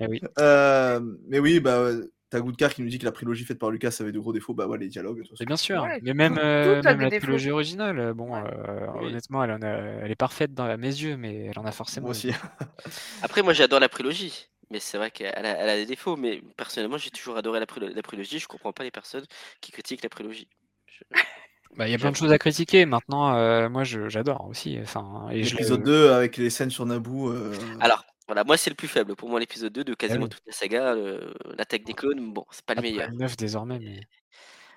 [0.00, 0.20] Eh oui.
[0.40, 1.90] Euh, mais oui, bah,
[2.30, 4.54] t'as Goodcar qui nous dit que la trilogie faite par Lucas avait de gros défauts.
[4.54, 5.20] Bah ouais, les dialogues.
[5.28, 5.44] façon.
[5.44, 7.26] bien sûr, Ouais, mais même, euh, même la défauts.
[7.26, 8.50] trilogie originale, euh, bon, Ouais.
[8.68, 9.06] euh, Oui.
[9.08, 9.66] honnêtement, elle, en a-
[10.02, 12.06] elle est parfaite dans, à mes yeux, mais elle en a forcément.
[12.06, 12.30] Moi aussi.
[13.22, 14.48] Après, moi, j'adore la prélogie.
[14.70, 16.16] Mais c'est vrai qu'elle a, elle a des défauts.
[16.16, 18.38] Mais personnellement, j'ai toujours adoré la, la prélogie.
[18.38, 19.24] Je comprends pas les personnes
[19.60, 20.48] qui critiquent la prélogie.
[20.86, 21.04] Je-
[21.76, 22.86] Bah, il y a plein de choses à critiquer.
[22.86, 24.78] Maintenant, euh, moi, je- j'adore aussi.
[24.80, 27.30] Enfin, et je L'épisode le- 2 avec les scènes sur Naboo.
[27.32, 29.16] euh, Alors, voilà, moi, c'est le plus faible.
[29.16, 30.28] Pour moi, l'épisode 2 de quasiment oui.
[30.28, 33.08] toute la saga, le- l'attaque des clones, bon, c'est pas le Après, meilleur.
[33.08, 34.06] le 9 désormais, mais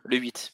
[0.05, 0.53] Le 8.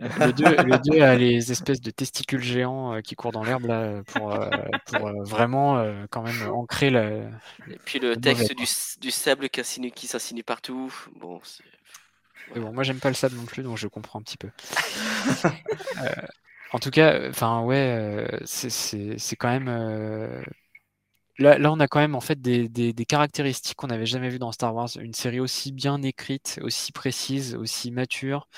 [0.00, 3.42] Euh, le 2, le 2 a les espèces de testicules géants euh, qui courent dans
[3.42, 4.48] l'herbe là pour, euh,
[4.86, 7.30] pour euh, vraiment euh, quand même ancrer la.
[7.66, 8.64] Et puis le le texte du,
[9.00, 10.92] du sable qui insinue- qui s'insinue partout.
[11.16, 11.64] Bon, c'est-
[12.56, 14.50] bon, moi j'aime pas le sable non plus, donc je comprends un petit peu.
[16.00, 16.26] Euh,
[16.72, 19.68] en tout cas, enfin ouais, euh, c'est quand même.
[21.38, 24.28] Là, là, on a quand même en fait des, des- des caractéristiques qu'on n'avait jamais
[24.28, 24.88] vues dans Star Wars.
[25.00, 28.48] Une série aussi bien écrite, aussi précise, aussi mature.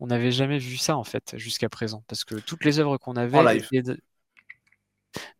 [0.00, 2.02] On n'avait jamais vu ça en fait jusqu'à présent.
[2.08, 3.38] Parce que toutes les œuvres qu'on avait.
[3.38, 3.68] En live.
[3.72, 3.94] étaient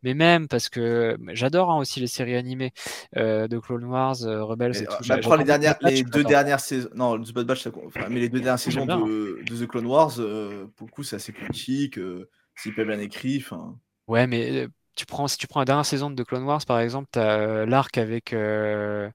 [0.03, 2.73] Mais même parce que j'adore hein, aussi les séries animées
[3.17, 4.91] euh, de Clone Wars, euh, Rebels et tout.
[4.93, 6.89] euh, J'a- bah, prends les, dernières, Batch, les deux dernières saisons.
[6.95, 7.85] Non, le Bad Batch, ça compte.
[7.87, 9.05] Enfin, mais les deux dernières saisons hein.
[9.05, 11.97] de, The Clone Wars, euh, pour le coup, c'est assez politique.
[11.97, 13.37] euh, c'est hyper bien écrit.
[13.43, 13.75] Enfin,
[14.07, 17.09] Ouais, mais tu prends, si tu prends la dernière saison de Clone Wars, par exemple,
[17.11, 18.33] tu as l'arc avec.
[18.33, 19.09] euh,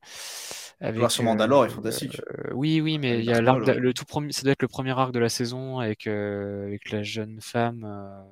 [0.80, 2.20] avec sur euh, Mandalore est fantastique.
[2.30, 4.62] euh, oui, oui, mais il y a l'arc, de- le tout premier, ça doit être
[4.62, 7.84] le premier arc de la saison avec, euh, avec la jeune femme.
[7.84, 8.22] euh,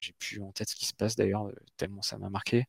[0.00, 2.66] j'ai plus en tête ce qui se passe d'ailleurs, euh, tellement ça m'a marqué.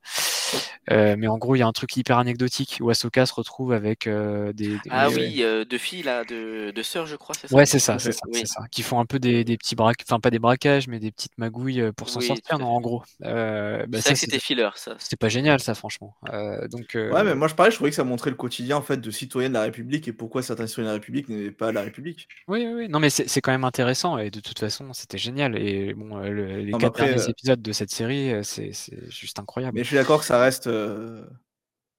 [0.91, 3.73] Euh, mais en gros, il y a un truc hyper anecdotique où Ahsoka se retrouve
[3.73, 7.35] avec euh, des, des- Ah oui, euh, deux filles là, de, de sœurs, je crois,
[7.35, 7.61] c'est ça?
[7.61, 8.31] Ouais, c'est ça, c'est ça, Oui.
[8.31, 8.61] c'est ça.
[8.71, 11.35] Qui font un peu des, des petits braques, enfin pas des braquages, mais des petites
[11.39, 13.03] magouilles pour s'en Oui, sortir, non, en gros.
[13.23, 14.97] Euh, bah, C'est ça, vrai que c'est c'était filler, ça.
[14.97, 16.15] c'était pas génial, ça, franchement.
[16.31, 18.77] Euh, donc, euh, Ouais, mais moi, je parlais, je trouvais que ça montrait le quotidien
[18.77, 21.51] en fait de citoyens de la République et pourquoi certains citoyens de la République n'aimaient
[21.51, 22.29] pas la République.
[22.47, 22.87] oui, oui, oui.
[22.89, 25.55] Non, mais c'est c'est quand même intéressant et de toute façon, c'était génial.
[25.57, 29.09] Et bon, le- les Non, quatre après, derniers euh, épisodes de cette série, c'est c'est
[29.11, 29.77] juste incroyable.
[29.77, 31.25] Mais je suis d'accord que ça reste euh,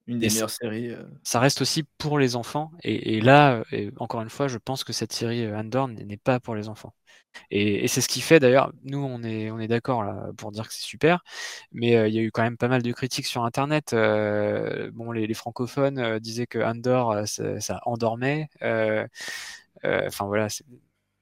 [0.07, 0.91] Une des Et meilleures séries.
[0.91, 1.05] euh.
[1.23, 2.73] ça reste aussi pour les enfants.
[2.83, 6.17] Et, et là, euh, et encore une fois, je pense que cette série Andor n'est
[6.17, 6.95] pas pour les enfants.
[7.51, 10.69] Et, c'est ce qui fait d'ailleurs, nous on est, on est d'accord là pour dire
[10.69, 11.23] que c'est super,
[11.73, 13.95] mais il y a eu quand même pas mal de critiques sur Internet.
[14.95, 18.49] Bon, les, les francophones disaient que Andor, ça, ça endormait.
[19.85, 20.65] Enfin voilà, c'est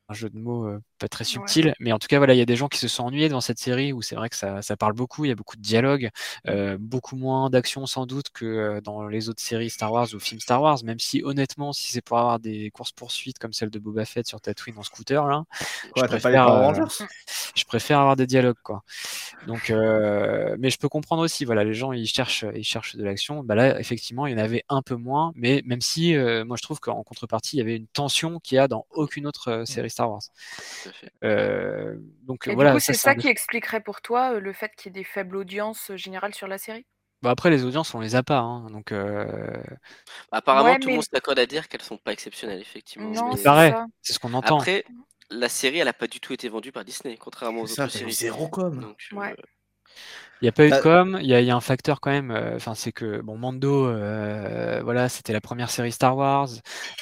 [0.08, 2.46] un jeu de mots pas très subtil, mais en tout cas voilà, il y a
[2.46, 4.76] des gens qui se sont ennuyés devant cette série où c'est vrai que ça, ça
[4.76, 6.10] parle beaucoup, il y a beaucoup de dialogue,
[6.48, 10.20] euh, beaucoup moins d'action sans doute que euh, dans les autres séries Star Wars ou
[10.20, 13.70] films Star Wars, même si honnêtement, si c'est pour avoir des courses poursuites comme celle
[13.70, 15.44] de Boba Fett sur Tatooine en scooter là,
[15.96, 16.72] Ouais, préfère, euh,
[17.54, 18.82] je préfère avoir des dialogues quoi.
[19.46, 23.04] Donc, euh, mais je peux comprendre aussi, voilà, les gens ils cherchent, ils cherchent de
[23.04, 23.42] l'action.
[23.44, 26.56] Bah là, effectivement, il y en avait un peu moins, mais même si, euh, moi
[26.56, 29.48] je trouve qu'en contrepartie, il y avait une tension qu'il y a dans aucune autre
[29.50, 30.22] euh, série Star Wars.
[31.24, 34.52] Euh, donc Et voilà, du coup, ça, c'est ça qui expliquerait pour toi euh, le
[34.52, 36.86] fait qu'il y ait des faibles audiences euh, générales sur la série?
[37.22, 38.92] Bah, après, les audiences, on les a pas, hein, donc.
[38.92, 39.52] euh,
[40.30, 43.10] Apparemment, Ouais, tout mais- le monde s'accorde à dire qu'elles sont pas exceptionnelles, effectivement.
[43.10, 43.86] Non, mais- c'est paraît, ça.
[44.02, 44.58] c'est ce qu'on entend.
[44.58, 44.84] Après,
[45.30, 47.96] la série, elle a pas du tout été vendue par Disney, contrairement aux ça, autres
[47.96, 48.12] eu séries.
[48.12, 48.78] zéro com.
[48.80, 49.34] Donc, euh, Ouais.
[50.40, 51.60] Il n'y a pas eu de Bah- com, il y a, il y a un
[51.60, 55.90] facteur quand même, euh, enfin c'est que bon Mando, euh, voilà, c'était la première série
[55.90, 56.48] Star Wars,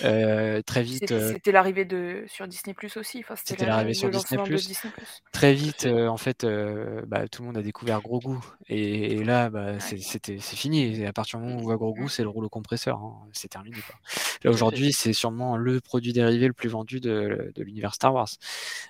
[0.04, 3.18] euh, très vite, C'était euh, c'était l'arrivée de sur Disney Plus aussi.
[3.18, 4.42] Enfin, c'était C'était la- l'arrivée sur Disney+.
[4.42, 5.22] Disney Plus.
[5.32, 8.36] très vite, euh, en fait, euh, bah, tout le monde a découvert Grogu
[8.68, 11.00] et, et là, bah, c'est- c'était c'est fini.
[11.02, 13.48] Et à partir du moment où on voit Grogu, c'est le rouleau compresseur, hein, c'est
[13.48, 13.76] terminé.
[13.86, 13.96] Quoi.
[14.44, 18.28] Là aujourd'hui, c'est sûrement le produit dérivé le plus vendu de, de l'univers Star Wars.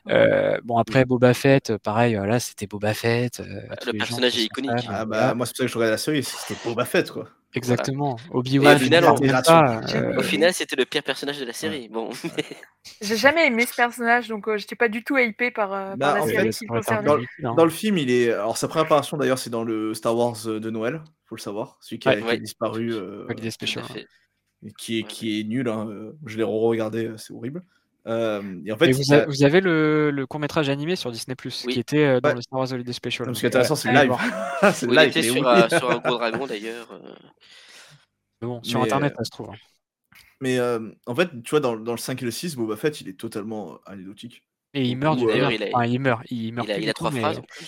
[0.09, 3.40] Euh, bon après Boba Fett, pareil, voilà, c'était Boba Fett.
[3.40, 3.61] euh,
[3.92, 4.87] le gens personnage est iconique.
[4.89, 7.28] Ah bah, moi, c'est pour ça que je regardais la série, c'était Boba Fett, quoi.
[7.55, 8.16] Exactement.
[8.32, 11.89] Obi-Wan, au final, on- euh, Au final, c'était le pire personnage de la série.
[11.89, 12.11] Bon,
[13.01, 16.14] J'ai jamais aimé ce personnage, donc euh, j'étais pas du tout hypé par, euh, par
[16.14, 17.07] Bah, la série fait, qui concernait.
[17.07, 17.55] Dans, hein.
[17.55, 18.30] dans le film, il est.
[18.32, 21.78] Alors, sa première apparition, d'ailleurs, c'est dans le Star Wars de Noël, faut le savoir.
[21.80, 22.18] Celui qui a, Ouais.
[22.18, 22.39] qui a Ouais.
[22.39, 22.93] disparu.
[22.93, 24.68] euh, Holiday Special, hein.
[24.78, 25.68] qui est, qui est nul.
[25.68, 25.89] hein,
[26.26, 27.62] Je l'ai re-regardé, c'est horrible.
[28.07, 30.68] Euh, et en fait, Et vous, y a- a- vous avez le, le court métrage
[30.68, 31.72] animé sur Disney Plus Oui.
[31.74, 32.34] qui était euh, dans Ouais.
[32.36, 33.26] le Star Wars Holiday Special.
[33.26, 34.12] Non, ce donc, qui est intéressant, c'est le live.
[34.72, 35.09] c'est le Oui, il live.
[35.09, 35.42] était mais sur, oui.
[35.46, 36.88] euh, sur un gros dragon d'ailleurs.
[38.40, 39.50] bon, sur Mais, internet, ça se trouve.
[39.50, 39.57] hein.
[40.40, 43.00] Mais euh, en fait, tu vois, dans, dans le 5 et le 6, Boba Fett,
[43.00, 44.44] il est totalement anecdotique.
[44.74, 46.22] Et il meurt du D'ailleurs, Enfin, il a- il meurt.
[46.30, 47.66] Il meurt Il a, il coup, trois mais phrases en plus.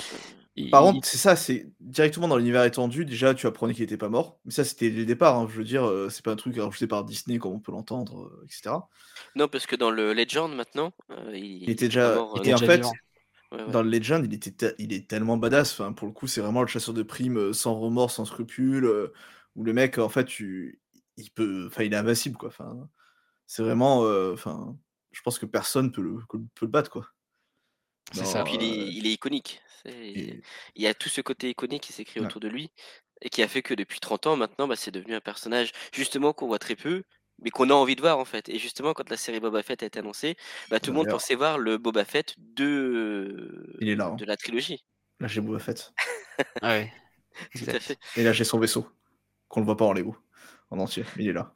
[0.59, 3.05] Il- Par il- contre, c'est ça, c'est directement dans l'univers étendu.
[3.05, 4.41] Déjà, tu apprenais qu'il était pas mort.
[4.45, 5.37] Mais ça, c'était le départ.
[5.39, 7.73] hein, Je veux dire, euh, c'est pas un truc rajouté par Disney comme on peut
[7.73, 8.89] l'entendre, euh, etc.
[9.37, 12.15] Non, parce que dans le Legend maintenant, euh, il, Il était déjà.
[12.15, 12.83] mort, et en déjà fait,
[13.53, 13.73] ouais, ouais.
[13.73, 15.73] dans le Legend, il, était te- il est tellement badass.
[15.73, 18.89] Enfin, pour le coup, c'est vraiment le chasseur de primes sans remords, sans scrupules.
[19.57, 20.81] où le mec, en fait, tu,
[21.17, 22.49] il peut, enfin, il est invincible, quoi.
[22.49, 22.89] Enfin,
[23.47, 24.01] c'est vraiment,
[24.33, 24.77] enfin,
[25.13, 27.07] je pense que personne peut le, peut le battre, quoi.
[28.13, 28.45] C'est Dans, ça.
[28.45, 29.61] Puis il est, il est iconique.
[29.85, 30.41] Et-
[30.75, 32.27] Il y a tout ce côté iconique qui Ouais.
[32.27, 32.71] autour de lui
[33.23, 36.33] et qui a fait que depuis 30 ans maintenant, bah, c'est devenu un personnage justement
[36.33, 37.03] qu'on voit très peu,
[37.43, 38.49] mais qu'on a envie de voir en fait.
[38.49, 40.37] Et justement, quand la série Boba Fett a été annoncée,
[40.71, 44.17] bah, tout le monde pensait voir le Boba Fett de, Il est là, hein.
[44.17, 44.85] de la trilogie.
[45.21, 45.93] Là, j'ai Boba Fett.
[46.63, 46.93] Ah ouais.
[47.53, 47.75] Tout Exact.
[47.77, 47.99] à fait.
[48.17, 48.89] Et là, j'ai son vaisseau.
[49.49, 50.17] Qu'on ne voit pas en Lego.
[50.71, 51.05] En entier.
[51.17, 51.53] Il est là.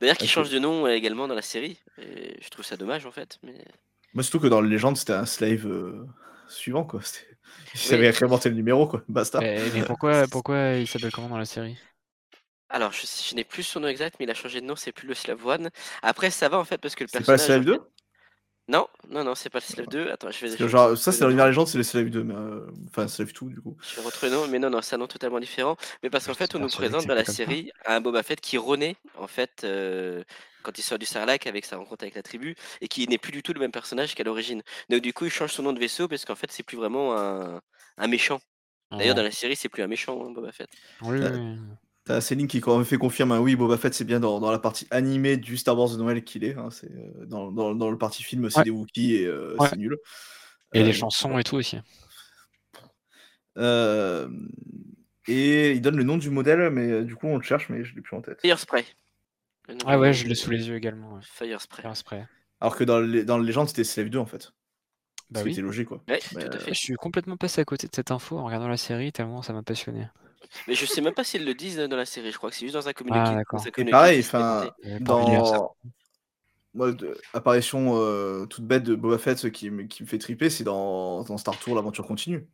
[0.00, 1.78] D'ailleurs, qui change de nom euh, également dans la série.
[1.98, 3.38] Et je trouve ça dommage en fait.
[3.44, 3.64] Mais...
[4.14, 6.06] Moi, surtout que dans les légendes, c'était un slave euh,
[6.48, 7.00] suivant, quoi.
[7.02, 7.26] C'était-
[7.74, 7.80] Il Oui.
[7.80, 9.02] savait incrémenter le numéro, quoi.
[9.08, 9.40] Basta.
[9.40, 11.78] Mais, mais pourquoi, pourquoi il s'appelle comment dans la série?
[12.68, 14.92] Alors, je, je n'ai plus son nom exact, mais il a changé de nom, c'est
[14.92, 15.70] plus le Slave One.
[16.02, 17.46] Après, ça va en fait parce que le C'est pas le personnage.
[17.46, 17.82] slave en 2 fait-
[18.68, 20.10] Non, non, non, c'est pas le Slave 2.
[20.10, 20.68] Attends, je vais.
[20.68, 22.22] Genre, ça, c'est l'univers légende, c'est le slave 2.
[22.22, 23.76] Mais, euh, Enfin, slave 2, du coup.
[23.82, 25.76] Je vais retrouver le nom, mais non, non, c'est un nom totalement différent.
[26.02, 28.58] Mais parce qu'en suis fait, on nous présente dans la série un Boba Fett qui
[28.58, 30.22] renaît, en fait, euh,
[30.62, 33.32] quand il sort du Sarlacc avec sa rencontre avec la tribu, et qui n'est plus
[33.32, 34.62] du tout le même personnage qu'à l'origine.
[34.88, 37.18] Donc, du coup, il change son nom de vaisseau parce qu'en fait, c'est plus vraiment
[37.18, 37.60] un,
[37.98, 38.40] un méchant.
[38.92, 40.68] D'ailleurs, dans la série, c'est plus un méchant, hein, Boba Fett.
[41.00, 41.58] Oui, oui.
[42.04, 44.50] T'as Céline qui quand même fait confirme, hein, oui, Boba Fett, c'est bien dans, dans
[44.50, 46.56] la partie animée du Star Wars de Noël qu'il est.
[46.56, 48.64] hein, c'est, euh, dans, dans, dans le partie film, c'est Ouais.
[48.64, 49.68] des Wookiees et euh, Ouais.
[49.68, 49.96] c'est nul.
[50.74, 51.78] Et Euh, les donc, chansons et tout aussi.
[53.58, 54.28] Euh,
[55.28, 57.84] et il donne le nom du modèle, mais euh, du coup, on le cherche, mais
[57.84, 58.40] je l'ai plus en tête.
[58.40, 58.84] Fire Spray.
[59.86, 61.14] Ah ouais, je l'ai sous les yeux également.
[61.14, 61.20] Ouais.
[61.22, 61.82] Fire Spray.
[61.82, 62.26] Fire Spray.
[62.60, 64.52] Alors que dans, le- dans légende, c'était Slave 2, en fait.
[65.30, 65.52] Bah oui.
[65.52, 66.02] était logique, quoi.
[66.08, 66.74] Ouais, Mais, tout à euh, fait.
[66.74, 69.52] Je suis complètement passé à côté de cette info en regardant la série, tellement ça
[69.52, 70.08] m'a passionné.
[70.68, 72.30] Mais je sais même pas s'ils le disent dans la série.
[72.32, 73.22] Je crois que c'est juste dans un communiqué.
[73.24, 73.60] Ah dans d'accord.
[73.60, 74.74] un Et communiqué pareil, ça.
[75.00, 75.76] dans.
[76.74, 80.18] Moi, de- apparition euh, toute bête de Boba Fett, ce qui, me- qui me fait
[80.18, 82.46] triper, c'est dans, dans Star Tour, l'aventure continue.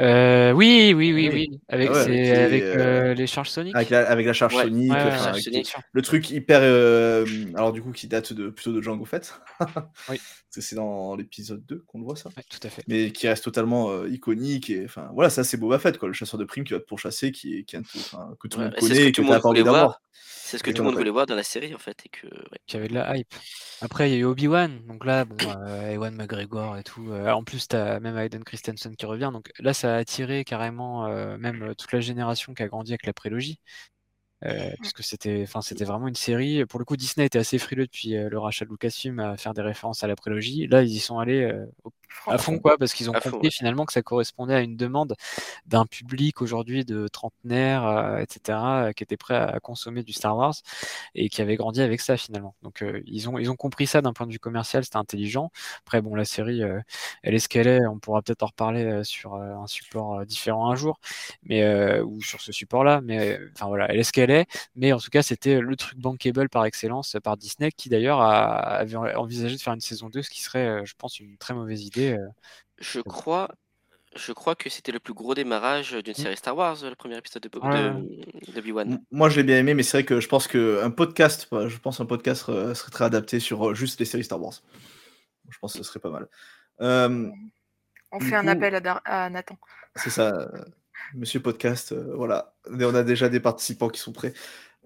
[0.00, 1.48] Euh, oui, oui, oui, Oui.
[1.50, 1.60] oui.
[1.68, 3.74] Avec, Ah ouais, c'est avec les, avec euh, euh, les charges soniques.
[3.76, 4.62] Avec la, avec la charge Ouais.
[4.64, 5.62] sonique, Ouais, ouais, enfin, ouais, avec bien
[5.92, 6.60] le- truc hyper.
[6.62, 9.34] euh, alors, du coup, qui date de, plutôt de Django Fett.
[10.08, 10.18] Oui.
[10.18, 12.28] Parce que c'est dans l'épisode 2 qu'on le voit, ça.
[12.36, 12.82] Ouais, tout à fait.
[12.88, 14.70] Mais qui reste totalement euh, iconique.
[14.70, 16.86] Et, enfin, voilà, ça, c'est Boba Fett, quoi, le chasseur de primes qui va te
[16.86, 19.26] pourchasser, qui est, qui enfin, que tout le Ouais, monde connaît que et tout que
[19.26, 20.00] le t'as monde pas
[20.50, 22.04] C'est ce que tout le as monde voulait voir dans la série en fait.
[22.04, 22.58] Et que, ouais.
[22.66, 23.32] Qui avait de la hype.
[23.80, 25.36] Après, il y a eu Obi-Wan, donc là, bon,
[25.66, 27.10] euh, Ewan McGregor et tout.
[27.10, 31.06] euh, en plus, t'as même Hayden Christensen qui revient, donc là, ça a attiré carrément
[31.06, 33.58] euh, même euh, toute la génération qui a grandi avec la prélogie.
[34.44, 36.64] Euh, puisque c'était, enfin, c'était vraiment une série.
[36.66, 39.52] Pour le coup, Disney était assez frileux depuis euh, le rachat de Lucasfilm à faire
[39.54, 40.66] des références à la prélogie.
[40.66, 41.92] Là, ils y sont allés euh, au-
[42.26, 45.14] à fond, quoi, parce qu'ils ont À compris finalement que ça correspondait à une demande
[45.66, 50.36] d'un public aujourd'hui de trentenaires, euh, etc., euh, qui était prêt à consommer du Star
[50.36, 50.54] Wars
[51.14, 52.54] et qui avait grandi avec ça finalement.
[52.62, 55.50] Donc euh, ils ont ils ont compris ça d'un point de vue commercial, c'était intelligent.
[55.86, 56.80] Après bon, la série, euh,
[57.22, 57.86] elle est ce qu'elle est.
[57.86, 60.98] On pourra peut-être en reparler sur un support différent un jour,
[61.42, 63.00] mais ou sur ce support-là.
[63.02, 64.46] Mais euh, enfin voilà, elle est ce qu'elle est.
[64.76, 68.96] Mais en tout cas, c'était le truc bankable par excellence par Disney, qui d'ailleurs avait
[68.96, 71.99] envisagé de faire une saison 2, ce qui serait, je pense, une très mauvaise idée.
[72.08, 72.26] Euh.
[72.78, 73.48] Je crois,
[74.16, 77.42] je crois que c'était le plus gros démarrage d'une série Star Wars, le premier épisode
[77.42, 78.92] de, Bob- Ouais, de, d'Obi-Wan.
[78.92, 81.78] M- Moi, je l'ai bien aimé, mais c'est vrai que je pense qu'un podcast, je
[81.78, 84.54] pense un podcast euh, serait très adapté sur euh, juste les séries Star Wars.
[85.48, 86.28] Je pense que ce serait pas mal.
[86.80, 87.28] Euh,
[88.12, 89.58] On fait un appel à, Dar- à Nathan.
[89.96, 90.46] C'est ça, euh,
[91.14, 92.54] Monsieur Podcast, euh, voilà.
[92.78, 94.32] Et on a déjà des participants qui sont prêts.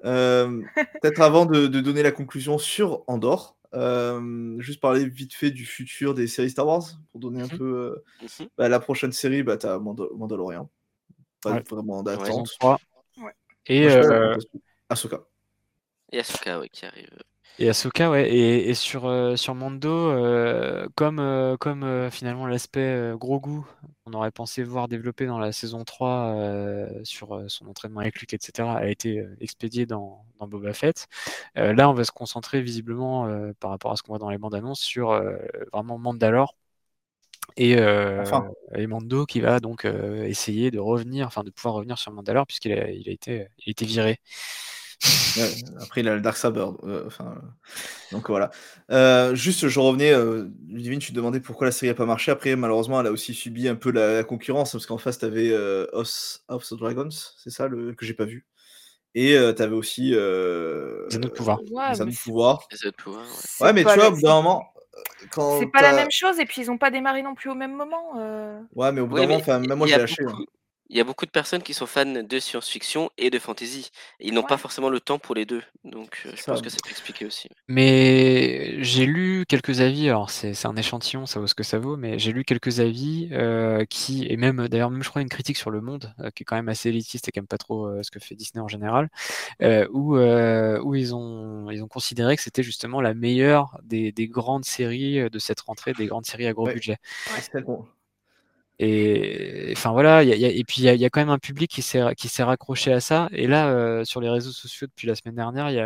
[0.04, 0.62] Euh,
[1.00, 5.66] Peut-être avant de, de donner la conclusion sur Andorre, euh, juste parler vite fait du
[5.66, 7.58] futur des séries Star Wars, pour donner un Mhm.
[7.58, 7.64] peu...
[7.64, 8.04] euh,
[8.40, 8.48] Mhm.
[8.56, 10.70] bah, la prochaine série, bah, t'as Mando- Mandalorian.
[11.42, 11.62] Pas Ouais.
[11.68, 12.48] vraiment d'attente.
[12.58, 12.78] 3.
[13.18, 13.32] Ouais.
[13.66, 14.36] Et, Moi, euh,
[14.88, 15.24] Ahsoka.
[16.12, 17.10] Et Asuka, ouais, qui arrive.
[17.58, 23.12] Et Ahsoka, ouais, et, et sur, euh, sur Mando, euh, comme, euh, comme finalement l'aspect
[23.16, 23.64] gros goût,
[24.06, 28.34] on aurait pensé voir développer dans la saison 3 euh, sur son entraînement avec Luke,
[28.34, 31.06] etc., a été expédié dans, dans Boba Fett.
[31.54, 33.28] Là, on va se concentrer visiblement
[33.60, 35.10] par rapport à ce qu'on voit dans les bandes annonces sur
[35.72, 36.56] vraiment Mandalore.
[37.56, 38.48] Et, euh, Enfin.
[38.74, 42.46] et Mando qui va donc euh, essayer de revenir, enfin de pouvoir revenir sur Mandalore
[42.46, 44.18] puisqu'il a, il a été, il a été viré.
[45.36, 45.50] Ouais,
[45.80, 46.66] après, il a le Dark Saber.
[46.84, 47.34] euh, enfin,
[48.12, 48.50] donc voilà.
[48.90, 50.12] Euh, juste, je revenais.
[50.12, 52.30] Euh, Ludivine, tu te demandais pourquoi la série n'a pas marché.
[52.30, 55.24] Après, malheureusement, elle a aussi subi un peu la, la concurrence parce qu'en face, tu
[55.24, 58.46] avais euh, House of the Dragons, c'est ça, le, que j'ai pas vu.
[59.16, 60.12] Et tu avais aussi.
[60.14, 61.58] Euh, Les anneaux de pouvoir.
[61.60, 62.66] Ouais, les mais anneaux de c'est- pouvoir.
[62.72, 63.24] Les autres pouvoirs,
[63.60, 63.72] ouais.
[63.72, 64.64] Mais pas tu vois, la- au bout d'un moment.
[64.76, 65.00] euh,
[65.30, 67.50] Quand C'est pas la t'as- même chose, et puis ils ont pas démarré non plus
[67.50, 68.18] au même moment.
[68.18, 68.60] euh.
[68.74, 70.24] Ouais, mais au bout Oui, d'un moment, enfin, même moi, il y j'ai a lâché.
[70.24, 70.46] beaucoup- hein.
[70.90, 73.90] Il y a beaucoup de personnes qui sont fans de science-fiction et de fantasy.
[74.20, 74.60] Ils n'ont pas Ouais.
[74.60, 75.62] forcément le temps pour les deux.
[75.82, 76.52] Donc euh, je Ça.
[76.52, 77.48] pense que ça peut expliquer aussi.
[77.68, 81.96] Mais j'ai lu quelques avis, alors c'est un échantillon, ça vaut ce que ça vaut,
[81.96, 85.56] mais j'ai lu quelques avis euh, qui, et même d'ailleurs, même je crois une critique
[85.56, 88.02] sur Le Monde, euh, qui est quand même assez élitiste et qui aime pas trop
[88.02, 89.08] ce que fait Disney en général,
[89.90, 94.64] où, où ils, ont, ils ont considéré que c'était justement la meilleure des, des grandes
[94.66, 96.74] séries de cette rentrée, des grandes séries à gros Ouais.
[96.74, 96.98] budget.
[97.64, 97.86] Qu'on-
[98.80, 101.00] Et enfin voilà, il y a- il y a- et puis il y, a- il
[101.00, 103.28] y a quand même un public qui s'est raccroché à ça.
[103.32, 105.76] Et là, euh, sur les réseaux sociaux depuis la semaine dernière, il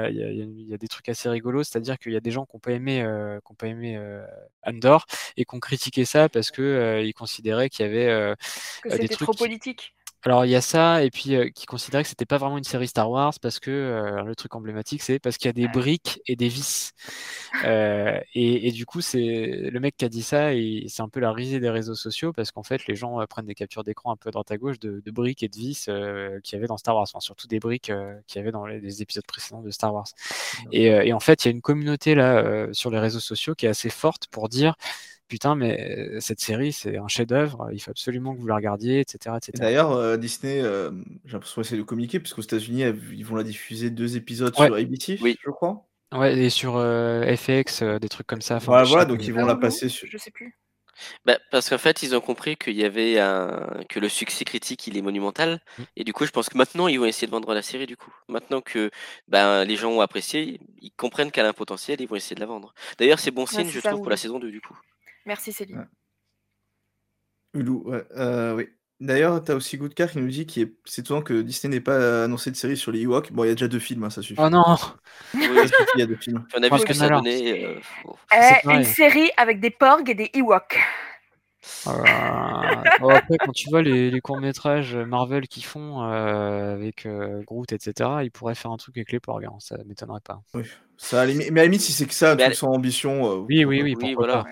[0.68, 2.72] y a, des trucs assez rigolos, c'est-à-dire qu'il y a des gens qui n'ont pas
[2.72, 4.24] aimé, euh, qui ont pas aimé euh,
[4.62, 5.04] Andor
[5.36, 8.34] et qui ont critiqué ça parce que ils considéraient qu'il y avait
[8.82, 9.28] Que des c'était trucs.
[9.28, 9.94] trop politique.
[10.24, 12.64] Alors il y a ça et puis euh, qui considéraient que c'était pas vraiment une
[12.64, 15.68] série Star Wars parce que euh, le truc emblématique c'est parce qu'il y a des
[15.68, 16.92] briques et des vis.
[17.64, 19.20] Euh, et, et du coup c'est
[19.70, 22.32] le mec qui a dit ça et c'est un peu la risée des réseaux sociaux
[22.32, 24.78] parce qu'en fait les gens prennent des captures d'écran un peu à droite à gauche
[24.80, 27.46] de, de briques et de vis euh, qu'il y avait dans Star Wars, enfin, surtout
[27.46, 30.04] des briques euh, qu'il y avait dans les, les épisodes précédents de StarArs.
[30.72, 33.20] Et, euh, et en fait il y a une communauté là euh, sur les réseaux
[33.20, 34.74] sociaux qui est assez forte pour dire
[35.28, 39.00] putain mais euh, cette série c'est un chef-d'œuvre, il faut absolument que vous la regardiez,
[39.00, 39.36] etc.
[39.36, 39.52] etc.
[39.54, 40.90] Et D'ailleurs, euh, Disney, euh,
[41.24, 44.66] j'ai l'impression qu'ils essaient de communiquer, puisqu'aux États-Unis, ils vont la diffuser deux épisodes Ouais.
[44.66, 45.36] sur ABC, Oui.
[45.44, 45.84] je crois.
[46.14, 48.56] Ouais, et sur euh, FX, euh, des trucs comme ça.
[48.56, 50.08] enfin, Voilà, voilà, donc ils vont la passer sur.
[50.10, 50.56] Je sais plus.
[51.24, 53.84] Bah, parce qu'en fait, ils ont compris qu'il y avait un...
[53.88, 55.60] que le succès critique, il est monumental.
[55.78, 55.82] Mm.
[55.96, 57.96] Et du coup, je pense que maintenant, ils vont essayer de vendre la série, du
[57.96, 58.12] coup.
[58.28, 58.90] Maintenant que
[59.28, 62.40] ben, les gens ont apprécié, ils comprennent qu'elle a un potentiel, ils vont essayer de
[62.40, 62.74] la vendre.
[62.98, 64.76] D'ailleurs, c'est bon signe, je ça, trouve, pour la saison 2, du coup.
[65.28, 65.78] Merci Céline.
[65.78, 65.84] Ouais.
[67.54, 68.04] Hulu, ouais.
[68.16, 68.68] euh, oui.
[69.00, 70.72] D'ailleurs, t'as aussi Goodcar qui nous dit est...
[70.84, 73.30] c'est étonnant que Disney n'ait pas annoncé de série sur les Ewoks.
[73.30, 74.40] Bon, il y a déjà deux films, hein, ça suffit.
[74.42, 74.64] Oh non
[75.34, 76.44] il y a deux films.
[76.56, 77.64] on a vu ce que ça donnait.
[77.64, 77.78] euh,
[78.32, 78.78] Eh, pareil.
[78.78, 80.76] une série avec des porgs et des Ewoks.
[81.86, 81.90] Oh.
[83.00, 87.70] Bon, après, quand tu vois les, les courts-métrages Marvel qu'ils font euh, avec euh, Groot,
[87.72, 90.40] etc., ils pourraient faire un truc avec les porgs, hein, ça m'étonnerait pas.
[90.54, 90.62] Oui.
[90.96, 93.26] Ça, Mais à la limite, si c'est que ça, elle- sans ambition.
[93.30, 94.44] euh, Oui, oui, oui, voilà.
[94.44, 94.50] pas.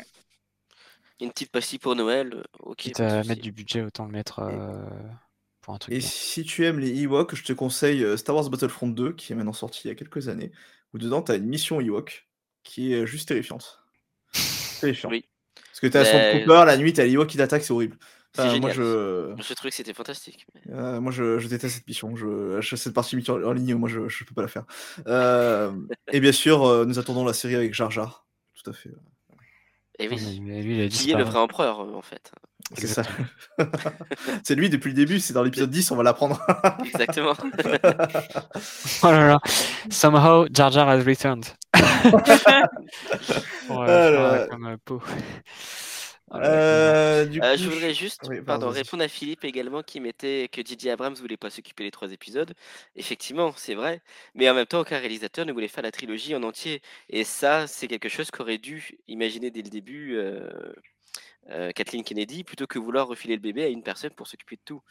[1.21, 2.77] Une petite pastille pour Noël, euh, ok.
[2.77, 4.85] Quitte à mettre du budget, autant le mettre euh,
[5.63, 5.95] pour un truc.
[5.95, 6.07] Et bien.
[6.09, 9.37] si tu aimes les Ewoks, je te conseille euh, Star Wars Battlefront 2, qui est
[9.37, 10.53] maintenant sorti il y a quelques années,
[10.93, 12.29] où dedans tu as une mission Ewok
[12.65, 13.83] qui est juste terrifiante.
[14.81, 15.09] Terrifiant.
[15.11, 15.25] Oui.
[15.55, 17.97] Parce que t'es à son Mais- Cooper, la nuit, t'as l'Ewok qui t'attaque, c'est horrible.
[18.39, 19.33] Enfin, moi, je...
[19.55, 20.47] Trouvais que c'était fantastique.
[20.55, 22.15] mais- Euh, moi, je, je déteste cette mission.
[22.17, 24.65] Je, je- cette partie mission en ligne, moi, je, je peux pas la faire.
[25.07, 25.73] Euh,
[26.13, 28.27] et bien sûr, euh, nous attendons la série avec Jar Jar.
[28.63, 28.91] Tout à fait.
[29.99, 30.17] Et oui.
[30.21, 32.31] Mais- mais lui, il a Qui est le vrai empereur, euh, en fait?
[32.77, 33.03] C'est ça.
[34.45, 35.21] c'est lui depuis le début.
[35.21, 36.41] C'est dans l'épisode 10, on va l'apprendre.
[36.85, 37.35] Exactement.
[39.03, 39.39] Oh là là.
[39.91, 41.45] Somehow, Jar Jar has returned.
[41.73, 42.21] Pour,
[43.83, 44.47] euh, Ah faire, là là.
[44.49, 44.77] comme euh,
[46.31, 46.93] Là là.
[46.93, 48.71] Euh, du Euh, coup, je voudrais juste Oui, pardon, vas-y.
[48.71, 50.91] répondre à Philippe également qui mettait que J.J.
[50.91, 52.55] Abrams voulait pas s'occuper des trois épisodes.
[52.97, 54.03] Effectivement, c'est vrai.
[54.35, 56.83] Mais en même temps, aucun réalisateur ne voulait faire la trilogie en entier.
[57.11, 60.73] Et ça, c'est quelque chose qu'aurait dû imaginer dès le début euh,
[61.51, 64.63] euh, Kathleen Kennedy plutôt que vouloir refiler le bébé à une personne pour s'occuper de
[64.65, 64.83] tout.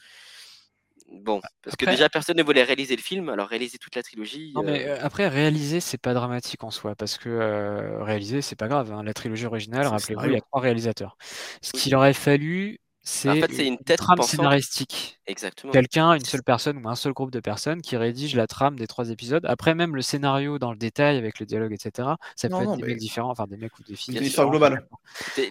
[1.11, 4.51] Bon, parce que déjà personne ne voulait réaliser le film, alors réaliser toute la trilogie.
[4.55, 8.41] Non, mais euh, euh, après, réaliser, c'est pas dramatique en soi, parce que euh, réaliser,
[8.41, 8.91] c'est pas grave.
[8.91, 9.03] hein.
[9.03, 11.17] La trilogie originale, rappelez-vous, il y a trois réalisateurs.
[11.61, 14.31] Ce qu'il aurait fallu, c'est en fait, c'est une tête trame pensante.
[14.31, 15.19] scénaristique.
[15.27, 15.71] Exactement.
[15.71, 18.85] Quelqu'un, une seule personne ou un seul groupe de personnes qui rédige la trame des
[18.87, 19.43] trois épisodes.
[19.45, 22.09] Après, même le scénario dans le détail avec le dialogue, etc.
[22.35, 24.15] Ça Non, peut être des mais- mecs différents, enfin des mecs ou des filles.
[24.15, 24.87] C'est l'histoire globale.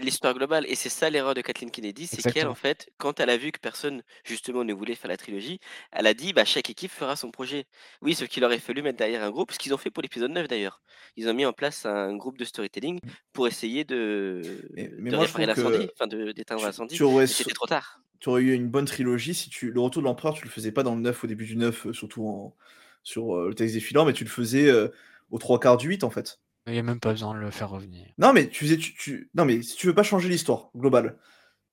[0.02, 0.64] L'histoire globale.
[0.68, 3.52] Et c'est ça l'erreur de Kathleen Kennedy, c'est qu'elle, en fait, quand elle a vu
[3.52, 5.59] que personne, justement, ne voulait faire la trilogie,
[5.93, 7.64] elle a dit, bah, chaque équipe fera son projet.
[8.02, 10.31] Oui, ce qu'il aurait fallu mettre derrière un groupe, ce qu'ils ont fait pour l'épisode
[10.31, 10.82] 9 d'ailleurs.
[11.16, 13.01] Ils ont mis en place un groupe de storytelling
[13.32, 14.40] pour essayer de,
[14.74, 16.97] Mais- mais de réparer l'incendie, enfin d'éteindre l'incendie.
[17.45, 18.01] C'était trop tard.
[18.21, 19.71] Tu aurais eu une bonne trilogie si tu.
[19.71, 21.87] Le retour de l'empereur, tu le faisais pas dans le 9 au début du 9,
[21.87, 22.57] euh, surtout en...
[23.03, 24.89] sur euh, le texte défilant, mais tu le faisais euh,
[25.31, 26.41] aux trois quarts du 8 en fait.
[26.66, 28.07] Il n'y a même pas besoin de le faire revenir.
[28.16, 28.79] Non, mais tu faisais.
[28.79, 31.19] Tu, tu- Non, mais si tu veux pas changer l'histoire globale,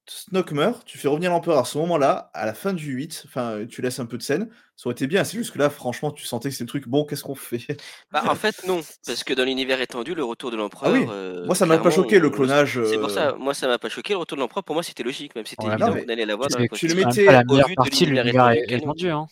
[0.07, 3.65] Snoke meurt, tu fais revenir l'empereur à ce moment-là, à la fin du 8, enfin,
[3.69, 5.23] tu laisses un peu de scène, ça aurait été bien.
[5.23, 7.65] C'est juste que là, franchement, tu sentais que c'est le truc, bon, qu'est-ce qu'on fait?
[8.11, 10.89] Bah, en fait, non, parce que dans l'univers étendu, le retour de l'empereur.
[10.89, 13.11] Ah oui, euh, moi, ça m'a pas choqué, le on le- clonage, C'est pour euh,
[13.11, 14.13] ça, moi, ça m'a pas choqué.
[14.13, 16.25] Le retour de l'empereur, pour moi, c'était logique, même si c'était Ouais, évident mais allait
[16.25, 19.09] l'avoir Tu dans la tu le mettais pas la meilleure partie de l'univers étendu.
[19.11, 19.27] Hein.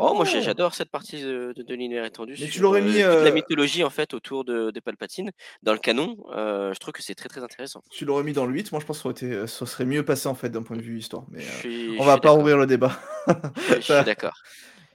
[0.00, 0.38] Oh, moi Oh.
[0.40, 2.34] j'adore cette partie de, de- de l'univers étendu.
[2.40, 5.30] Mais tu l'aurais euh, mis, toute la euh, mythologie en fait autour de, de Palpatine
[5.62, 6.16] dans le canon.
[6.34, 7.82] euh, je trouve que c'est très très intéressant.
[7.90, 9.84] Tu l'aurais mis dans le 8, moi je pense que ça, aurait été, ça serait
[9.86, 11.24] mieux passé en fait d'un point de vue histoire.
[11.30, 12.98] Mais euh, suis, on va pas ouvrir le débat.
[13.76, 14.34] Je suis d'accord.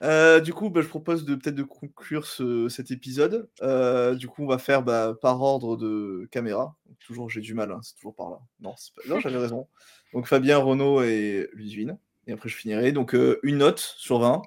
[0.02, 3.48] Euh, du coup, bah, je propose de peut-être de conclure ce- cet épisode.
[3.62, 6.76] Euh, du coup, on va faire bah, par ordre de caméra.
[7.00, 8.38] Toujours, j'ai du mal, hein, c'est toujours par là.
[8.60, 9.68] Non, c'est pas- non j'avais raison.
[10.14, 11.98] Donc Fabien, Renaud et Ludivine.
[12.28, 12.92] Et après, je finirai.
[12.92, 14.42] Donc euh, une note sur 20.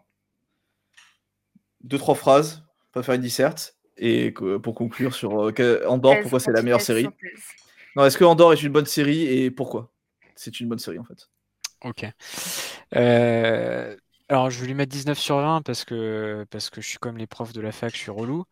[1.86, 2.64] Deux, trois phrases.
[2.92, 3.76] Pas faire une disserte.
[3.96, 4.32] Et
[4.62, 7.08] pour conclure sur euh, Andorre, pourquoi c'est la meilleure série?
[7.94, 9.90] Non, est-ce que Andorre est une bonne série et pourquoi?
[10.34, 11.28] C'est une bonne série en fait.
[11.84, 12.04] Ok.
[12.94, 13.96] Euh,
[14.28, 17.16] alors, je vais lui mettre 19 sur 20 parce que, parce que je suis comme
[17.16, 18.44] les profs de la fac, je suis relou.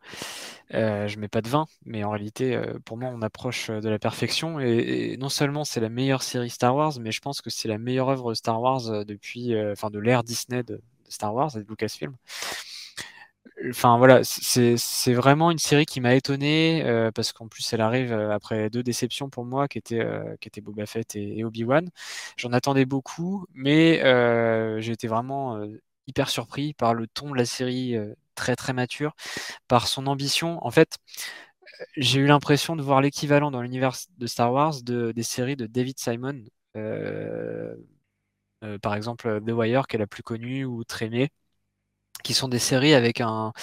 [0.73, 3.89] Euh, je mets pas de 20, mais en réalité, euh, pour moi, on approche de
[3.89, 4.59] la perfection.
[4.59, 7.67] Et, et non seulement c'est la meilleure série Star Wars, mais je pense que c'est
[7.67, 11.55] la meilleure œuvre Star Wars depuis, euh, enfin, de l'ère Disney de, de Star Wars
[11.57, 12.15] et de Lucasfilm.
[13.69, 18.11] Enfin voilà, c'est vraiment une série qui m'a étonné euh, parce qu'en plus elle arrive
[18.11, 21.89] euh, après deux déceptions pour moi qui étaient euh, Boba Fett et, Obi-Wan.
[22.37, 23.99] J'en attendais beaucoup, mais
[24.81, 25.59] j'ai été vraiment
[26.07, 27.95] hyper surpris par le ton de la série
[28.35, 29.15] très très mature,
[29.67, 30.65] par son ambition.
[30.65, 30.97] En fait,
[31.97, 35.67] j'ai eu l'impression de voir l'équivalent dans l'univers de Star Wars de, des séries de
[35.67, 36.43] David Simon,
[38.81, 41.29] par exemple The Wire qui est la plus connue ou Trémé
[42.25, 43.53] qui sont des séries avec un,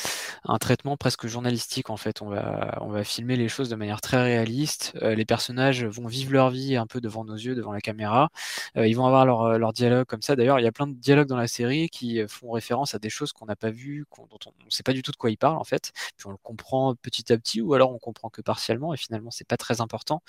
[0.44, 2.22] un traitement presque journalistique en fait.
[2.22, 4.92] On va, on va filmer les choses de manière très réaliste.
[5.02, 8.30] Euh, les personnages vont vivre leur vie un peu devant nos yeux, devant la caméra.
[8.76, 10.36] Euh, ils vont avoir leur, leur dialogue comme ça.
[10.36, 13.10] D'ailleurs, il y a plein de dialogues dans la série qui font référence à des
[13.10, 15.36] choses qu'on n'a pas vues, dont on ne sait pas du tout de quoi ils
[15.38, 15.92] parlent en fait.
[16.16, 19.30] Puis on le comprend petit à petit, ou alors on comprend que partiellement, et finalement
[19.30, 20.22] c'est pas très important.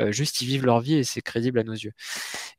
[0.00, 1.92] Euh, juste ils vivent leur vie et c'est crédible à nos yeux.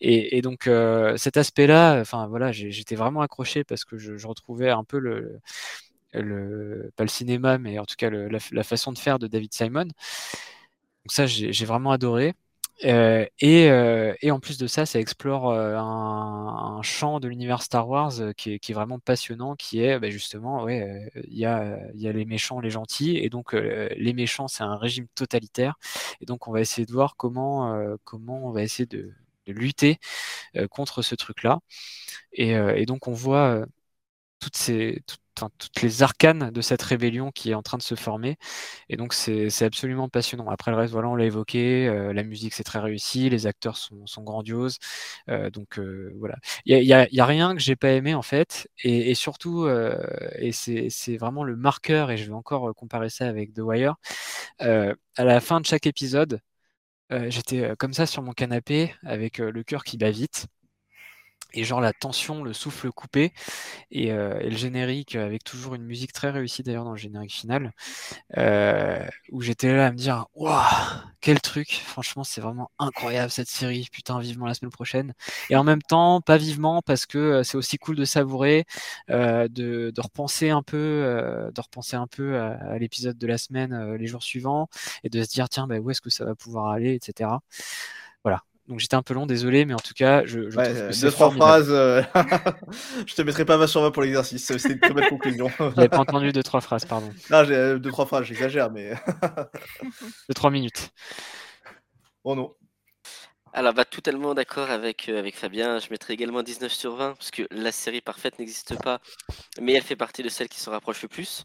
[0.01, 4.83] Et, donc euh, cet aspect-là, enfin voilà, j'étais vraiment accroché parce que je, retrouvais un
[4.83, 5.39] peu le,
[6.11, 9.85] pas le cinéma, mais en tout cas la, façon de faire de David Simon.
[9.85, 9.93] Donc
[11.11, 12.35] ça, j'ai vraiment adoré.
[12.85, 17.61] Euh, et, euh, et en plus de ça, ça explore euh, un, champ de l'univers
[17.61, 21.45] Star Wars euh, qui est, vraiment passionnant, qui est bah, justement, ouais, il y, y
[21.45, 25.75] a les méchants, les gentils, et donc les méchants, c'est un régime totalitaire,
[26.21, 29.13] et donc on va essayer de voir comment, comment on va essayer de,
[29.47, 29.99] de lutter
[30.69, 31.59] contre ce truc-là.
[32.33, 33.65] Et, et donc on voit
[34.39, 35.03] toutes ces,
[35.39, 38.37] tout- toutes les arcanes de cette rébellion qui est en train de se former.
[38.89, 40.49] Et donc c'est absolument passionnant.
[40.49, 44.23] Après le reste, voilà, on l'a évoqué, la musique c'est très réussi, les acteurs sont,
[44.23, 44.77] grandioses.
[45.53, 45.79] donc
[46.15, 46.35] voilà,
[46.65, 49.67] il y a, y a, rien que j'ai pas aimé en fait, et, et surtout,
[50.37, 53.95] et c'est vraiment le marqueur, et je vais encore comparer ça avec The Wire.
[54.59, 56.41] à la fin de chaque épisode,
[57.11, 60.47] j'étais comme ça sur mon canapé avec le cœur qui bat vite
[61.53, 63.33] et genre la tension, le souffle coupé
[63.91, 67.33] et, euh, et, le générique avec toujours une musique très réussie d'ailleurs dans le générique
[67.33, 67.71] final
[68.37, 70.61] euh, où j'étais là à me dire waouh
[71.21, 71.81] quel truc.
[71.85, 73.87] Franchement c'est vraiment incroyable cette série.
[73.91, 75.13] Putain vivement la semaine prochaine.
[75.49, 78.65] Et en même temps pas vivement parce que euh, c'est aussi cool de savourer
[79.09, 80.77] euh, de, repenser un peu
[81.53, 84.69] de repenser un peu à, à l'épisode de la semaine les jours suivants
[85.03, 87.29] et de se dire tiens bah, où est-ce que ça va pouvoir aller etc
[88.23, 90.89] voilà donc j'étais un peu long, désolé, mais en tout cas, je, je ouais, trouve
[90.91, 91.69] que deux trois phrases.
[91.71, 92.03] Euh...
[93.07, 94.45] je te mettrai pas 20 sur 20 pour l'exercice.
[94.45, 95.49] C'est une très belle conclusion.
[95.75, 97.11] J'avais pas entendu deux trois phrases, pardon.
[97.31, 98.93] Non, j'ai deux trois phrases, j'exagère, mais.
[100.29, 100.91] deux trois minutes.
[102.23, 102.53] Oh non.
[103.53, 105.79] Alors, bah, totalement d'accord avec, euh, avec Fabien.
[105.79, 108.99] Je mettrai également 19 sur 20, parce que la série parfaite n'existe pas,
[109.59, 111.43] mais elle fait partie de celles qui se rapprochent le plus.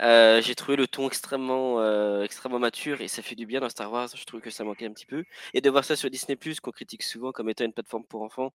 [0.00, 3.68] Euh, j'ai trouvé le ton extrêmement, euh, extrêmement mature, et ça fait du bien dans
[3.68, 4.08] Star Wars.
[4.14, 5.24] Je trouve que ça manquait un petit peu.
[5.54, 8.52] Et de voir ça sur Disney, qu'on critique souvent comme étant une plateforme pour enfants,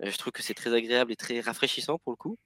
[0.00, 2.38] je trouve que c'est très agréable et très rafraîchissant pour le coup.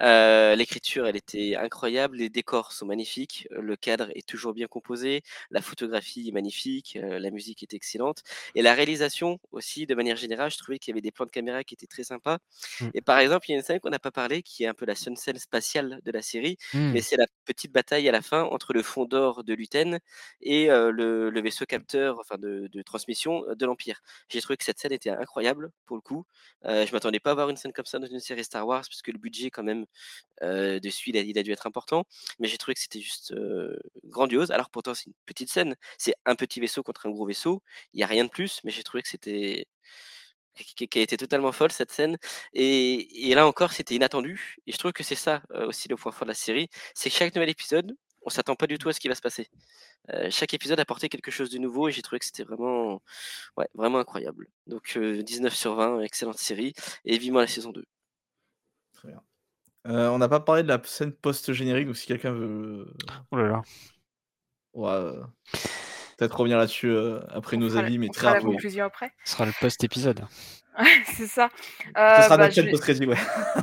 [0.00, 5.60] L'écriture, elle était incroyable, les décors sont magnifiques, le cadre est toujours bien composé, la
[5.60, 8.22] photographie est magnifique, la musique est excellente,
[8.54, 11.30] et la réalisation aussi, de manière générale, je trouvais qu'il y avait des plans de
[11.30, 12.38] caméra qui étaient très sympas.
[12.80, 12.88] Mmh.
[12.94, 14.74] Et par exemple, il y a une scène qu'on n'a pas parlé, qui est un
[14.74, 16.92] peu la scène spatiale de la série, mmh.
[16.92, 19.98] mais c'est la petite bataille à la fin entre le fond d'or de Luten
[20.40, 24.00] et le, le, vaisseau capteur, enfin de, de transmission de l'Empire.
[24.28, 26.24] J'ai trouvé que cette scène était incroyable pour le coup.
[26.64, 29.02] je m'attendais pas à voir une scène comme ça dans une série Star Wars, parce
[29.02, 29.86] que le budget quand même
[30.42, 32.04] euh, dessus, il a, il a, dû être important.
[32.38, 34.50] Mais j'ai trouvé que c'était juste euh, grandiose.
[34.50, 35.76] Alors pourtant, c'est une petite scène.
[35.98, 37.62] C'est un petit vaisseau contre un gros vaisseau.
[37.92, 39.66] Il n'y a rien de plus, mais j'ai trouvé que c'était
[40.64, 42.18] qui, a été totalement folle cette scène.
[42.52, 44.56] Et, et là encore, c'était inattendu.
[44.66, 47.10] Et je trouve que c'est ça euh, aussi le point fort de la série, c'est
[47.10, 49.48] que chaque nouvel épisode, on s'attend pas du tout à ce qui va se passer.
[50.10, 53.02] Euh, chaque épisode apportait quelque chose de nouveau et j'ai trouvé que c'était vraiment,
[53.56, 54.48] ouais, vraiment incroyable.
[54.66, 56.74] Donc 19 sur 20, excellente série
[57.04, 57.84] et vivement la saison 2.
[58.94, 59.22] Très bien.
[59.86, 62.92] Euh, on n'a pas parlé de la scène post-générique, donc si quelqu'un veut.
[63.30, 63.62] Oh là là.
[64.74, 65.22] Ouais, euh,
[66.18, 68.52] Peut-être revenir là-dessus euh, après On nos avis, mais on très la rapidement.
[68.52, 69.12] conclusion après.
[69.24, 70.26] Ce sera le post-épisode.
[71.16, 71.48] C'est ça.
[71.56, 73.16] Ce Euh, sera bah, notre post-crédit, ouais.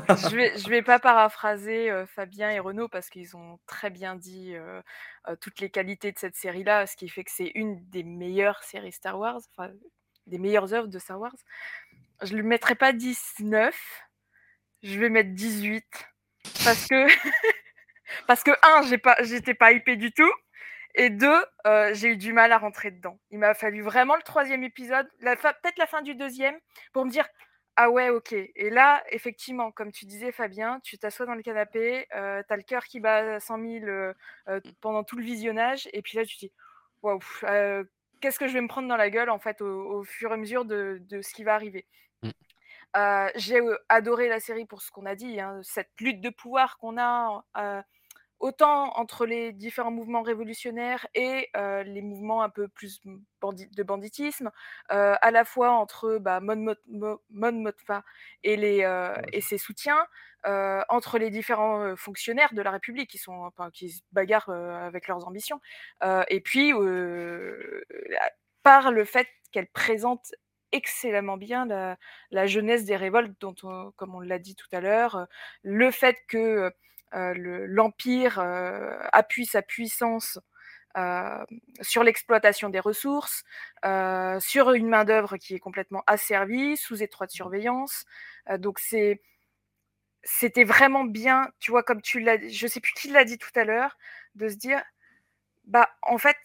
[0.09, 4.15] je vais, je vais pas paraphraser euh, Fabien et Renaud parce qu'ils ont très bien
[4.15, 4.81] dit euh,
[5.29, 8.63] euh, toutes les qualités de cette série-là, ce qui fait que c'est une des meilleures
[8.63, 9.71] séries Star Wars, enfin,
[10.27, 11.35] des meilleures œuvres de Star Wars.
[12.21, 13.75] Je ne lui mettrai pas 19,
[14.83, 15.85] je vais mettre 18
[16.65, 17.05] parce que
[18.27, 20.31] parce que un, j'ai pas, j'étais pas hypée du tout.
[20.97, 23.19] Et deux, euh, j'ai eu du mal à rentrer dedans.
[23.29, 26.57] Il m'a fallu vraiment le troisième épisode, peut-être la fin du deuxième,
[26.93, 27.27] pour me dire
[27.77, 28.33] ah ouais, ok.
[28.33, 32.57] Et là, effectivement, comme tu disais, Fabien, tu t'assois dans le canapé, euh, tu as
[32.57, 34.13] le cœur qui bat à 100 000 euh,
[34.47, 36.53] euh, pendant tout le visionnage, et puis là, tu te dis
[37.01, 37.83] waouh, euh,
[38.21, 40.33] qu'est-ce que je vais me prendre dans la gueule en fait au, au fur et
[40.35, 41.85] à mesure de, de ce qui va arriver.
[42.23, 42.29] Mm.
[42.97, 43.59] Euh, j'ai
[43.89, 47.43] adoré la série pour ce qu'on a dit, hein, cette lutte de pouvoir qu'on a
[48.39, 52.99] autant entre les différents mouvements révolutionnaires et euh, les mouvements un peu plus
[53.41, 54.51] bandi- de banditisme,
[54.91, 57.65] euh, à la fois entre bah, Mon Mon
[58.43, 60.05] et, les, euh, et ses soutiens,
[60.89, 65.27] entre les différents fonctionnaires de la République qui, sont, enfin, qui se bagarrent avec leurs
[65.27, 65.59] ambitions,
[66.29, 66.71] et puis
[68.63, 70.31] par le fait qu'elle présente
[70.71, 71.97] excellemment bien la,
[72.31, 75.27] la jeunesse des révoltes, dont on- comme on l'a dit tout à l'heure,
[75.63, 76.71] le fait que
[77.15, 80.39] euh, le- l'Empire euh, appuie sa puissance
[80.97, 81.45] euh,
[81.81, 83.43] sur l'exploitation des ressources,
[83.85, 88.05] euh, sur une main-d'œuvre qui est complètement asservie, sous étroite surveillance.
[88.49, 89.21] Euh, donc c'est
[90.23, 93.51] c'était vraiment bien, tu vois, comme tu l'as, je sais plus qui l'a dit tout
[93.55, 93.97] à l'heure,
[94.35, 94.81] de se dire,
[95.65, 96.37] bah en fait,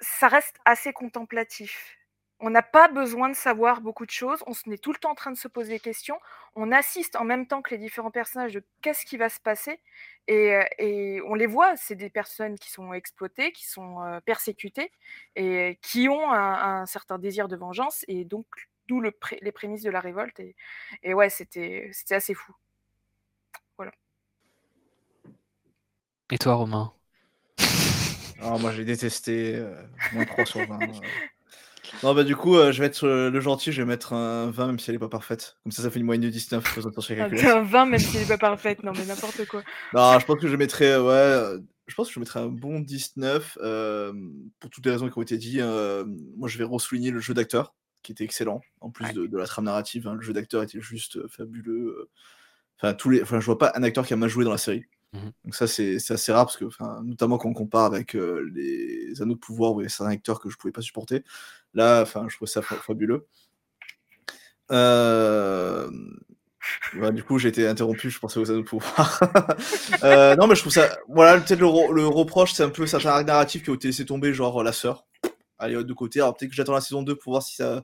[0.00, 1.95] ça reste assez contemplatif.
[2.38, 5.14] On n'a pas besoin de savoir beaucoup de choses, on est tout le temps en
[5.14, 6.18] train de se poser des questions,
[6.54, 9.80] on assiste en même temps que les différents personnages de qu'est-ce qui va se passer,
[10.28, 14.92] et, et on les voit, c'est des personnes qui sont exploitées, qui sont persécutées,
[15.34, 18.46] et qui ont un, un certain désir de vengeance, et donc
[18.86, 20.54] d'où le pré- les prémices de la révolte, et,
[21.02, 22.52] et ouais, c'était assez fou.
[23.78, 23.92] Voilà.
[26.30, 26.92] Et toi, Romain?
[28.42, 29.82] Ah, moi j'ai détesté, euh,
[30.12, 30.78] moins 3 sur 20.
[30.90, 31.00] euh.
[32.02, 34.50] Non, bah, du coup, euh, je vais être euh, le gentil, je vais mettre un
[34.50, 35.56] 20, même si elle est pas parfaite.
[35.62, 36.64] Comme ça, ça fait une moyenne de 19.
[36.66, 37.54] faut s'en sur la Ah, calculette.
[37.56, 38.82] Un 20, même s'il est pas parfaite.
[38.82, 39.62] Non, mais n'importe quoi.
[39.94, 42.80] Non, je pense que je mettrais, euh, ouais, je pense que je mettrais un bon
[42.80, 44.12] 19 euh,
[44.60, 45.60] pour toutes les raisons qui ont été dites.
[45.60, 46.04] euh,
[46.36, 49.46] moi, je vais re-souligner le jeu d'acteur, qui était excellent, en plus de, de la
[49.46, 50.06] trame narrative.
[50.08, 52.08] hein, le jeu d'acteur était juste fabuleux.
[52.78, 54.58] Enfin, tous les, enfin, je vois pas un acteur qui a mal joué dans la
[54.58, 54.84] série.
[55.24, 55.32] Mhm.
[55.44, 56.64] Donc ça, c'est assez rare, parce que,
[57.02, 60.50] notamment quand on compare avec euh, les Anneaux de pouvoir, y avait certains acteurs que
[60.50, 61.24] je pouvais pas supporter.
[61.74, 63.26] Là, je trouve ça fa- fabuleux.
[66.98, 69.20] Bah, du coup, j'ai été interrompu, je pensais aux anneaux de pouvoir.
[70.04, 70.96] Euh, non, mais je trouve ça.
[71.08, 73.88] Voilà, peut-être le, re- le reproche, c'est un peu certains arcs narratifs qui ont été
[73.88, 75.06] laissés tomber, genre la sœur.
[75.58, 76.20] Allez, de côté.
[76.20, 77.82] Alors, peut-être que j'attends la saison 2 pour voir si ça,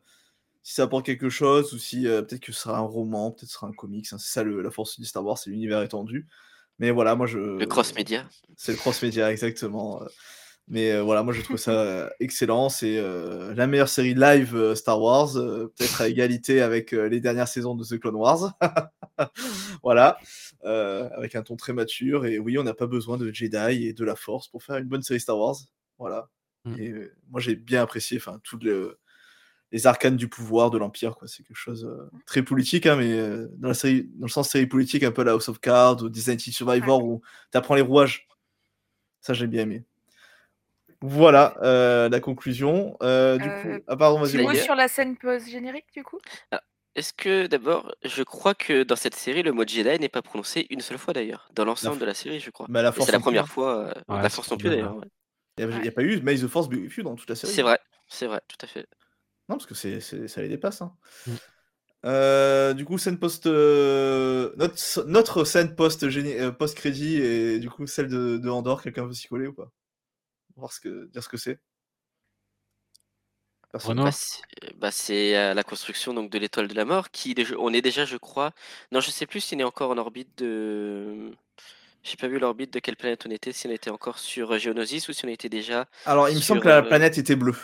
[0.63, 3.47] si ça apporte quelque chose, ou si peut-être que ce sera un roman, peut-être que
[3.47, 4.07] ce sera un comics.
[4.13, 4.19] hein.
[4.19, 6.27] C'est ça le- la force du Star Wars, c'est l'univers étendu.
[6.83, 7.39] Mais voilà, moi je.
[7.39, 8.29] Le cross-média.
[8.57, 10.03] C'est le cross-média, exactement.
[10.67, 12.71] Mais euh, voilà, moi je trouve ça excellent.
[12.71, 17.09] C'est euh, la meilleure série live euh, Star Wars, euh, peut-être à égalité avec euh,
[17.09, 18.59] les dernières saisons de The Clone Wars.
[19.85, 20.19] voilà,
[20.65, 22.27] euh, avec un ton très mature.
[22.27, 24.89] Et oui, on n'a pas besoin de Jedi et de la Force pour faire une
[24.89, 25.55] bonne série Star Wars.
[26.01, 26.31] Voilà.
[26.65, 26.81] Mm.
[26.81, 28.99] Et euh, moi j'ai bien apprécié, enfin, toutes le-
[29.73, 31.27] les arcanes du pouvoir de l'Empire, quoi.
[31.27, 34.49] C'est quelque chose euh, très politique, hein, mais euh, dans la série, dans le sens
[34.51, 37.83] série politique, un peu la House of Cards ou Design Survivor, où tu apprends les
[37.83, 38.29] rouages.
[39.23, 39.85] Ça, j'ai bien aimé.
[41.01, 42.97] Voilà euh, la conclusion.
[43.03, 44.41] Euh, du coup, ah pardon, vas-y.
[44.41, 46.19] Mot sur la scène post-générique, du coup
[46.53, 46.63] Ah,
[46.95, 50.67] Est-ce que d'abord, je crois que dans cette série, le mot Jedi n'est pas prononcé
[50.71, 52.67] une seule fois d'ailleurs, dans l'ensemble de la série, je crois.
[52.69, 54.77] Bah, la Et Force c'est la première fois, euh, Ouais, la Force non plus ouais.
[54.77, 54.97] d'ailleurs.
[54.97, 55.09] ouais.
[55.59, 57.53] Il n'y a, pas eu May the Force be with you dans toute la série.
[57.53, 57.79] C'est vrai,
[58.09, 58.87] c'est vrai, tout à fait.
[59.49, 60.83] Non, parce que c'est, c'est- ça les dépasse.
[60.83, 60.95] hein.
[61.27, 61.37] Mm.
[62.05, 66.05] Euh, du coup, scène post, euh, notre, notre scène post
[66.59, 69.71] post crédit et du coup celle de, de Andorre, quelqu'un veut s'y coller ou pas?
[70.57, 71.61] Voir ce que dire ce que c'est.
[73.73, 77.73] Bah, c'est bah, c'est, euh, la construction donc de l'étoile de la mort qui on
[77.73, 78.53] est déjà je crois
[78.93, 81.31] non je sais plus s'il est encore en orbite de
[82.05, 84.59] j'ai pas vu l'orbite de quelle planète on était si on était encore sur euh,
[84.59, 87.35] Geonosis ou si on était déjà Alors, il me semble que la euh, planète était
[87.37, 87.57] bleue.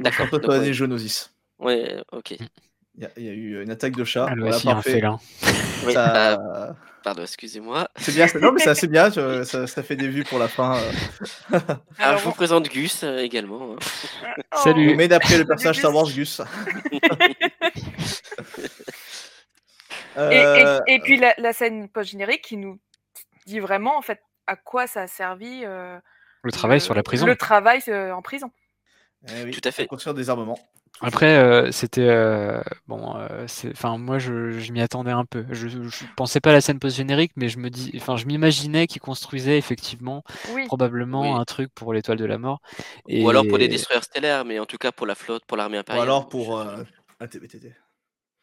[0.00, 0.40] D'accord, D'accord.
[0.40, 0.72] donc, l'année ouais.
[0.72, 1.34] Geonosis.
[1.58, 4.26] ouais ok Il y, a- il y a eu une attaque de chat.
[4.30, 4.92] Elle Voilà, aussi un parfait.
[4.92, 5.18] félin.
[5.84, 9.10] Oui, Ça- bah, pardon excusez-moi C'est bien, c'est- non mais c'est assez bien,
[9.44, 10.76] ça, ça fait des vues pour la fin.
[10.76, 11.58] euh.
[11.98, 14.36] alors je vous présente Gus euh, également hein.
[14.62, 14.94] Salut.
[14.94, 16.40] Mais d'après le personnage Star Wars Gus.
[20.16, 22.78] Et, et- et puis la, la scène post-générique qui nous
[23.46, 25.98] dit vraiment en fait à quoi ça a servi euh,
[26.42, 27.26] Le travail sur la prison.
[27.26, 28.50] Le travail euh, en prison.
[29.28, 29.82] Eh oui, Tout à fait.
[29.84, 30.58] pour construire des armements.
[31.00, 33.16] Après, euh, c'était euh, bon.
[33.16, 35.44] euh, c'est- Enfin, moi, je, je m'y attendais un peu.
[35.50, 38.86] Je, je pensais pas à la scène post-générique, mais je me dis, enfin, je m'imaginais
[38.86, 40.22] qu'ils construisaient effectivement,
[40.54, 40.64] Oui.
[40.66, 41.40] probablement Oui.
[41.40, 42.60] un truc pour l'étoile de la mort.
[43.08, 45.76] ou alors pour les destroyers stellaires mais en tout cas pour la flotte pour l'armée
[45.76, 46.82] Ou impériale alors pour euh,
[47.20, 47.72] un TBTT.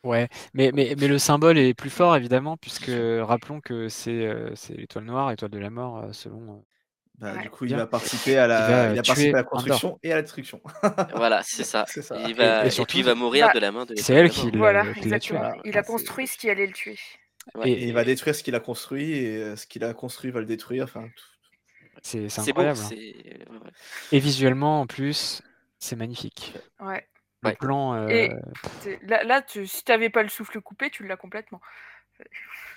[0.04, 2.90] Ouais, mais, mais, mais le symbole est plus fort évidemment, puisque
[3.22, 6.64] rappelons que c'est euh, c'est l'étoile noire, l'étoile de la mort, selon.
[7.20, 7.42] Bah, Ouais.
[7.44, 9.44] Du coup, il va participer à la, Il va, il a participé tuer à la
[9.44, 10.62] construction et à la destruction.
[11.16, 12.16] voilà c'est ça, C'est ça.
[12.28, 13.96] Il va, Et- et et, surtout- puis il va mourir Bah, de la main de
[13.98, 15.36] c'est elle qui Voilà, l'a tué.
[15.36, 15.56] Voilà.
[15.66, 16.98] Il Ah, a construit ce qui allait le tuer.
[17.56, 17.70] Ouais.
[17.72, 20.40] Et il va détruire ce qu'il a construit et euh, ce qu'il a construit va
[20.40, 20.86] le détruire.
[20.86, 21.24] Enfin, tout-
[22.02, 22.80] C'est incroyable.
[22.80, 22.88] hein.
[22.92, 22.98] ouais,
[23.50, 23.72] ouais.
[24.14, 25.42] Et visuellement, en plus,
[25.80, 26.54] c'est magnifique.
[26.80, 27.06] Ouais.
[27.42, 27.56] Le Ouais.
[27.56, 27.96] plan.
[27.96, 28.30] euh, Et
[29.04, 31.60] là, là tu, si t'avais pas le souffle coupé, tu l'as complètement.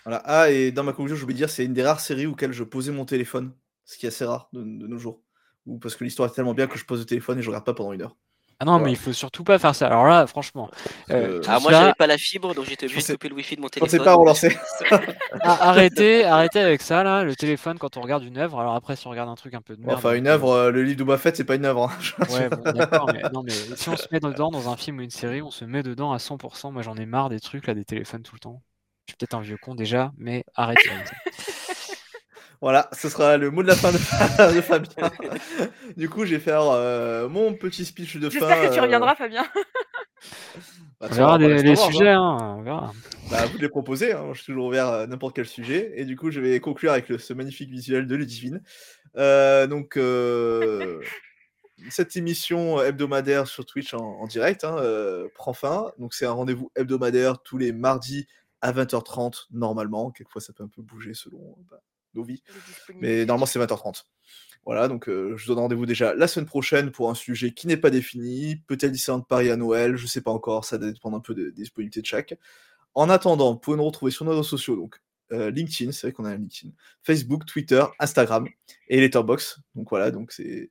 [0.04, 0.22] Voilà.
[0.24, 2.62] Ah, et dans ma conclusion, je voulais dire, c'est une des rares séries auxquelles je
[2.64, 3.52] posais mon téléphone,
[3.84, 5.20] ce qui est assez rare de, de nos jours.
[5.66, 7.64] Ou parce que l'histoire est tellement bien que je pose le téléphone et je regarde
[7.64, 8.16] pas pendant une heure.
[8.58, 8.84] Ah non, Voilà.
[8.86, 9.88] mais il faut surtout pas faire ça.
[9.88, 10.70] Alors là, franchement,
[11.10, 13.60] euh, Ah, moi j'avais pas la fibre donc j'étais obligé de couper le wifi de
[13.60, 13.98] mon Je téléphone.
[13.98, 14.56] pensais pas relancer.
[15.42, 18.60] Ah, arrêtez, arrêtez avec ça là, le téléphone quand on regarde une œuvre.
[18.60, 19.98] Alors après, si on regarde un truc un peu de merde.
[19.98, 21.90] enfin, une œuvre, euh, le livre de Boba Fett, c'est pas une œuvre.
[21.90, 22.24] hein.
[22.30, 25.02] Ouais, bon, d'accord, mais non, mais si on se met dedans dans un film ou
[25.02, 26.70] une série, on se met dedans à 100%.
[26.70, 28.62] Moi, j'en ai marre des trucs là, des téléphones tout le temps.
[29.08, 30.88] Je suis peut-être un vieux con déjà, mais arrêtez.
[32.62, 35.10] Voilà, ce sera le mot de la fin de, de Fabien.
[35.96, 38.38] du coup, je vais faire euh, mon petit speech de fin.
[38.38, 39.42] J'espère que tu euh, reviendras, Fabien.
[41.00, 41.74] bah, On verra les, les hein.
[41.74, 42.92] sujets, hein, on verra.
[43.32, 44.28] Bah, vous de les proposer, hein.
[44.32, 45.92] je suis toujours ouvert à n'importe quel sujet.
[45.96, 48.62] Et du coup, je vais conclure avec le- ce magnifique visuel de Ludivine.
[49.16, 51.00] Euh, donc, euh,
[51.90, 55.90] cette émission hebdomadaire sur Twitch en, en direct hein, euh, prend fin.
[55.98, 58.28] Donc, c'est un rendez-vous hebdomadaire tous les mardis
[58.60, 60.12] à 20h30, normalement.
[60.12, 61.80] Quelquefois, ça peut un peu bouger selon bah,
[62.14, 62.42] nos vies.
[63.00, 64.04] Mais normalement, c'est 20h30.
[64.64, 67.66] Voilà, donc euh, je vous donne rendez-vous déjà la semaine prochaine pour un sujet qui
[67.66, 71.16] n'est pas défini, peut-être Disneyland Paris à Noël, je sais pas encore, ça va dépendre
[71.16, 72.38] un peu des, des disponibilités de chaque.
[72.94, 75.02] En attendant, vous pouvez nous retrouver sur nos réseaux sociaux, donc
[75.32, 76.72] euh, LinkedIn, c'est vrai qu'on a un LinkedIn,
[77.02, 78.46] Facebook, Twitter, Instagram
[78.88, 79.56] et Letterboxd.
[79.74, 80.70] Donc voilà, donc c'est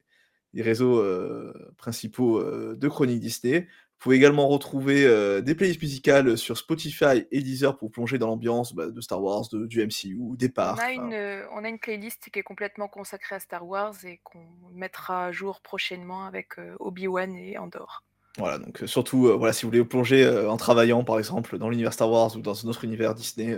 [0.54, 3.68] les réseaux euh, principaux de Chronique Disney.
[4.02, 8.26] Vous pouvez également retrouver euh, des playlists musicales sur Spotify et Deezer pour plonger dans
[8.26, 10.80] l'ambiance bah, de Star Wars, de, du MCU, des On parcs.
[10.80, 13.94] a, enfin, une, euh, on a une playlist qui est complètement consacrée à Star Wars
[14.04, 18.04] et qu'on mettra à jour prochainement avec euh, Obi-Wan et Andor.
[18.40, 22.10] Voilà, donc surtout, voilà, si vous voulez plonger en travaillant, par exemple, dans l'univers Star
[22.10, 23.56] Wars ou dans un autre univers Disney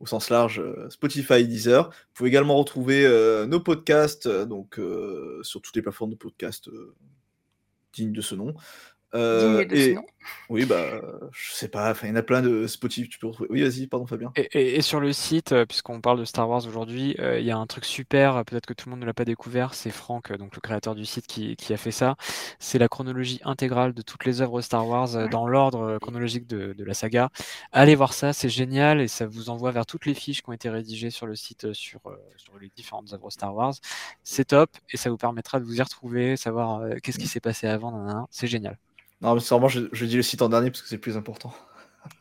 [0.00, 0.60] au sens large,
[0.90, 1.88] Spotify et Deezer.
[1.88, 3.06] Vous pouvez également retrouver
[3.46, 4.80] nos podcasts donc,
[5.42, 6.68] sur toutes les plateformes de podcasts
[7.92, 8.54] dignes de ce nom.
[9.14, 9.96] Euh, et-.
[10.50, 11.00] Oui, bah,
[11.32, 13.48] je sais pas, enfin, il y en a plein de Spotify, tu peux retrouver.
[13.50, 14.30] Oui, vas-y, pardon, Fabien.
[14.36, 17.46] Et, et- et sur le site, euh, puisqu'on parle de Star Wars aujourd'hui, euh, il
[17.46, 19.72] y a un truc super, euh, peut-être que tout le monde ne l'a pas découvert,
[19.72, 22.16] c'est Franck, donc le créateur du site, qui, qui a fait ça.
[22.58, 26.74] C'est la chronologie intégrale de toutes les œuvres Star Wars euh, dans l'ordre chronologique de,
[26.76, 27.30] de la saga.
[27.72, 30.52] Allez voir ça, c'est génial et ça vous envoie vers toutes les fiches qui ont
[30.52, 32.00] été rédigées sur le site sur,
[32.36, 33.74] sur les différentes œuvres Star Wars.
[34.24, 37.40] C'est top et ça vous permettra de vous y retrouver, savoir euh, qu'est-ce qui s'est
[37.40, 38.76] passé avant, c'est génial.
[39.20, 41.16] Non, mais sûrement, je, je dis le site en dernier parce que c'est le plus
[41.16, 41.52] important.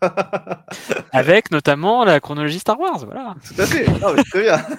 [1.12, 3.36] Avec notamment la chronologie Star Wars, voilà.
[3.46, 4.58] Tout à fait, Non, mais très bien.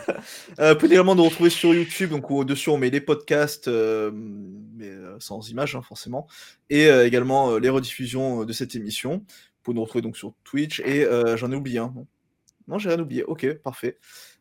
[0.59, 4.11] Euh, vous pouvez également nous retrouver sur YouTube, donc au-dessus on met les podcasts, euh,
[4.13, 6.27] mais euh, sans images hein, forcément,
[6.69, 9.19] et euh, également les rediffusions de cette émission.
[9.19, 11.93] Vous pouvez nous retrouver donc sur Twitch, et j'en ai oublié un.
[11.95, 12.07] Non,
[12.67, 13.99] non j'ai rien oublié, ok, parfait.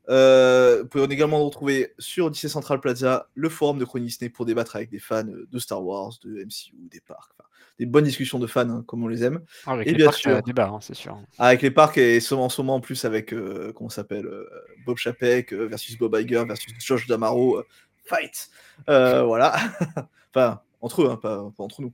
[0.09, 4.45] Euh, vous pouvez également retrouver sur Disney Central Plaza, le forum de Chronique Disney pour
[4.45, 7.47] débattre avec des fans de Star Wars, de MCU, des parcs, enfin,
[7.77, 9.41] des bonnes discussions de fans hein, comme on les aime.
[9.65, 11.19] Ah, avec et les bien parcs, sûr, débat, hein, c'est sûr.
[11.37, 14.49] avec les parcs et en ce moment en plus avec euh, comment s'appelle euh,
[14.85, 17.61] Bob Chapek euh, versus Bob Iger versus Josh Damaro
[18.05, 18.49] fight.
[18.87, 19.55] Voilà.
[20.33, 21.93] Enfin entre eux hein, pas, pas entre nous.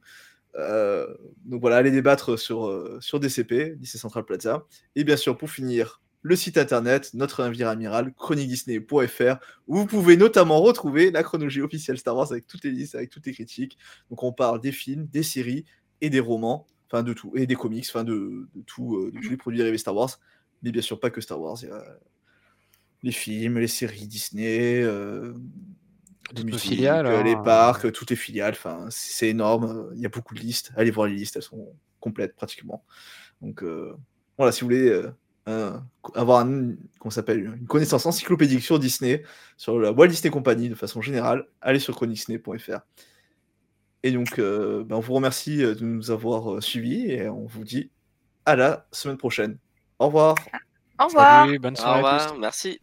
[1.45, 4.65] Donc voilà allez débattre sur sur DCP Disney Central Plaza.
[4.95, 9.35] Et bien sûr pour finir le site internet notre navire amiral chroniquedisney.fr
[9.67, 13.11] où vous pouvez notamment retrouver la chronologie officielle Star Wars avec toutes les listes avec
[13.11, 13.77] toutes les critiques
[14.09, 15.65] donc on parle des films des séries
[16.01, 19.19] et des romans enfin de tout, et des comics, enfin de, de tout, euh, de
[19.19, 20.19] tous les produits dérivés Star Wars,
[20.61, 21.83] mais bien sûr pas que Star Wars, il y a
[23.01, 25.33] les films, les séries Disney, euh,
[26.35, 27.41] les musiques, filiales, euh, les hein.
[27.43, 31.07] parcs, toutes les filiales, enfin c'est énorme, il y a beaucoup de listes, allez voir
[31.07, 32.85] les listes, elles sont complètes pratiquement.
[33.41, 33.95] Donc euh,
[34.37, 35.03] voilà, si vous voulez
[35.45, 35.83] un-
[36.15, 39.23] avoir un, comment ça s'appelle, une connaissance encyclopédique sur Disney,
[39.57, 42.79] sur la Walt Disney Company de façon générale, allez sur chroniquesney.fr.
[44.03, 47.45] Et donc, euh, ben, on vous remercie euh, de nous avoir euh, suivis et on
[47.45, 47.89] vous dit
[48.45, 49.57] à la semaine prochaine.
[49.99, 50.35] Au revoir.
[50.99, 51.45] Au revoir.
[51.45, 52.23] Salut, bonne Au soirée à tous.
[52.23, 52.79] revoir, merci.